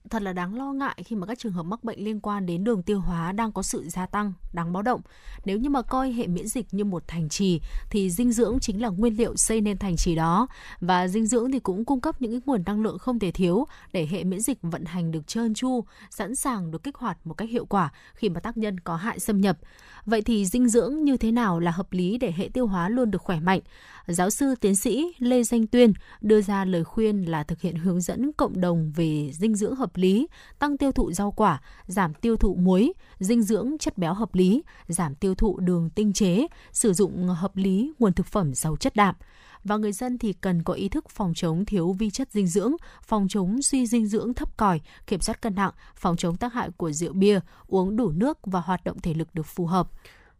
[0.09, 2.63] thật là đáng lo ngại khi mà các trường hợp mắc bệnh liên quan đến
[2.63, 5.01] đường tiêu hóa đang có sự gia tăng, đáng báo động.
[5.45, 8.81] Nếu như mà coi hệ miễn dịch như một thành trì thì dinh dưỡng chính
[8.81, 10.47] là nguyên liệu xây nên thành trì đó
[10.79, 14.07] và dinh dưỡng thì cũng cung cấp những nguồn năng lượng không thể thiếu để
[14.11, 17.49] hệ miễn dịch vận hành được trơn tru, sẵn sàng được kích hoạt một cách
[17.49, 19.57] hiệu quả khi mà tác nhân có hại xâm nhập.
[20.05, 23.11] Vậy thì dinh dưỡng như thế nào là hợp lý để hệ tiêu hóa luôn
[23.11, 23.59] được khỏe mạnh?
[24.07, 28.01] Giáo sư tiến sĩ Lê Danh Tuyên đưa ra lời khuyên là thực hiện hướng
[28.01, 30.27] dẫn cộng đồng về dinh dưỡng hợp lý,
[30.59, 34.63] tăng tiêu thụ rau quả, giảm tiêu thụ muối, dinh dưỡng chất béo hợp lý,
[34.87, 38.95] giảm tiêu thụ đường tinh chế, sử dụng hợp lý nguồn thực phẩm giàu chất
[38.95, 39.15] đạm
[39.63, 42.73] và người dân thì cần có ý thức phòng chống thiếu vi chất dinh dưỡng,
[43.03, 46.69] phòng chống suy dinh dưỡng thấp còi, kiểm soát cân nặng, phòng chống tác hại
[46.77, 49.89] của rượu bia, uống đủ nước và hoạt động thể lực được phù hợp.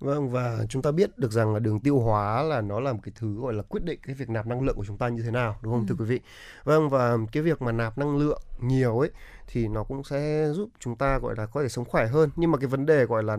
[0.01, 2.99] Vâng và chúng ta biết được rằng là đường tiêu hóa là nó là một
[3.03, 5.21] cái thứ gọi là quyết định cái việc nạp năng lượng của chúng ta như
[5.23, 5.85] thế nào đúng không Ừ.
[5.89, 6.19] thưa quý vị?
[6.63, 9.09] Vâng và cái việc mà nạp năng lượng nhiều ấy
[9.47, 12.51] thì nó cũng sẽ giúp chúng ta gọi là có thể sống khỏe hơn nhưng
[12.51, 13.37] mà cái vấn đề gọi là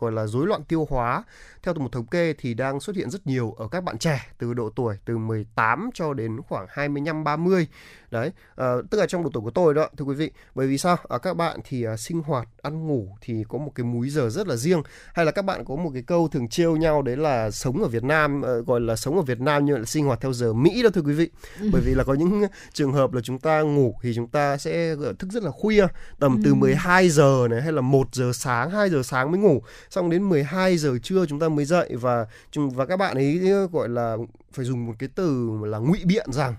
[0.00, 1.22] gọi là rối loạn tiêu hóa
[1.62, 4.54] theo một thống kê thì đang xuất hiện rất nhiều ở các bạn trẻ từ
[4.54, 7.66] độ tuổi từ 18 cho đến khoảng 25 30.
[8.10, 10.30] Đấy, ờ, tức là trong độ tuổi của tôi đó thưa quý vị.
[10.54, 10.96] Bởi vì sao?
[11.08, 14.30] À, các bạn thì à, sinh hoạt, ăn ngủ thì có một cái múi giờ
[14.30, 14.82] rất là riêng
[15.14, 17.88] hay là các bạn có một cái câu thường trêu nhau đấy là sống ở
[17.88, 20.52] Việt Nam ờ, gọi là sống ở Việt Nam nhưng lại sinh hoạt theo giờ
[20.52, 21.30] Mỹ đó thưa quý vị.
[21.60, 21.68] Ừ.
[21.72, 22.42] Bởi vì là có những
[22.72, 25.86] trường hợp là chúng ta ngủ thì chúng ta sẽ là thức rất là khuya,
[26.18, 26.54] tầm từ Ừ.
[26.54, 30.28] 12 giờ này hay là 1 giờ sáng, 2 giờ sáng mới ngủ, xong đến
[30.28, 33.40] 12 giờ trưa chúng ta mới dậy và và các bạn ấy
[33.72, 34.16] gọi là
[34.52, 36.54] phải dùng một cái từ là ngụy biện rằng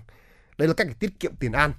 [0.58, 1.72] đây là cách để tiết kiệm tiền ăn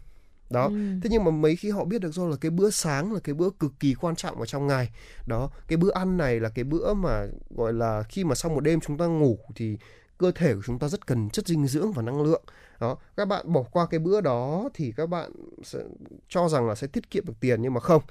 [0.51, 0.65] đó.
[0.65, 0.71] Ừ.
[1.01, 3.35] thế nhưng mà mấy khi họ biết được rồi là cái bữa sáng là cái
[3.35, 4.89] bữa cực kỳ quan trọng ở trong ngày.
[5.27, 8.59] Đó cái bữa ăn này là cái bữa mà gọi là khi mà sau một
[8.59, 9.77] đêm chúng ta ngủ thì
[10.17, 12.43] cơ thể của chúng ta rất cần chất dinh dưỡng và năng lượng.
[12.79, 15.31] Đó các bạn bỏ qua cái bữa đó thì các bạn
[15.63, 15.79] sẽ
[16.29, 18.01] cho rằng là sẽ tiết kiệm được tiền nhưng mà không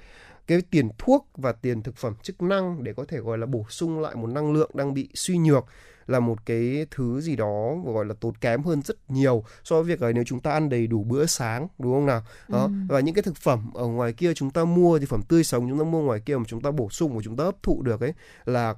[0.46, 3.64] cái tiền thuốc và tiền thực phẩm chức năng để có thể gọi là bổ
[3.68, 5.64] sung lại một năng lượng đang bị suy nhược
[6.06, 9.84] là một cái thứ gì đó gọi là tốn kém hơn rất nhiều so với
[9.84, 12.70] việc là nếu chúng ta ăn đầy đủ bữa sáng đúng không nào đó Ừ.
[12.88, 15.68] và những cái thực phẩm ở ngoài kia chúng ta mua thực phẩm tươi sống
[15.68, 17.82] chúng ta mua ngoài kia mà chúng ta bổ sung và chúng ta hấp thụ
[17.82, 18.12] được ấy
[18.44, 18.74] là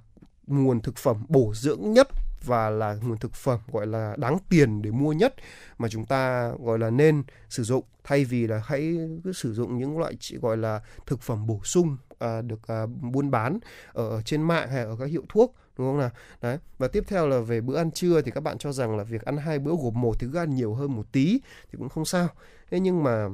[0.47, 2.09] nguồn thực phẩm bổ dưỡng nhất
[2.44, 5.35] và là nguồn thực phẩm gọi là đáng tiền để mua nhất
[5.78, 7.85] mà chúng ta gọi là nên sử dụng.
[8.05, 11.60] Thay vì là hãy cứ sử dụng những loại chỉ gọi là thực phẩm bổ
[11.64, 13.59] sung à, được à, buôn bán
[13.93, 16.10] ở trên mạng hay ở các hiệu thuốc đúng không nào?
[16.43, 16.59] Đấy.
[16.78, 19.23] Và tiếp theo là về bữa ăn trưa thì các bạn cho rằng là việc
[19.23, 21.40] ăn hai bữa gộp một thì cứ ăn nhiều hơn một tí
[21.73, 22.28] thì cũng không sao.
[22.70, 23.28] Thế nhưng mà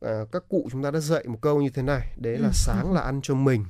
[0.00, 2.52] à, các cụ chúng ta đã dạy một câu như thế này đấy là Ừ.
[2.54, 3.64] sáng là ăn cho mình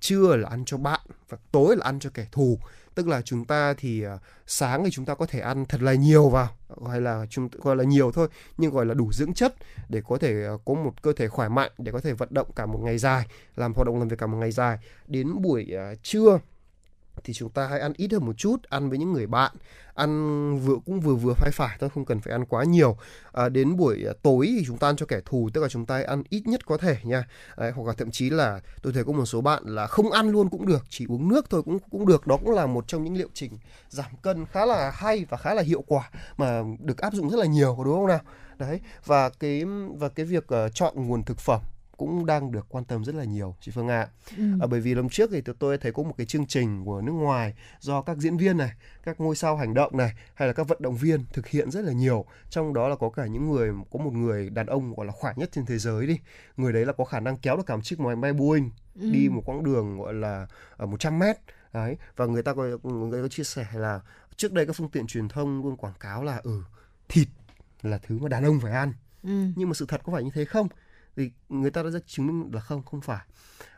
[0.00, 2.58] trưa là ăn cho bạn và tối là ăn cho kẻ thù
[2.96, 5.94] tức là chúng ta thì à, sáng thì chúng ta có thể ăn thật là
[5.94, 6.48] nhiều vào
[6.90, 8.28] hay là chúng, gọi là nhiều thôi,
[8.58, 9.54] nhưng gọi là đủ dưỡng chất
[9.88, 12.46] để có thể à, có một cơ thể khỏe mạnh để có thể vận động
[12.56, 14.78] cả một ngày dài, làm hoạt động làm việc cả một ngày dài.
[15.06, 16.38] Đến buổi à, trưa
[17.24, 19.52] thì chúng ta hãy ăn ít hơn một chút ăn với những người bạn.
[19.94, 22.96] Ăn vừa cũng vừa vừa phải phải thôi không cần phải ăn quá nhiều.
[23.32, 25.86] À, đến buổi à, tối thì chúng ta ăn cho kẻ thù tức là chúng
[25.86, 27.24] ta hãy ăn ít nhất có thể nha.
[27.56, 30.28] Đấy, hoặc là thậm chí là tôi thấy có một số bạn là không ăn
[30.28, 32.26] luôn cũng được chỉ uống nước thôi cũng cũng được.
[32.26, 35.54] Đó cũng là một trong những liệu trình giảm cân khá là hay và khá
[35.54, 38.20] là hiệu quả mà được áp dụng rất là nhiều đúng không nào?
[38.58, 39.64] Đấy và cái
[39.98, 41.60] và cái việc uh, chọn nguồn thực phẩm
[41.96, 44.08] cũng đang được quan tâm rất là nhiều chị Phương ạ.
[44.36, 44.42] Ừ.
[44.60, 47.12] À, bởi vì lần trước thì tôi thấy có một cái chương trình của nước
[47.12, 48.70] ngoài do các diễn viên này,
[49.02, 51.84] các ngôi sao hành động này hay là các vận động viên thực hiện rất
[51.84, 52.24] là nhiều.
[52.50, 55.32] Trong đó là có cả những người có một người đàn ông gọi là khỏe
[55.36, 56.18] nhất trên thế giới đi.
[56.56, 58.70] Người đấy là có khả năng kéo được cả một chiếc máy bay Boeing
[59.00, 59.10] Ừ.
[59.12, 60.46] đi một quãng đường gọi là
[60.76, 61.36] ở 100 mét.
[61.72, 64.00] Đấy và người ta có người ta có chia sẻ là
[64.36, 66.62] trước đây các phương tiện truyền thông luôn quảng cáo là ừ
[67.08, 67.28] thịt
[67.82, 68.92] là thứ mà đàn ông phải ăn
[69.22, 69.46] Ừ.
[69.56, 70.68] nhưng mà sự thật có phải như thế không
[71.16, 73.26] thì người ta đã ra chứng minh là không không phải.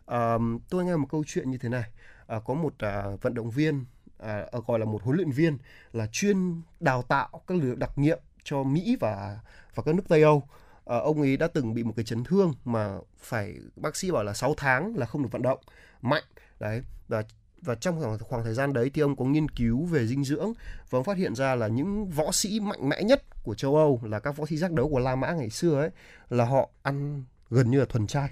[0.06, 0.38] À,
[0.70, 1.90] tôi nghe một câu chuyện như thế này.
[2.26, 3.84] À, có một à, vận động viên
[4.18, 5.58] à, ờ, gọi là một huấn luyện viên
[5.92, 9.40] là chuyên đào tạo các lực đặc nhiệm cho Mỹ và
[9.74, 10.48] và các nước Tây Âu.
[10.86, 14.24] À, ông ấy đã từng bị một cái chấn thương mà phải bác sĩ bảo
[14.24, 15.58] là 6 tháng là không được vận động.
[16.02, 16.24] Mạnh
[16.60, 17.22] đấy và
[17.62, 20.52] và trong khoảng, khoảng thời gian đấy thì ông có nghiên cứu về dinh dưỡng
[20.90, 24.00] và ông phát hiện ra là những võ sĩ mạnh mẽ nhất của châu Âu
[24.02, 25.90] là các võ sĩ giác đấu của La Mã ngày xưa ấy
[26.30, 28.30] là họ ăn gần như là thuần chay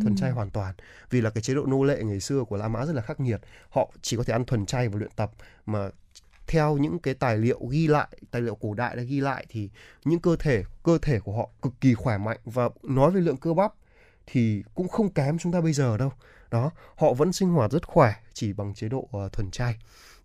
[0.00, 0.74] thuần chay hoàn toàn.
[1.10, 3.20] Vì là cái chế độ nô lệ ngày xưa của La Mã rất là khắc
[3.20, 3.40] nghiệt.
[3.70, 5.32] Họ chỉ có thể ăn thuần chay và luyện tập
[5.66, 5.90] mà
[6.46, 9.70] theo những cái tài liệu ghi lại tài liệu cổ đại đã ghi lại thì
[10.04, 12.38] những cơ thể cơ thể của họ cực kỳ khỏe mạnh.
[12.44, 13.72] Và nói về lượng cơ bắp
[14.26, 16.12] thì cũng không kém chúng ta bây giờ đâu
[16.50, 19.76] đó họ vẫn sinh hoạt rất khỏe chỉ bằng chế độ uh, thuần chay.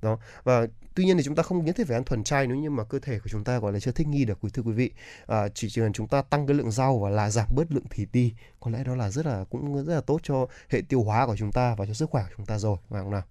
[0.02, 2.58] Đó và tuy nhiên thì chúng ta không nhất thiết phải ăn thuần chay nếu
[2.58, 4.64] như mà cơ thể của chúng ta gọi là chưa thích nghi được quý thưa
[4.64, 4.92] quý vị.
[5.28, 8.10] À, chỉ cần chúng ta tăng cái lượng rau và là giảm bớt lượng thịt
[8.14, 11.26] đi có lẽ đó là rất là cũng rất là tốt cho hệ tiêu hóa
[11.26, 13.24] của chúng ta và cho sức khỏe của chúng ta rồi phải không nào?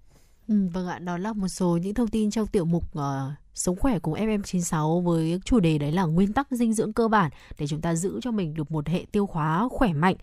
[0.49, 3.03] Ừ, vâng ạ, đó là một số những thông tin trong tiểu mục uh,
[3.55, 7.31] Sống khỏe cùng FM96 với chủ đề đấy là nguyên tắc dinh dưỡng cơ bản
[7.59, 10.17] để chúng ta giữ cho mình được một hệ tiêu hóa khỏe mạnh.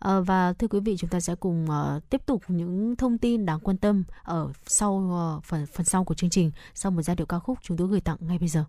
[0.00, 3.46] Ờ, và thưa quý vị, chúng ta sẽ cùng uh, tiếp tục những thông tin
[3.46, 4.92] đáng quan tâm ở sau
[5.38, 7.88] uh, phần phần sau của chương trình sau một giai điệu ca khúc chúng tôi
[7.88, 8.64] gửi tặng ngay bây giờ.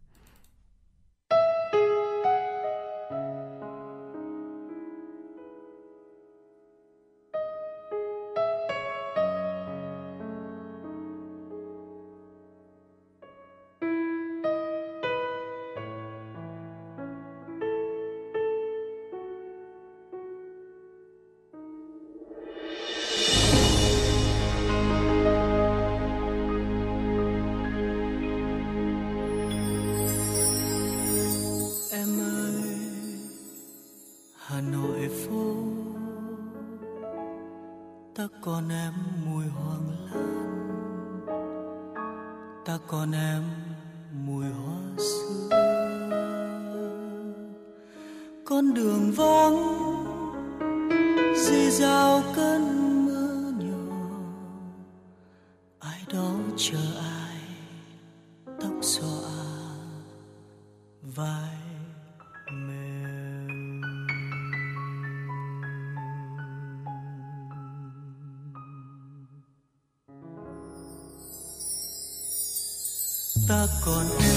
[73.86, 74.31] Còn em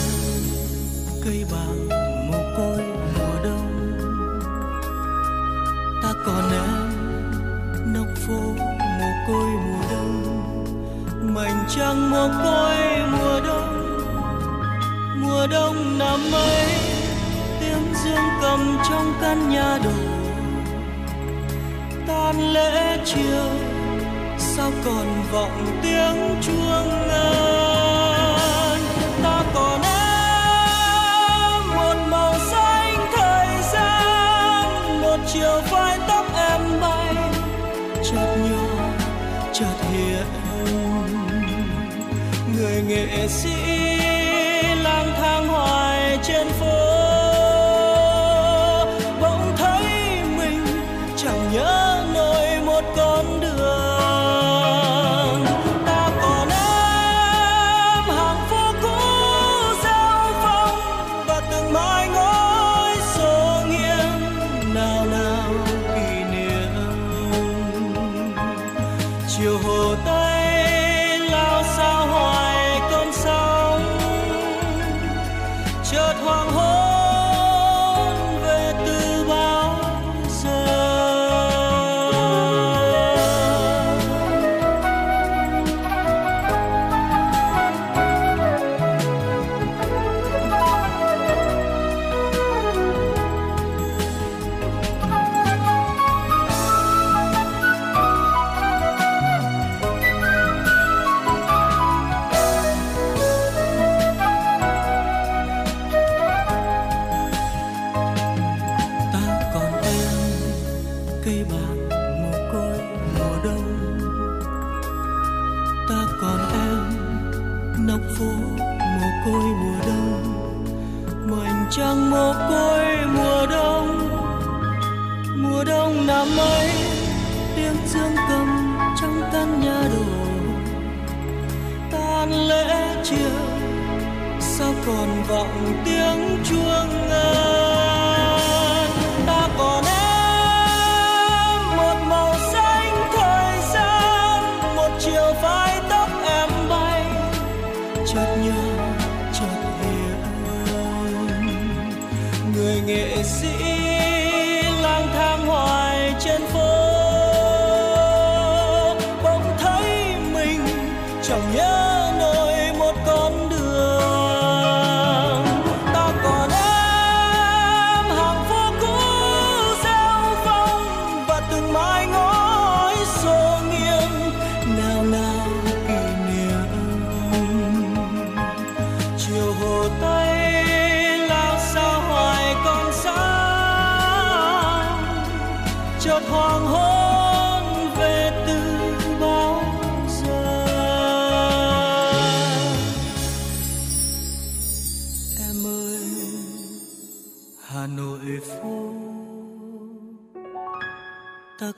[161.34, 161.73] chẳng nhớ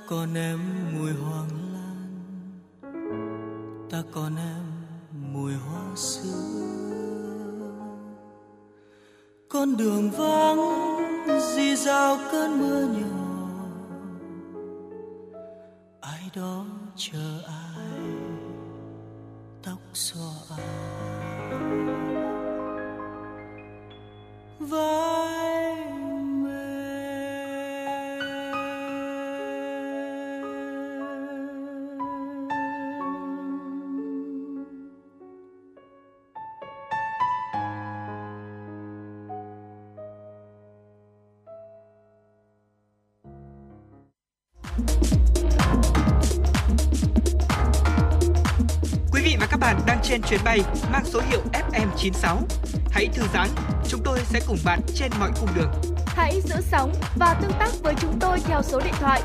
[0.08, 0.60] còn em
[0.94, 2.20] mùi hoàng lan.
[3.90, 4.64] Ta còn em
[5.32, 6.66] mùi hoa xưa
[9.48, 10.58] con đường vắng
[11.40, 13.48] di dào cơn mưa nhỏ.
[16.00, 16.64] Ai đó
[16.96, 17.65] chờ ai?
[50.36, 50.60] Chuyến bay
[50.92, 52.36] mang số hiệu FM96.
[52.90, 53.48] Hãy thư giãn,
[53.88, 55.70] chúng tôi sẽ cùng bạn trên mọi cung đường.
[56.06, 59.22] Hãy giữ sóng và tương tác với chúng tôi theo số điện thoại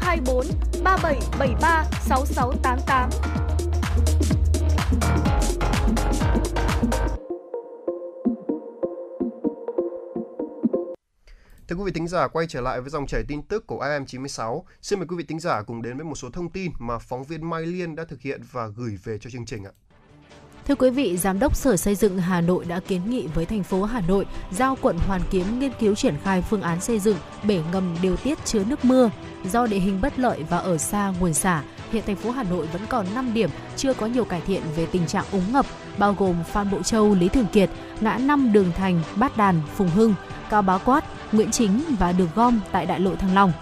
[0.00, 0.46] 024
[0.84, 3.10] 3773 6688.
[11.68, 14.62] Thưa quý vị thính giả, quay trở lại với dòng chảy tin tức của FM96.
[14.82, 17.24] Xin mời quý vị thính giả cùng đến với một số thông tin mà phóng
[17.24, 19.70] viên Mai Liên đã thực hiện và gửi về cho chương trình ạ.
[20.70, 23.62] Thưa quý vị, Giám đốc Sở Xây dựng Hà Nội đã kiến nghị với thành
[23.62, 27.16] phố Hà Nội giao quận Hoàn Kiếm nghiên cứu triển khai phương án xây dựng
[27.44, 29.10] bể ngầm điều tiết chứa nước mưa.
[29.44, 32.66] Do địa hình bất lợi và ở xa nguồn xả, hiện thành phố Hà Nội
[32.66, 35.66] vẫn còn 5 điểm chưa có nhiều cải thiện về tình trạng úng ngập,
[35.98, 37.70] bao gồm Phan Bộ Châu, Lý Thường Kiệt,
[38.00, 40.14] ngã năm Đường Thành, Bát Đàn, Phùng Hưng,
[40.50, 43.52] Cao Bá Quát, Nguyễn Chính và đường gom tại đại lộ Thăng Long.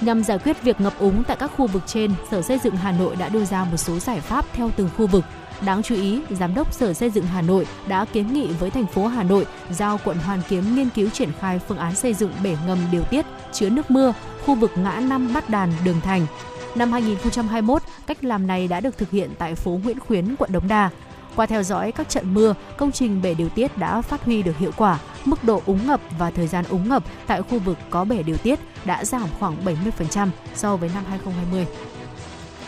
[0.00, 2.92] Nhằm giải quyết việc ngập úng tại các khu vực trên, Sở Xây dựng Hà
[2.92, 5.24] Nội đã đưa ra một số giải pháp theo từng khu vực.
[5.64, 8.86] Đáng chú ý, Giám đốc Sở Xây dựng Hà Nội đã kiến nghị với thành
[8.86, 12.32] phố Hà Nội giao quận Hoàn Kiếm nghiên cứu triển khai phương án xây dựng
[12.42, 14.12] bể ngầm điều tiết chứa nước mưa
[14.46, 16.26] khu vực ngã năm Bát Đàn, Đường Thành.
[16.74, 20.68] Năm 2021, cách làm này đã được thực hiện tại phố Nguyễn Khuyến, quận Đống
[20.68, 20.90] Đa.
[21.36, 24.58] Qua theo dõi các trận mưa, công trình bể điều tiết đã phát huy được
[24.58, 28.04] hiệu quả, mức độ úng ngập và thời gian úng ngập tại khu vực có
[28.04, 31.66] bể điều tiết đã giảm khoảng 70% so với năm 2020.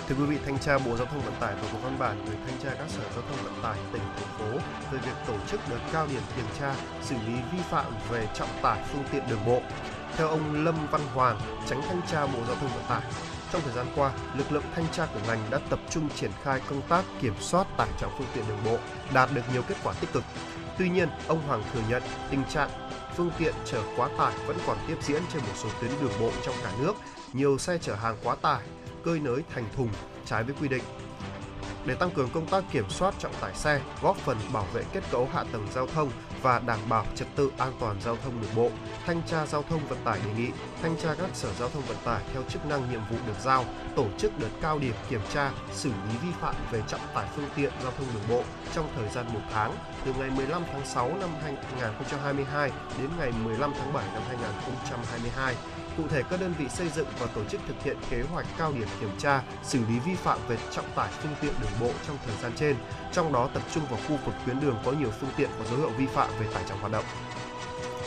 [0.08, 2.36] Thưa quý vị, thanh tra Bộ Giao thông Vận tải vừa có văn bản gửi
[2.46, 4.58] thanh tra các sở giao thông vận tải tỉnh thành phố
[4.92, 8.48] về việc tổ chức đợt cao điểm kiểm tra, xử lý vi phạm về trọng
[8.62, 9.60] tải phương tiện đường bộ.
[10.16, 13.02] Theo ông Lâm Văn Hoàng, tránh thanh tra Bộ Giao thông Vận tải,
[13.52, 16.60] trong thời gian qua, lực lượng thanh tra của ngành đã tập trung triển khai
[16.68, 18.78] công tác kiểm soát tải trọng phương tiện đường bộ,
[19.14, 20.24] đạt được nhiều kết quả tích cực.
[20.78, 22.70] Tuy nhiên, ông Hoàng thừa nhận tình trạng
[23.16, 26.30] phương tiện chở quá tải vẫn còn tiếp diễn trên một số tuyến đường bộ
[26.46, 26.94] trong cả nước,
[27.32, 28.62] nhiều xe chở hàng quá tải,
[29.04, 29.88] cơi nới thành thùng
[30.26, 30.82] trái với quy định.
[31.86, 35.02] Để tăng cường công tác kiểm soát trọng tải xe, góp phần bảo vệ kết
[35.10, 36.10] cấu hạ tầng giao thông
[36.42, 38.70] và đảm bảo trật tự an toàn giao thông đường bộ,
[39.06, 40.50] thanh tra giao thông vận tải đề nghị
[40.82, 43.64] thanh tra các sở giao thông vận tải theo chức năng nhiệm vụ được giao
[43.96, 47.48] tổ chức đợt cao điểm kiểm tra, xử lý vi phạm về trọng tải phương
[47.56, 48.42] tiện giao thông đường bộ
[48.74, 49.74] trong thời gian một tháng
[50.04, 55.54] từ ngày 15 tháng 6 năm 2022 đến ngày 15 tháng 7 năm 2022
[55.96, 58.72] Cụ thể, các đơn vị xây dựng và tổ chức thực hiện kế hoạch cao
[58.72, 62.16] điểm kiểm tra, xử lý vi phạm về trọng tải phương tiện đường bộ trong
[62.26, 62.76] thời gian trên,
[63.12, 65.78] trong đó tập trung vào khu vực tuyến đường có nhiều phương tiện có dấu
[65.78, 67.04] hiệu vi phạm về tải trọng hoạt động.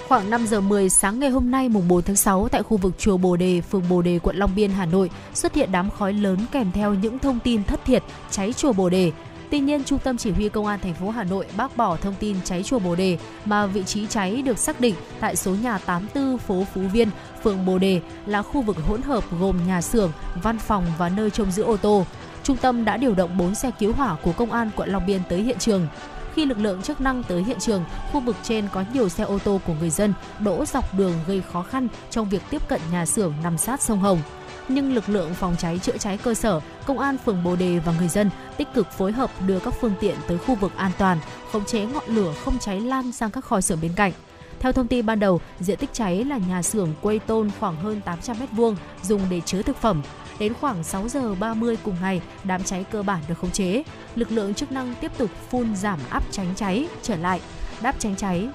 [0.08, 2.94] Khoảng 5 giờ 10 sáng ngày hôm nay mùng 4 tháng 6 tại khu vực
[2.98, 6.14] chùa Bồ Đề, phường Bồ Đề, quận Long Biên, Hà Nội xuất hiện đám khói
[6.14, 9.12] lớn kèm theo những thông tin thất thiệt cháy chùa Bồ Đề.
[9.56, 12.16] Tuy nhiên, Trung tâm Chỉ huy Công an thành phố Hà Nội bác bỏ thông
[12.20, 15.78] tin cháy chùa Bồ Đề mà vị trí cháy được xác định tại số nhà
[15.78, 17.10] 84 phố Phú Viên,
[17.44, 20.12] phường Bồ Đề là khu vực hỗn hợp gồm nhà xưởng,
[20.44, 22.06] văn phòng và nơi trông giữ ô tô.
[22.44, 25.22] Trung tâm đã điều động 4 xe cứu hỏa của Công an quận Long Biên
[25.30, 25.88] tới hiện trường.
[26.34, 29.40] Khi lực lượng chức năng tới hiện trường, khu vực trên có nhiều xe ô
[29.44, 33.06] tô của người dân đỗ dọc đường gây khó khăn trong việc tiếp cận nhà
[33.06, 34.20] xưởng nằm sát sông Hồng
[34.68, 37.94] nhưng lực lượng phòng cháy chữa cháy cơ sở, công an phường Bồ Đề và
[38.00, 41.18] người dân tích cực phối hợp đưa các phương tiện tới khu vực an toàn,
[41.52, 44.12] khống chế ngọn lửa không cháy lan sang các kho xưởng bên cạnh.
[44.60, 48.02] Theo thông tin ban đầu, diện tích cháy là nhà xưởng quây tôn khoảng hơn
[48.02, 50.02] 800 m2 dùng để chứa thực phẩm.
[50.40, 53.84] Đến khoảng 6 giờ 30 cùng ngày, đám cháy cơ bản được khống chế.
[54.16, 57.42] Lực lượng chức năng tiếp tục phun giảm áp tránh cháy trở lại,
[57.82, 58.48] đáp tránh cháy.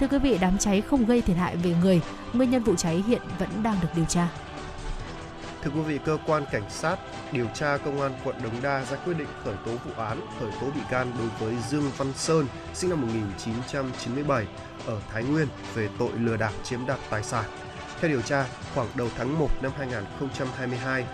[0.00, 2.00] Thưa quý vị, đám cháy không gây thiệt hại về người,
[2.32, 4.28] nguyên nhân vụ cháy hiện vẫn đang được điều tra.
[5.66, 6.96] Thưa quý vị, cơ quan cảnh sát
[7.32, 10.50] điều tra công an quận Đống Đa ra quyết định khởi tố vụ án, khởi
[10.60, 14.46] tố bị can đối với Dương Văn Sơn, sinh năm 1997
[14.86, 17.44] ở Thái Nguyên về tội lừa đảo chiếm đoạt tài sản.
[18.00, 21.06] Theo điều tra, khoảng đầu tháng 1 năm 2022,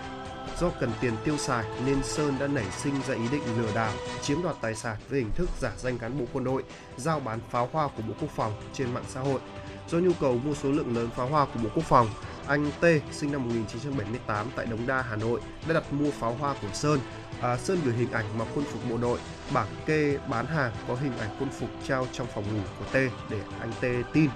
[0.59, 3.93] Do cần tiền tiêu xài nên Sơn đã nảy sinh ra ý định lừa đảo,
[4.21, 6.63] chiếm đoạt tài sản với hình thức giả danh cán bộ quân đội,
[6.97, 9.39] giao bán pháo hoa của Bộ Quốc phòng trên mạng xã hội.
[9.87, 12.07] Do nhu cầu mua số lượng lớn pháo hoa của Bộ Quốc phòng,
[12.47, 16.55] anh T sinh năm 1978 tại Đống Đa, Hà Nội đã đặt mua pháo hoa
[16.61, 16.99] của Sơn.
[17.41, 19.19] À, Sơn gửi hình ảnh mặc quân phục bộ đội,
[19.53, 22.95] bảng kê bán hàng có hình ảnh quân phục treo trong phòng ngủ của T
[23.29, 24.29] để anh T tin.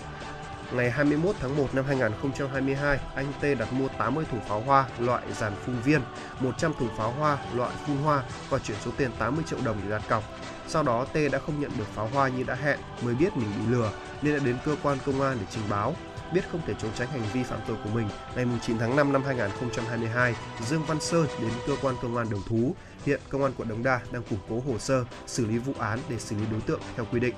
[0.72, 5.24] Ngày 21 tháng 1 năm 2022, anh T đặt mua 80 thùng pháo hoa loại
[5.34, 6.02] dàn phun viên,
[6.40, 9.90] 100 thùng pháo hoa loại phun hoa và chuyển số tiền 80 triệu đồng để
[9.90, 10.24] đặt cọc.
[10.68, 13.50] Sau đó T đã không nhận được pháo hoa như đã hẹn, mới biết mình
[13.60, 15.96] bị lừa nên đã đến cơ quan công an để trình báo.
[16.34, 19.14] Biết không thể trốn tránh hành vi phạm tội của mình, ngày 9 tháng 5
[19.14, 20.36] năm 2022,
[20.68, 22.76] Dương Văn Sơn đến cơ quan công an đầu thú.
[23.06, 26.00] Hiện công an quận Đống Đa đang củng cố hồ sơ, xử lý vụ án
[26.10, 27.36] để xử lý đối tượng theo quy định.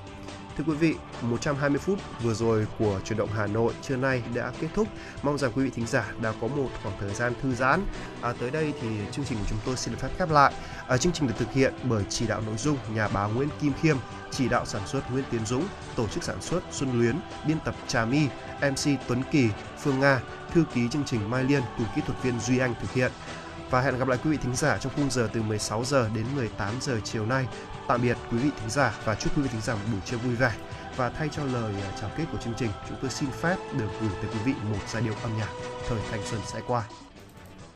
[0.57, 4.51] Thưa quý vị, 120 phút vừa rồi của chuyển động Hà Nội trưa nay đã
[4.61, 4.87] kết thúc.
[5.23, 7.81] Mong rằng quý vị thính giả đã có một khoảng thời gian thư giãn.
[8.21, 10.53] À, tới đây thì chương trình của chúng tôi xin được phép khép lại.
[10.87, 13.73] À, chương trình được thực hiện bởi chỉ đạo nội dung nhà báo Nguyễn Kim
[13.81, 13.97] Khiêm,
[14.31, 17.15] chỉ đạo sản xuất Nguyễn Tiến Dũng, tổ chức sản xuất Xuân Luyến,
[17.47, 18.27] biên tập Trà My,
[18.61, 19.49] MC Tuấn Kỳ,
[19.79, 20.21] Phương Nga,
[20.53, 23.11] thư ký chương trình Mai Liên cùng kỹ thuật viên Duy Anh thực hiện.
[23.69, 26.25] Và hẹn gặp lại quý vị thính giả trong khung giờ từ 16 giờ đến
[26.35, 27.47] 18 giờ chiều nay.
[27.87, 30.17] Tạm biệt quý vị thính giả và chúc quý vị thính giả một buổi trưa
[30.17, 30.51] vui vẻ.
[30.95, 33.89] Và thay cho lời à, chào kết của chương trình, chúng tôi xin phép được
[34.01, 35.49] gửi tới quý vị một giai điệu âm nhạc
[35.87, 36.83] thời thanh xuân sẽ qua.